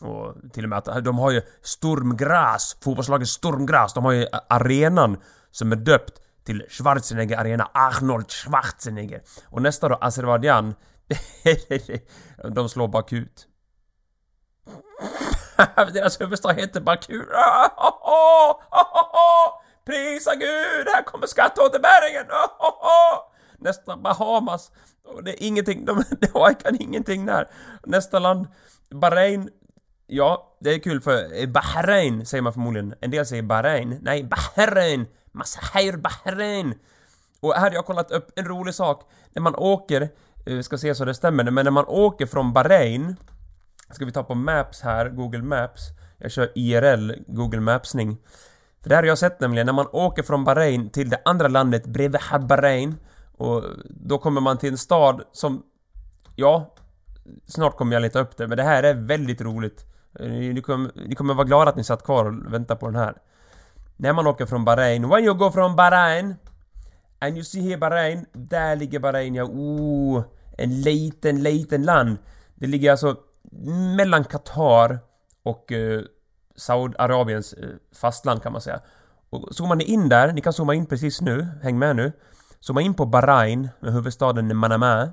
Och 0.02 0.36
till 0.54 0.64
och 0.64 0.70
med 0.70 0.78
att 0.78 0.88
eh, 0.88 0.98
de 0.98 1.18
har 1.18 1.32
ju 1.32 1.42
Stormgräs, 1.62 2.78
fotbollslaget 2.84 3.28
Stormgräs. 3.28 3.94
de 3.94 4.06
har 4.06 4.12
ju 4.12 4.28
arenan 4.50 5.18
som 5.52 5.72
är 5.72 5.76
döpt 5.76 6.22
till 6.46 6.66
Schwarzenegger 6.70 7.38
Arena, 7.38 7.70
Arnold 7.74 8.32
Schwarzenegger. 8.32 9.22
Och 9.46 9.62
nästa 9.62 9.90
då, 9.90 9.96
Azerbajdzjan, 10.02 10.76
de 12.56 12.70
slår 12.70 12.88
bakut. 12.88 13.48
Deras 15.94 16.22
huvudstad 16.22 16.54
heter 16.54 16.82
Baku. 16.82 17.14
Prisa 19.86 20.36
Gud, 20.36 20.88
här 20.94 21.04
kommer 21.04 21.28
skatteåterbäringen! 21.28 22.26
Nästa 23.58 23.98
Bahamas. 23.98 24.72
Det 25.24 25.32
är 25.32 25.48
ingenting, 25.48 25.86
de, 25.86 26.04
de 26.20 26.56
kan 26.56 26.82
ingenting 26.82 27.26
där. 27.26 27.48
Nästa 27.84 28.20
land, 28.20 28.48
Bahrain. 28.90 29.50
Ja, 30.08 30.58
det 30.60 30.74
är 30.74 30.80
kul 30.80 31.02
för 31.02 31.48
Bahrain 31.48 32.26
säger 32.26 32.42
man 32.42 32.54
förmodligen. 32.54 32.96
En 33.02 33.12
del 33.12 33.26
säger 33.26 33.44
Bahrain. 33.44 34.00
Nej, 34.02 34.24
Bahrain! 34.24 35.08
Masahir 35.32 35.98
Bahrain! 35.98 36.80
Och 37.42 37.54
här 37.54 37.62
har 37.62 37.72
jag 37.72 37.86
kollat 37.86 38.12
upp 38.12 38.32
en 38.36 38.46
rolig 38.46 38.74
sak. 38.74 39.10
När 39.34 39.42
man 39.42 39.56
åker, 39.56 40.10
vi 40.46 40.64
ska 40.64 40.78
se 40.78 40.96
så 40.96 41.06
det 41.06 41.14
stämmer, 41.14 41.44
men 41.44 41.66
när 41.66 41.72
man 41.72 41.86
åker 41.88 42.26
från 42.26 42.54
Bahrain 42.54 43.16
Ska 43.94 44.06
vi 44.06 44.12
ta 44.12 44.24
på 44.24 44.36
Maps 44.36 44.82
här, 44.82 45.10
Google 45.10 45.42
Maps. 45.42 45.82
Jag 46.18 46.32
kör 46.32 46.52
IRL, 46.56 47.12
Google 47.28 47.60
Mapsning. 47.60 48.18
För 48.82 48.90
det 48.90 48.96
här 48.96 49.04
har 49.04 49.08
jag 49.08 49.18
sett 49.18 49.40
nämligen, 49.40 49.66
när 49.66 49.74
man 49.74 49.88
åker 49.92 50.24
från 50.24 50.44
Bahrain 50.44 50.90
till 50.90 51.10
det 51.10 51.22
andra 51.26 51.48
landet 51.48 51.86
bredvid 51.86 52.22
Bahrain 52.48 52.96
och 53.38 53.64
då 53.90 54.18
kommer 54.18 54.42
man 54.42 54.58
till 54.58 54.72
en 54.72 54.78
stad 54.78 55.22
som... 55.32 55.64
Ja, 56.36 56.76
snart 57.46 57.78
kommer 57.78 57.94
jag 57.94 58.02
leta 58.02 58.20
upp 58.20 58.38
det, 58.38 58.48
men 58.48 58.58
det 58.58 58.64
här 58.64 58.84
är 58.84 58.94
väldigt 58.94 59.42
roligt. 59.42 59.86
Eh, 60.20 60.28
ni 60.30 60.62
kommer, 60.62 60.92
ni 61.08 61.16
kommer 61.16 61.34
vara 61.34 61.48
glada 61.48 61.70
att 61.70 61.76
ni 61.76 61.84
satt 61.84 62.04
kvar 62.04 62.26
och 62.26 62.54
väntade 62.54 62.80
på 62.80 62.86
den 62.86 62.96
här. 62.96 63.16
När 63.98 64.14
man 64.14 64.28
åker 64.28 64.46
från 64.46 64.66
Bahrain, 64.66 65.10
when 65.10 65.24
you 65.24 65.34
go 65.34 65.52
from 65.52 65.76
Bahrain 65.76 66.36
and 67.20 67.36
you 67.36 67.44
see 67.44 67.62
here 67.62 67.78
Bahrain, 67.78 68.26
där 68.32 68.76
ligger 68.76 69.00
Bahrain 69.00 69.36
ja, 69.36 69.44
oh, 69.44 70.24
en 70.58 70.82
liten, 70.82 71.44
liten 71.44 71.84
land. 71.84 72.18
Det 72.56 72.68
ligger 72.68 72.92
alltså 72.92 73.18
mellan 73.98 74.24
Qatar 74.24 75.00
och 75.44 75.72
eh, 75.72 76.02
Saudiarabiens 76.56 77.54
eh, 77.54 77.70
fastland 77.96 78.44
kan 78.44 78.52
man 78.52 78.62
säga. 78.62 78.82
Och 79.30 79.56
zoomar 79.56 79.76
ni 79.76 79.84
in 79.84 80.10
där, 80.10 80.34
ni 80.34 80.42
kan 80.42 80.54
zooma 80.54 80.74
in 80.74 80.86
precis 80.86 81.22
nu, 81.22 81.48
häng 81.62 81.80
med 81.80 81.96
nu. 81.96 82.12
Zooma 82.60 82.82
in 82.82 82.94
på 82.94 83.06
Bahrain 83.06 83.70
med 83.80 83.94
huvudstaden 83.94 84.58
Manama. 84.58 85.12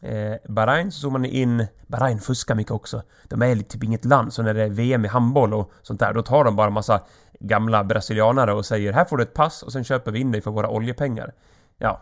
Eh, 0.00 0.34
Bahrain 0.48 0.92
så 0.92 1.00
zoomar 1.00 1.18
ni 1.18 1.28
in... 1.28 1.66
Bahrain 1.86 2.20
fuskar 2.20 2.54
mycket 2.54 2.72
också. 2.72 3.02
De 3.28 3.42
är 3.42 3.56
typ 3.56 3.84
inget 3.84 4.04
land, 4.04 4.32
så 4.32 4.42
när 4.42 4.54
det 4.54 4.62
är 4.62 4.68
VM 4.68 5.04
i 5.04 5.08
handboll 5.08 5.54
och 5.54 5.70
sånt 5.82 6.00
där, 6.00 6.14
då 6.14 6.22
tar 6.22 6.44
de 6.44 6.56
bara 6.56 6.70
massa 6.70 7.00
gamla 7.40 7.84
brasilianare 7.84 8.52
och 8.52 8.66
säger 8.66 8.92
här 8.92 9.04
får 9.04 9.16
du 9.16 9.22
ett 9.22 9.34
pass 9.34 9.62
och 9.62 9.72
sen 9.72 9.84
köper 9.84 10.12
vi 10.12 10.20
in 10.20 10.32
dig 10.32 10.40
för 10.40 10.50
våra 10.50 10.68
oljepengar. 10.68 11.34
Ja, 11.78 12.00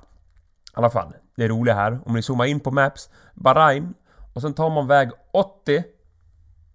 i 0.73 0.75
alla 0.75 0.91
fall. 0.91 1.13
Det 1.37 1.45
är 1.45 1.49
roliga 1.49 1.75
här. 1.75 2.01
Om 2.07 2.15
ni 2.15 2.23
zoomar 2.23 2.45
in 2.45 2.61
på 2.61 2.71
Maps. 2.71 3.11
Bahrain 3.35 3.95
och 4.33 4.43
sen 4.43 4.55
tar 4.55 4.71
man 4.71 4.87
väg 4.87 5.11
80. 5.33 5.85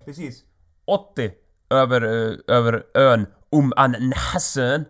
Precis. 0.06 0.44
80 0.86 1.32
över, 1.70 2.04
uh, 2.04 2.38
över 2.48 2.84
ön 2.94 3.26
Um 3.52 3.74
an 3.76 3.96
Nahsen. 4.00 4.86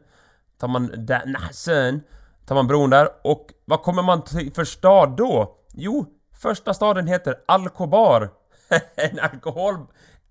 Tar 0.59 0.67
man 0.67 0.91
där, 0.97 1.25
Nahsen. 1.25 2.01
Tar 2.45 2.55
man 2.55 2.67
bron 2.67 2.89
där 2.89 3.09
och 3.23 3.47
vad 3.65 3.81
kommer 3.81 4.03
man 4.03 4.23
till 4.23 4.53
för 4.53 4.63
stad 4.63 5.17
då? 5.17 5.57
Jo, 5.73 6.05
första 6.41 6.73
staden 6.73 7.07
heter 7.07 7.35
Alkobar. 7.47 8.29
en 8.95 9.19
alkohol... 9.19 9.75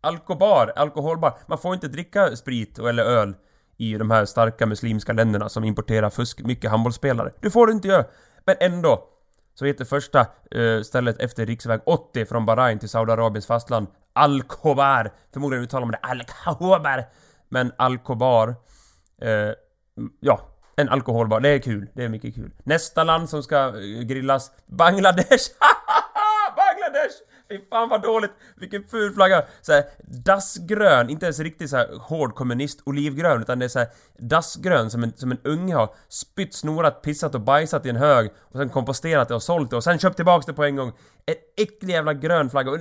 Alkobar, 0.00 0.72
alkoholbar. 0.76 1.38
Man 1.46 1.58
får 1.58 1.74
inte 1.74 1.88
dricka 1.88 2.36
sprit 2.36 2.78
eller 2.78 3.04
öl 3.04 3.34
i 3.76 3.94
de 3.94 4.10
här 4.10 4.24
starka 4.24 4.66
muslimska 4.66 5.12
länderna 5.12 5.48
som 5.48 5.64
importerar 5.64 6.10
fusk, 6.10 6.40
mycket 6.40 6.70
handbollsspelare. 6.70 7.32
Du 7.40 7.50
får 7.50 7.70
inte 7.70 7.88
göra. 7.88 8.04
Men 8.44 8.56
ändå 8.60 9.08
så 9.58 9.64
heter 9.64 9.84
första 9.84 10.26
uh, 10.56 10.82
stället 10.82 11.20
efter 11.20 11.46
riksväg 11.46 11.80
80 11.86 12.24
från 12.24 12.46
Bahrain 12.46 12.78
till 12.78 12.88
Saudiarabiens 12.88 13.46
fastland 13.46 13.86
Al-Khobar. 14.12 15.12
Förmodligen 15.32 15.64
uttalar 15.64 15.86
man 15.86 15.92
det 15.92 16.08
Al-Khobar. 16.08 17.04
Men 17.48 17.72
Al-Khobar. 17.76 18.48
Uh, 19.24 19.52
ja, 20.20 20.40
en 20.76 20.88
alkoholbar. 20.88 21.40
Det 21.40 21.48
är 21.48 21.58
kul. 21.58 21.88
Det 21.94 22.04
är 22.04 22.08
mycket 22.08 22.34
kul. 22.34 22.50
Nästa 22.64 23.04
land 23.04 23.28
som 23.28 23.42
ska 23.42 23.56
eh, 23.56 24.02
grillas 24.02 24.52
Bangladesh. 24.66 25.44
Bangladesh! 26.56 27.14
Fy 27.48 27.60
fan 27.70 27.88
vad 27.88 28.02
dåligt! 28.02 28.30
Vilken 28.56 28.84
ful 28.84 29.14
flagga! 29.14 29.44
Såhär 29.62 29.84
dassgrön, 30.24 31.10
inte 31.10 31.26
ens 31.26 31.40
riktigt 31.40 31.70
såhär 31.70 31.88
hård 32.00 32.34
kommunist 32.34 32.82
olivgrön 32.84 33.42
utan 33.42 33.58
det 33.58 33.64
är 33.64 33.68
såhär 33.68 33.88
dassgrön 34.18 34.90
som 34.90 35.02
en, 35.02 35.12
som 35.16 35.30
en 35.30 35.38
unge 35.44 35.74
har 35.74 35.94
spytt, 36.08 36.54
snorat, 36.54 37.02
pissat 37.02 37.34
och 37.34 37.40
bajsat 37.40 37.86
i 37.86 37.90
en 37.90 37.96
hög 37.96 38.30
och 38.40 38.58
sen 38.58 38.68
komposterat 38.68 39.28
det 39.28 39.34
och 39.34 39.42
sålt 39.42 39.70
det 39.70 39.76
och 39.76 39.84
sen 39.84 39.98
köpt 39.98 40.16
tillbaks 40.16 40.46
det 40.46 40.52
på 40.52 40.64
en 40.64 40.76
gång. 40.76 40.92
En 41.26 41.34
äcklig 41.56 41.94
jävla 41.94 42.14
grön 42.14 42.50
flagga. 42.50 42.70
Och 42.70 42.78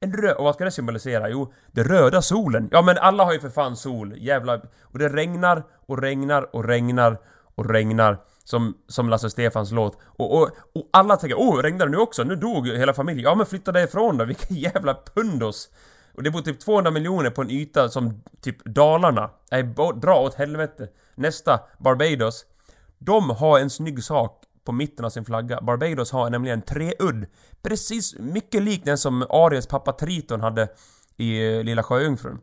en 0.00 0.12
röd... 0.12 0.36
Och 0.36 0.44
vad 0.44 0.54
ska 0.54 0.64
det 0.64 0.70
symbolisera? 0.70 1.28
Jo, 1.28 1.52
den 1.66 1.84
röda 1.84 2.22
solen. 2.22 2.68
Ja 2.72 2.82
men 2.82 2.98
alla 2.98 3.24
har 3.24 3.32
ju 3.32 3.40
för 3.40 3.50
fan 3.50 3.76
sol. 3.76 4.14
Jävla... 4.16 4.60
Och 4.82 4.98
det 4.98 5.08
regnar 5.08 5.62
och 5.86 5.98
regnar 5.98 6.56
och 6.56 6.64
regnar 6.64 7.18
och 7.54 7.70
regnar. 7.70 8.18
Som, 8.44 8.74
som 8.88 9.08
Lasse 9.08 9.30
Stefans 9.30 9.72
låt. 9.72 9.98
Och, 10.02 10.38
och, 10.38 10.50
och 10.74 10.88
alla 10.92 11.16
tänker 11.16 11.38
åh, 11.38 11.62
regnade 11.62 11.84
det 11.84 11.96
nu 11.96 12.02
också? 12.02 12.24
Nu 12.24 12.36
dog 12.36 12.68
hela 12.68 12.94
familjen. 12.94 13.24
Ja 13.24 13.34
men 13.34 13.46
flytta 13.46 13.72
därifrån 13.72 14.18
då, 14.18 14.24
vilka 14.24 14.46
jävla 14.54 14.98
pundos! 15.14 15.68
Och 16.14 16.22
det 16.22 16.30
bor 16.30 16.40
typ 16.40 16.60
200 16.60 16.90
miljoner 16.90 17.30
på 17.30 17.42
en 17.42 17.50
yta 17.50 17.88
som 17.88 18.22
typ 18.40 18.64
Dalarna. 18.64 19.30
Nej, 19.50 19.62
dra 20.02 20.20
åt 20.20 20.34
helvete. 20.34 20.88
Nästa, 21.14 21.60
Barbados. 21.78 22.44
De 22.98 23.30
har 23.30 23.58
en 23.58 23.70
snygg 23.70 24.04
sak 24.04 24.42
på 24.64 24.72
mitten 24.72 25.04
av 25.04 25.10
sin 25.10 25.24
flagga. 25.24 25.60
Barbados 25.60 26.10
har 26.10 26.30
nämligen 26.30 26.58
en 26.58 26.62
treudd. 26.62 27.26
Precis 27.62 28.18
mycket 28.18 28.62
lik 28.62 28.84
den 28.84 28.98
som 28.98 29.22
Aries 29.22 29.66
pappa 29.66 29.92
Triton 29.92 30.40
hade 30.40 30.68
i 31.16 31.56
eh, 31.56 31.64
Lilla 31.64 31.82
Sjöjungfrun. 31.82 32.38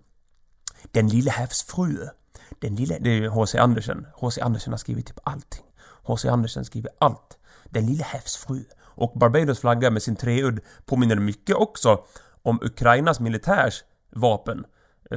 Den 0.92 1.08
lilla 1.08 1.32
havsfrue. 1.32 2.10
Den 2.60 2.76
lilla... 2.76 2.96
Det 3.00 3.10
är 3.10 3.14
ju 3.14 3.28
H.C. 3.28 3.58
Andersen. 3.58 4.08
H.C. 4.14 4.42
Andersen 4.42 4.74
har 4.74 4.78
skrivit 4.78 5.08
typ 5.08 5.20
allting. 5.24 5.69
H.C. 6.10 6.30
Andersen 6.30 6.66
skriver 6.66 6.92
allt. 6.98 7.38
Den 7.66 7.86
lilla 7.86 8.06
havsfru. 8.06 8.64
Och 8.82 9.20
Barbados 9.20 9.60
flagga 9.60 9.92
med 9.92 10.04
sin 10.04 10.16
treudd 10.16 10.60
påminner 10.86 11.16
mycket 11.16 11.56
också 11.56 12.04
om 12.42 12.60
Ukrainas 12.62 13.20
militärs 13.20 13.84
vapen. 14.10 14.66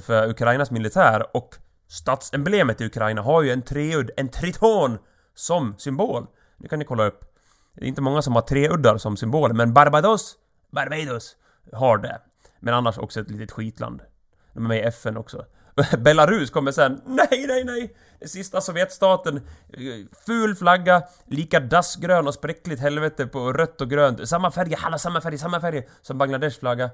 För 0.00 0.28
Ukrainas 0.30 0.70
militär 0.70 1.36
och 1.36 1.54
statsemblemet 1.88 2.80
i 2.80 2.84
Ukraina 2.84 3.22
har 3.22 3.42
ju 3.42 3.50
en 3.50 3.62
treudd, 3.62 4.10
en 4.16 4.28
triton, 4.28 4.98
som 5.34 5.74
symbol. 5.78 6.26
Det 6.58 6.68
kan 6.68 6.78
ni 6.78 6.84
kolla 6.84 7.06
upp. 7.06 7.24
Det 7.74 7.84
är 7.84 7.88
inte 7.88 8.00
många 8.00 8.22
som 8.22 8.34
har 8.34 8.42
treuddar 8.42 8.98
som 8.98 9.16
symbol, 9.16 9.54
men 9.54 9.74
Barbados, 9.74 10.36
Barbados, 10.70 11.36
har 11.72 11.98
det. 11.98 12.20
Men 12.60 12.74
annars 12.74 12.98
också 12.98 13.20
ett 13.20 13.30
litet 13.30 13.52
skitland. 13.52 14.00
De 14.52 14.64
är 14.64 14.68
med 14.68 14.78
i 14.78 14.82
FN 14.82 15.16
också. 15.16 15.44
Belarus 15.98 16.50
kommer 16.50 16.72
sen. 16.72 17.00
Nej, 17.06 17.44
nej, 17.48 17.64
nej! 17.64 17.96
Den 18.18 18.28
sista 18.28 18.60
Sovjetstaten. 18.60 19.36
Eh, 19.36 20.06
ful 20.26 20.54
flagga, 20.54 21.02
lika 21.26 21.60
dassgrön 21.60 22.28
och 22.28 22.34
spräckligt 22.34 22.80
helvete 22.80 23.26
på 23.26 23.52
rött 23.52 23.80
och 23.80 23.90
grönt. 23.90 24.28
Samma 24.28 24.50
färger, 24.50 24.78
alla 24.82 24.98
samma 24.98 25.20
färger, 25.20 25.38
samma 25.38 25.60
färg 25.60 25.88
som 26.02 26.18
Bangladesh 26.18 26.58
flagga. 26.58 26.90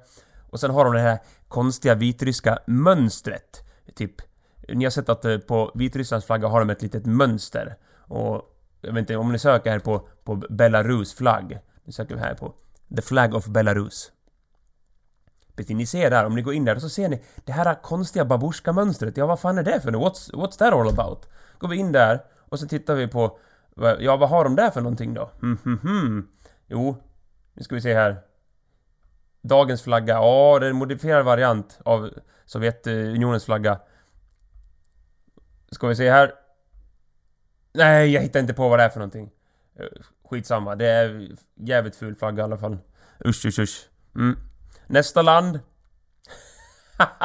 Och 0.51 0.61
sen 0.61 0.71
har 0.71 0.85
de 0.85 0.95
det 0.95 1.01
här 1.01 1.19
konstiga 1.49 1.95
vitryska 1.95 2.59
mönstret. 2.67 3.65
Typ, 3.95 4.15
ni 4.69 4.85
har 4.85 4.91
sett 4.91 5.09
att 5.09 5.25
eh, 5.25 5.39
på 5.39 5.73
Vitrysslands 5.75 6.27
flagga 6.27 6.49
har 6.49 6.59
de 6.61 6.71
ett 6.71 6.83
litet 6.83 7.07
mönster. 7.07 7.77
Och 7.97 8.43
jag 8.81 8.93
vet 8.93 9.01
inte, 9.01 9.17
om 9.17 9.33
ni 9.33 9.39
söker 9.39 9.71
här 9.71 9.79
på, 9.79 10.09
på 10.25 10.37
Belarus 10.37 11.15
flagg. 11.15 11.59
Nu 11.85 11.93
söker 11.93 12.15
vi 12.15 12.21
här 12.21 12.35
på 12.35 12.55
The 12.97 13.03
Flag 13.03 13.35
of 13.35 13.47
Belarus. 13.47 14.13
Precis, 15.59 15.77
ni 15.77 15.87
ser 15.87 16.11
där, 16.11 16.27
om 16.27 16.35
ni 16.35 16.43
går 16.43 16.55
in 16.55 16.65
där 16.65 16.79
så 16.79 16.89
ser 16.89 17.09
ni 17.09 17.23
det 17.45 17.53
här 17.53 17.83
konstiga 17.83 18.25
babusjka-mönstret. 18.25 19.17
Ja, 19.17 19.27
vad 19.27 19.41
fan 19.41 19.59
är 19.59 19.63
det 19.63 19.81
för 19.81 19.91
något? 19.91 20.15
What's, 20.15 20.33
what's 20.33 20.59
that 20.59 20.73
all 20.73 20.89
about? 20.89 21.29
Går 21.59 21.69
vi 21.69 21.77
in 21.77 21.93
där 21.93 22.25
och 22.39 22.59
så 22.59 22.69
tittar 22.69 22.95
vi 22.95 23.09
på... 23.09 23.39
Ja, 23.99 24.17
vad 24.17 24.29
har 24.29 24.45
de 24.45 24.57
där 24.57 24.71
för 24.71 24.81
någonting 24.81 25.15
då? 25.15 25.31
Mm, 25.43 25.59
mm, 25.67 25.79
mm. 25.85 26.29
Jo, 26.67 26.97
nu 27.55 27.63
ska 27.63 27.75
vi 27.75 27.81
se 27.81 27.95
här. 27.95 28.17
Dagens 29.43 29.83
flagga, 29.83 30.15
ja, 30.15 30.59
det 30.61 30.67
är 30.67 30.71
en 30.71 30.77
modifierad 30.77 31.25
variant 31.25 31.79
av 31.85 32.11
Sovjetunionens 32.45 33.45
flagga. 33.45 33.81
Ska 35.71 35.87
vi 35.87 35.97
se 35.97 36.11
här. 36.11 36.33
Nej, 37.73 38.13
jag 38.13 38.23
hittar 38.23 38.41
inte 38.41 38.55
på 38.55 38.69
vad 38.69 38.79
det 38.79 38.83
är 38.83 38.89
för 38.89 38.99
någonting. 38.99 39.31
Eh, 39.79 39.87
skitsamma, 40.31 40.77
det 40.77 40.87
är 40.87 41.31
jävligt 41.55 41.97
ful 41.97 42.15
flagga 42.15 42.41
i 42.41 42.45
alla 42.45 42.59
fall. 42.59 42.79
Usch, 43.27 43.47
usch, 43.47 43.59
usch. 43.59 43.89
Mm. 44.15 44.37
Nästa 44.89 45.23
land. 45.23 45.61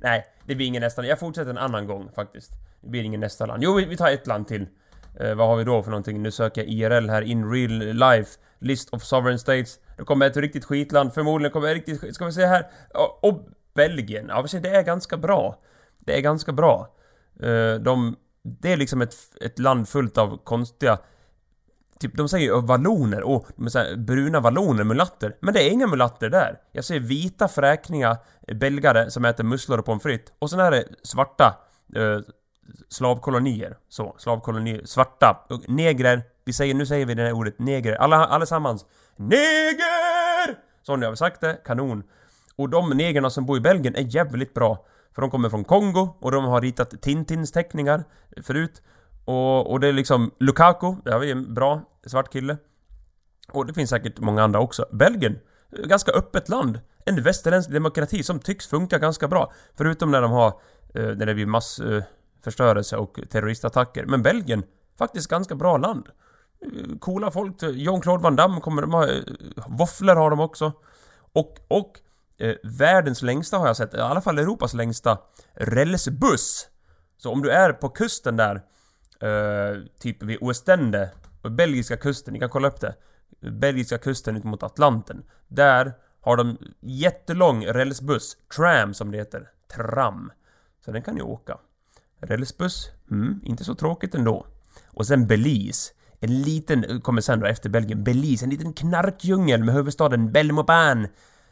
Nej, 0.00 0.26
det 0.44 0.54
blir 0.54 0.66
ingen 0.66 0.80
nästa 0.80 1.02
land. 1.02 1.10
Jag 1.10 1.18
fortsätter 1.18 1.50
en 1.50 1.58
annan 1.58 1.86
gång 1.86 2.10
faktiskt. 2.14 2.52
Det 2.80 2.88
blir 2.88 3.02
ingen 3.02 3.20
nästa 3.20 3.46
land. 3.46 3.62
Jo, 3.62 3.74
vi 3.74 3.96
tar 3.96 4.10
ett 4.10 4.26
land 4.26 4.48
till. 4.48 4.66
Eh, 5.20 5.34
vad 5.34 5.48
har 5.48 5.56
vi 5.56 5.64
då 5.64 5.82
för 5.82 5.90
någonting? 5.90 6.22
Nu 6.22 6.30
söker 6.30 6.60
jag 6.60 6.70
IRL 6.70 7.10
här, 7.10 7.22
in 7.22 7.50
real 7.50 7.94
life. 7.94 8.38
List 8.58 8.94
of 8.94 9.02
sovereign 9.02 9.38
states. 9.38 9.78
Då 9.98 10.04
kommer 10.04 10.26
ett 10.26 10.36
riktigt 10.36 10.64
skitland. 10.64 11.14
Förmodligen 11.14 11.52
kommer 11.52 11.68
ett 11.68 11.74
riktigt 11.74 12.00
skit... 12.00 12.14
Ska 12.14 12.24
vi 12.24 12.32
se 12.32 12.46
här. 12.46 12.66
Och, 12.94 13.24
och 13.24 13.48
Belgien. 13.74 14.26
Ja, 14.28 14.46
det 14.52 14.68
är 14.68 14.82
ganska 14.82 15.16
bra. 15.16 15.58
Det 15.98 16.16
är 16.16 16.20
ganska 16.20 16.52
bra. 16.52 16.94
Eh, 17.40 17.74
de... 17.74 18.16
Det 18.42 18.72
är 18.72 18.76
liksom 18.76 19.02
ett, 19.02 19.14
ett 19.40 19.58
land 19.58 19.88
fullt 19.88 20.18
av 20.18 20.38
konstiga 20.44 20.98
Typ, 22.00 22.16
de 22.16 22.28
säger 22.28 22.46
ju 22.46 22.60
valloner, 22.60 23.22
och 23.22 23.46
de 23.56 23.66
är 23.66 23.70
så 23.70 23.78
här, 23.78 23.96
bruna 23.96 24.40
valloner, 24.40 24.84
mulatter. 24.84 25.36
Men 25.40 25.54
det 25.54 25.62
är 25.62 25.70
inga 25.70 25.86
mulatter 25.86 26.30
där. 26.30 26.58
Jag 26.72 26.84
ser 26.84 27.00
vita 27.00 27.48
fräkniga 27.48 28.18
eh, 28.48 28.56
belgare 28.56 29.10
som 29.10 29.24
äter 29.24 29.44
musslor 29.44 29.78
och 29.78 29.84
pommes 29.84 30.02
frites. 30.02 30.32
Och 30.38 30.50
sen 30.50 30.60
är 30.60 30.70
det 30.70 30.84
svarta 31.02 31.58
eh, 31.96 32.18
slavkolonier. 32.88 33.76
Så, 33.88 34.14
slavkolonier. 34.18 34.82
Svarta. 34.84 35.46
Negrer. 35.68 36.22
Vi 36.44 36.52
säger, 36.52 36.74
nu 36.74 36.86
säger 36.86 37.06
vi 37.06 37.14
det 37.14 37.22
här 37.22 37.32
ordet 37.32 37.58
negrer. 37.58 37.94
Alla, 37.94 38.16
allesammans. 38.16 38.86
Neger! 39.16 40.58
Så 40.82 40.96
nu 40.96 41.06
har 41.06 41.10
vi 41.10 41.16
sagt 41.16 41.40
det. 41.40 41.58
Kanon. 41.64 42.02
Och 42.56 42.68
de 42.68 42.90
negerna 42.90 43.30
som 43.30 43.46
bor 43.46 43.56
i 43.56 43.60
Belgien 43.60 43.96
är 43.96 44.16
jävligt 44.16 44.54
bra. 44.54 44.86
För 45.14 45.22
de 45.22 45.30
kommer 45.30 45.50
från 45.50 45.64
Kongo 45.64 46.16
och 46.20 46.32
de 46.32 46.44
har 46.44 46.60
ritat 46.60 47.02
Tintins 47.02 47.52
teckningar 47.52 48.04
förut. 48.42 48.82
Och, 49.24 49.70
och 49.70 49.80
det 49.80 49.88
är 49.88 49.92
liksom 49.92 50.30
Lukaku, 50.40 50.94
där 51.04 51.12
har 51.12 51.20
vi 51.20 51.30
en 51.30 51.54
bra 51.54 51.82
svart 52.06 52.32
kille. 52.32 52.56
Och 53.52 53.66
det 53.66 53.74
finns 53.74 53.90
säkert 53.90 54.20
många 54.20 54.42
andra 54.42 54.60
också. 54.60 54.86
Belgien, 54.92 55.38
ganska 55.70 56.12
öppet 56.12 56.48
land. 56.48 56.80
En 57.06 57.22
västerländsk 57.22 57.70
demokrati 57.70 58.22
som 58.22 58.40
tycks 58.40 58.66
funka 58.66 58.98
ganska 58.98 59.28
bra. 59.28 59.52
Förutom 59.76 60.10
när 60.10 60.22
de 60.22 60.30
har, 60.30 60.48
eh, 60.94 61.06
när 61.06 61.26
det 61.26 61.34
blir 61.34 61.46
massförstörelse 61.46 62.96
eh, 62.96 63.02
och 63.02 63.20
terroristattacker. 63.30 64.06
Men 64.06 64.22
Belgien, 64.22 64.62
faktiskt 64.98 65.28
ganska 65.28 65.54
bra 65.54 65.76
land. 65.76 66.08
Eh, 66.60 66.98
coola 66.98 67.30
folk. 67.30 67.62
Jean-Claude 67.62 68.22
Van 68.22 68.36
Damme 68.36 68.60
kommer 68.60 68.82
de 68.82 68.92
ha. 68.92 69.08
Eh, 69.08 69.22
våfflor 69.68 70.16
har 70.16 70.30
de 70.30 70.40
också. 70.40 70.72
Och, 71.32 71.58
och 71.68 71.92
eh, 72.38 72.54
världens 72.62 73.22
längsta 73.22 73.58
har 73.58 73.66
jag 73.66 73.76
sett, 73.76 73.94
i 73.94 73.98
alla 73.98 74.20
fall 74.20 74.38
Europas 74.38 74.74
längsta 74.74 75.18
rälsbuss. 75.54 76.68
Så 77.18 77.32
om 77.32 77.42
du 77.42 77.50
är 77.50 77.72
på 77.72 77.88
kusten 77.88 78.36
där 78.36 78.62
Uh, 79.24 79.84
typ 79.98 80.22
vid 80.22 80.38
Ostende, 80.40 81.10
belgiska 81.42 81.96
kusten, 81.96 82.34
ni 82.34 82.40
kan 82.40 82.50
kolla 82.50 82.68
upp 82.68 82.80
det. 82.80 82.94
Belgiska 83.40 83.98
kusten 83.98 84.36
ut 84.36 84.44
mot 84.44 84.62
Atlanten. 84.62 85.24
Där 85.48 85.92
har 86.20 86.36
de 86.36 86.58
jättelång 86.80 87.66
rälsbuss, 87.66 88.36
tram 88.56 88.94
som 88.94 89.10
det 89.10 89.18
heter. 89.18 89.50
Tram. 89.76 90.32
Så 90.84 90.92
den 90.92 91.02
kan 91.02 91.14
ni 91.14 91.22
åka. 91.22 91.58
Rälsbuss, 92.20 92.90
mm, 93.10 93.40
inte 93.44 93.64
så 93.64 93.74
tråkigt 93.74 94.14
ändå. 94.14 94.46
Och 94.86 95.06
sen 95.06 95.26
Belize. 95.26 95.92
En 96.20 96.42
liten, 96.42 96.84
eh, 96.84 97.00
kommer 97.00 97.20
sen 97.20 97.40
då 97.40 97.46
efter 97.46 97.70
Belgien, 97.70 98.04
Belize, 98.04 98.44
en 98.44 98.50
liten 98.50 98.72
knarkdjungel 98.72 99.64
med 99.64 99.74
huvudstaden 99.74 100.32
Belmopan. 100.32 101.08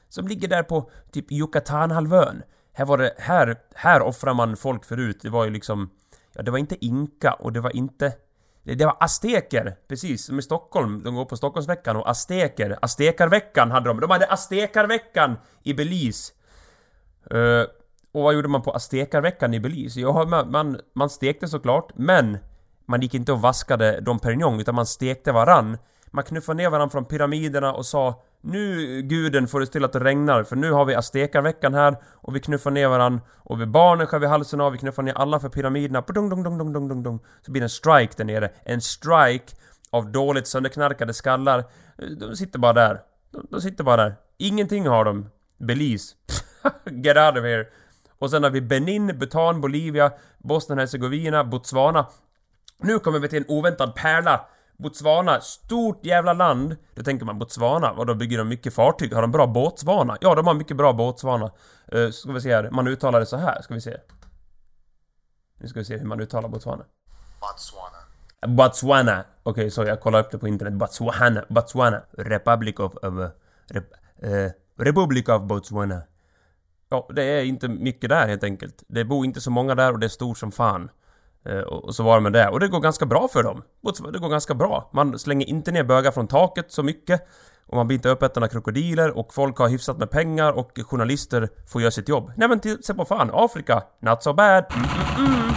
Som 0.09 0.29
ligger 0.29 0.49
där 0.49 0.63
på 0.63 0.91
typ 1.13 1.33
Yucatanhalvön. 1.33 2.43
Här 2.73 2.85
var 2.85 2.99
det, 2.99 3.15
här, 3.19 3.57
här 3.75 4.03
offrar 4.03 4.35
man 4.35 4.57
folk 4.57 4.85
förut. 4.85 5.19
Det 5.23 5.31
var 5.31 5.45
ju 5.45 5.51
liksom 5.51 5.91
Ja, 6.35 6.43
det 6.43 6.51
var 6.51 6.59
inte 6.59 6.85
inka 6.85 7.33
och 7.33 7.53
det 7.53 7.61
var 7.61 7.77
inte... 7.77 8.13
Det 8.65 8.85
var 8.85 8.97
azteker, 9.01 9.77
precis, 9.89 10.25
som 10.25 10.39
i 10.39 10.43
Stockholm. 10.43 11.03
De 11.03 11.15
går 11.15 11.25
på 11.25 11.37
Stockholmsveckan 11.37 11.97
och 11.97 12.11
azteker. 12.11 12.79
Aztekarveckan 12.83 13.71
hade 13.71 13.89
de. 13.89 14.01
De 14.01 14.11
hade 14.11 14.27
aztekarveckan 14.27 15.37
i 15.63 15.75
Belize. 15.75 16.33
Uh, 17.35 17.65
och 18.13 18.23
vad 18.23 18.35
gjorde 18.35 18.49
man 18.49 18.63
på 18.63 18.71
aztekarveckan 18.71 19.55
i 19.55 19.61
Belize? 19.61 20.01
Ja, 20.01 20.25
man, 20.25 20.51
man, 20.51 20.81
man 20.95 21.11
stekte 21.11 21.49
såklart, 21.49 21.93
men 21.95 22.39
man 22.87 23.01
gick 23.01 23.15
inte 23.15 23.33
och 23.33 23.41
vaskade 23.41 24.01
Dom 24.01 24.19
Perignon, 24.19 24.61
utan 24.61 24.75
man 24.75 24.87
stekte 24.87 25.33
varann. 25.33 25.79
Man 26.11 26.25
knuffade 26.25 26.57
ner 26.57 26.71
varandra 26.71 26.91
från 26.91 27.05
pyramiderna 27.05 27.73
och 27.73 27.87
sa 27.87 28.23
nu 28.45 29.03
guden 29.03 29.49
får 29.49 29.61
det 29.61 29.67
till 29.67 29.85
att 29.85 29.93
det 29.93 30.01
regnar 30.01 30.45
för 30.45 30.57
nu 30.57 30.73
har 30.73 30.85
vi 30.85 30.95
aztekarveckan 30.95 31.75
här 31.75 31.97
och 32.13 32.37
vi 32.37 32.41
knuffar 32.41 32.71
ner 32.71 32.89
varann 32.89 33.21
och 33.37 33.61
vi 33.61 33.67
barnen 33.67 34.07
skär 34.07 34.19
vi 34.19 34.27
halsen 34.27 34.61
av, 34.61 34.73
vi 34.73 34.79
knuffar 34.79 35.03
ner 35.03 35.13
alla 35.13 35.41
för 35.41 35.49
pyramiderna. 35.49 36.01
Dong, 36.01 36.29
dong, 36.29 36.43
dong, 36.43 36.59
dong, 36.59 36.73
dong, 36.73 36.89
dong, 36.89 37.03
dong. 37.03 37.21
Så 37.47 37.53
blir 37.53 37.61
det 37.61 37.65
en 37.65 37.71
strike 37.71 38.15
där 38.17 38.25
nere. 38.25 38.51
En 38.65 38.81
strike 38.81 39.55
av 39.91 40.13
dåligt 40.13 40.47
sönderknarkade 40.47 41.15
skallar. 41.15 41.65
De 42.21 42.37
sitter 42.37 42.59
bara 42.59 42.73
där. 42.73 43.01
De, 43.31 43.47
de 43.51 43.61
sitter 43.61 43.85
bara 43.85 43.97
där. 43.97 44.15
Ingenting 44.39 44.87
har 44.87 45.05
de. 45.05 45.31
Belize. 45.59 46.15
Get 46.91 47.17
out 47.17 47.39
of 47.39 47.45
here. 47.45 47.67
Och 48.19 48.31
sen 48.31 48.43
har 48.43 48.51
vi 48.51 48.61
Benin, 48.61 49.19
Bhutan, 49.19 49.61
Bolivia, 49.61 50.13
Bosnien-Hercegovina, 50.39 51.45
Botswana. 51.45 52.07
Nu 52.79 52.99
kommer 52.99 53.19
vi 53.19 53.29
till 53.29 53.39
en 53.39 53.49
oväntad 53.49 53.95
pärla 53.95 54.47
Botswana, 54.77 55.41
stort 55.41 56.07
jävla 56.07 56.33
land. 56.33 56.77
Då 56.95 57.03
tänker 57.03 57.27
man 57.27 57.39
Botswana, 57.39 57.91
och 57.93 58.07
då 58.07 58.15
bygger 58.15 58.39
de 58.39 58.49
mycket 58.49 58.75
fartyg? 58.75 59.15
Har 59.15 59.23
de 59.23 59.31
bra 59.31 59.47
båtsvana? 59.47 60.19
Ja, 60.21 60.35
de 60.35 60.47
har 60.47 60.55
mycket 60.55 60.77
bra 60.77 60.93
båtsvana. 60.93 61.51
Uh, 61.95 62.11
ska 62.11 62.33
vi 62.33 62.41
se 62.41 62.55
här, 62.55 62.71
man 62.71 62.89
uttalar 62.89 63.21
det 63.21 63.27
så 63.27 63.37
här, 63.37 63.63
ska 63.63 63.75
vi 63.75 63.81
se. 63.81 63.97
Nu 65.59 65.69
ska 65.69 65.79
vi 65.79 65.85
se 65.85 65.97
hur 65.97 66.07
man 66.07 66.21
uttalar 66.21 66.49
Botswana. 66.49 66.85
Botswana. 67.41 68.57
Botswana. 68.57 69.25
Okej, 69.43 69.51
okay, 69.51 69.71
så 69.71 69.85
jag 69.85 70.01
kollar 70.01 70.21
upp 70.21 70.31
det 70.31 70.39
på 70.39 70.49
internet. 70.49 70.75
Botswana. 70.75 71.45
Botswana. 71.49 72.03
Republic 72.13 72.79
of... 72.79 72.95
of 72.95 73.15
uh, 73.15 73.29
rep, 73.69 73.85
uh, 74.25 74.51
Republic 74.77 75.29
of 75.29 75.43
Botswana. 75.43 76.03
Ja, 76.89 77.09
det 77.15 77.23
är 77.23 77.45
inte 77.45 77.69
mycket 77.69 78.11
där 78.11 78.29
helt 78.29 78.45
enkelt. 78.45 78.83
Det 78.89 79.05
bor 79.05 79.25
inte 79.25 79.41
så 79.41 79.51
många 79.51 79.75
där 79.75 79.93
och 79.93 79.99
det 79.99 80.07
är 80.07 80.09
stort 80.09 80.39
som 80.39 80.53
fan. 80.53 80.91
Eh, 81.45 81.59
och 81.59 81.95
så 81.95 82.03
var 82.03 82.15
det 82.15 82.21
med 82.21 82.33
det. 82.33 82.49
Och 82.49 82.61
det 82.61 82.69
går 82.69 82.81
ganska 82.81 83.07
bra 83.07 83.29
för 83.29 83.43
dem. 83.43 83.63
Det 84.13 84.19
går 84.19 84.29
ganska 84.29 84.55
bra. 84.55 84.91
Man 84.93 85.19
slänger 85.19 85.47
inte 85.47 85.73
ner 85.73 85.85
bögar 85.85 86.11
från 86.11 86.27
taket 86.27 86.73
så 86.73 86.83
mycket. 86.83 87.29
Och 87.67 87.77
man 87.77 87.87
blir 87.87 87.97
inte 87.97 88.09
uppäten 88.09 88.43
av 88.43 88.49
krokodiler 88.49 89.19
och 89.19 89.35
folk 89.35 89.57
har 89.59 89.69
hyfsat 89.69 89.99
med 89.99 90.11
pengar 90.11 90.53
och 90.53 90.79
journalister 90.87 91.49
får 91.73 91.81
göra 91.81 91.91
sitt 91.91 92.09
jobb. 92.09 92.33
Nej 92.37 92.49
men 92.49 92.61
till, 92.61 92.83
se 92.83 92.95
på 92.95 93.05
fan, 93.05 93.31
Afrika, 93.33 93.83
not 94.01 94.23
so 94.23 94.33
bad. 94.33 94.65
Mm, 94.75 94.87
mm, 95.19 95.33
mm. 95.33 95.53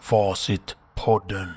Facitpodden. 0.00 1.52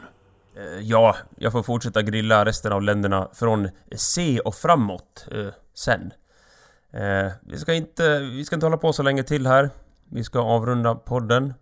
Eh, 0.58 0.80
ja, 0.82 1.16
jag 1.38 1.52
får 1.52 1.64
fortsätta 1.64 2.02
grilla 2.02 2.46
resten 2.46 2.74
av 2.74 2.82
länderna 2.82 3.30
från 3.34 3.70
C 3.96 4.40
och 4.46 4.56
framåt 4.56 5.28
eh, 5.32 5.48
sen. 5.74 6.12
Eh, 6.94 7.32
vi 7.42 7.58
ska 7.58 7.74
inte, 7.74 8.20
vi 8.20 8.46
ska 8.46 8.56
inte 8.56 8.66
hålla 8.66 8.78
på 8.78 8.94
så 8.94 9.04
länge 9.04 9.24
till 9.24 9.48
här. 9.48 9.70
Vi 10.10 10.24
ska 10.24 10.40
avrunda 10.40 10.96
podden 10.96 11.54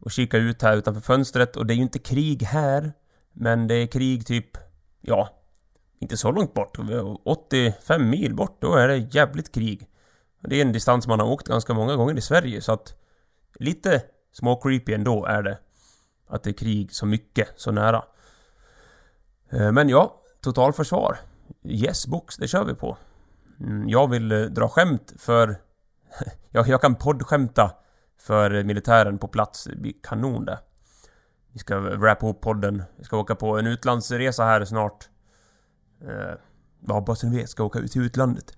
och 0.00 0.10
kika 0.10 0.36
ut 0.36 0.62
här 0.62 0.76
utanför 0.76 1.00
fönstret 1.00 1.56
och 1.56 1.66
det 1.66 1.74
är 1.74 1.76
ju 1.76 1.82
inte 1.82 1.98
krig 1.98 2.42
här. 2.42 2.92
Men 3.32 3.68
det 3.68 3.74
är 3.74 3.86
krig 3.86 4.26
typ, 4.26 4.56
ja, 5.00 5.28
inte 5.98 6.16
så 6.16 6.30
långt 6.30 6.54
bort. 6.54 6.78
85 7.24 8.10
mil 8.10 8.34
bort, 8.34 8.56
då 8.60 8.74
är 8.74 8.88
det 8.88 8.96
jävligt 8.96 9.52
krig. 9.52 9.88
Det 10.40 10.56
är 10.56 10.62
en 10.62 10.72
distans 10.72 11.06
man 11.06 11.20
har 11.20 11.26
åkt 11.26 11.48
ganska 11.48 11.74
många 11.74 11.96
gånger 11.96 12.18
i 12.18 12.20
Sverige, 12.20 12.60
så 12.60 12.72
att 12.72 12.94
lite 13.58 14.02
små 14.32 14.60
creepy 14.60 14.94
ändå 14.94 15.26
är 15.26 15.42
det. 15.42 15.58
Att 16.28 16.42
det 16.42 16.50
är 16.50 16.54
krig 16.54 16.94
så 16.94 17.06
mycket, 17.06 17.48
så 17.56 17.72
nära. 17.72 18.04
Eh, 19.50 19.72
men 19.72 19.88
ja, 19.88 20.22
totalförsvar. 20.40 21.18
Yes 21.64 22.06
box, 22.06 22.36
det 22.36 22.48
kör 22.48 22.64
vi 22.64 22.74
på. 22.74 22.96
Mm, 23.60 23.88
jag 23.88 24.10
vill 24.10 24.32
eh, 24.32 24.40
dra 24.40 24.68
skämt 24.68 25.12
för... 25.18 25.56
jag, 26.50 26.68
jag 26.68 26.80
kan 26.80 26.94
poddskämta 26.94 27.72
för 28.18 28.64
militären 28.64 29.18
på 29.18 29.28
plats. 29.28 29.64
Det 29.64 29.76
blir 29.76 29.92
kanon 30.02 30.44
det. 30.44 30.58
Vi 31.52 31.58
ska 31.58 31.80
wrappa 31.80 32.26
ihop 32.26 32.40
podden. 32.40 32.82
Vi 32.96 33.04
ska 33.04 33.18
åka 33.18 33.34
på 33.34 33.58
en 33.58 33.66
utlandsresa 33.66 34.44
här 34.44 34.64
snart. 34.64 35.08
Eh, 36.00 36.34
ja, 36.88 37.00
bara 37.00 37.16
så 37.16 37.26
ni 37.26 37.36
vet, 37.36 37.50
ska 37.50 37.64
åka 37.64 37.78
ut 37.78 37.92
till 37.92 38.02
utlandet. 38.02 38.56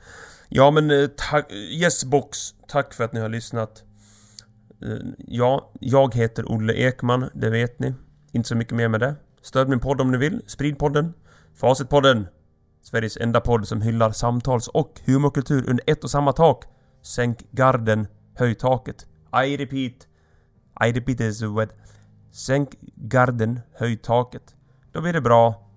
Ja 0.49 0.71
men 0.71 0.91
eh, 0.91 1.07
tack, 1.17 1.53
yes 1.53 2.05
box. 2.05 2.39
Tack 2.69 2.95
för 2.95 3.05
att 3.05 3.13
ni 3.13 3.21
har 3.21 3.29
lyssnat. 3.29 3.85
Eh, 4.83 4.97
ja, 5.19 5.73
jag 5.81 6.15
heter 6.15 6.53
Olle 6.53 6.73
Ekman, 6.73 7.31
det 7.35 7.51
vet 7.51 7.79
ni. 7.79 7.95
Inte 8.33 8.49
så 8.49 8.57
mycket 8.57 8.75
mer 8.75 8.89
med 8.89 9.01
det. 9.01 9.15
Stöd 9.43 9.69
min 9.69 9.81
podd 9.81 10.01
om 10.01 10.11
ni 10.11 10.19
vill. 10.19 10.43
Sprid 10.47 10.79
podden. 10.79 11.15
Facitpodden. 11.55 12.27
Sveriges 12.83 13.17
enda 13.17 13.41
podd 13.41 13.69
som 13.69 13.83
hyllar 13.83 14.11
samtals 14.11 14.69
och 14.69 15.01
humorkultur 15.05 15.71
under 15.71 15.85
ett 15.87 16.05
och 16.05 16.11
samma 16.11 16.33
tak. 16.33 16.65
Sänk 17.05 17.39
garden, 17.51 18.07
höj 18.35 18.55
taket. 18.55 19.07
I 19.45 19.57
repeat. 19.57 20.09
I 20.87 20.93
repeat 20.93 21.21
is 21.21 21.43
wet. 21.43 21.71
Sänk 22.33 22.71
garden, 22.97 23.61
höj 23.73 23.97
taket. 23.97 24.55
Då 24.93 25.01
blir 25.01 25.13
det 25.13 25.21
bra. 25.21 25.71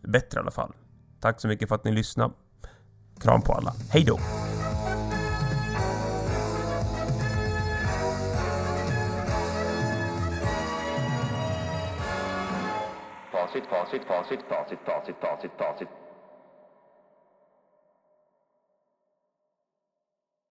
Bättre 0.00 0.38
i 0.38 0.40
alla 0.40 0.50
fall. 0.50 0.72
Tack 1.20 1.40
så 1.40 1.48
mycket 1.48 1.68
för 1.68 1.74
att 1.74 1.84
ni 1.84 1.92
lyssnade. 1.92 2.34
Kram 3.20 3.42
på 3.42 3.52
alla. 3.52 3.74
Hej 3.90 4.04
då! 4.04 4.18
Facit, 13.32 13.64
facit, 13.66 14.02
facit, 14.08 14.40
facit, 14.48 14.78
facit, 14.86 15.16
facit, 15.20 15.50
facit. 15.58 16.03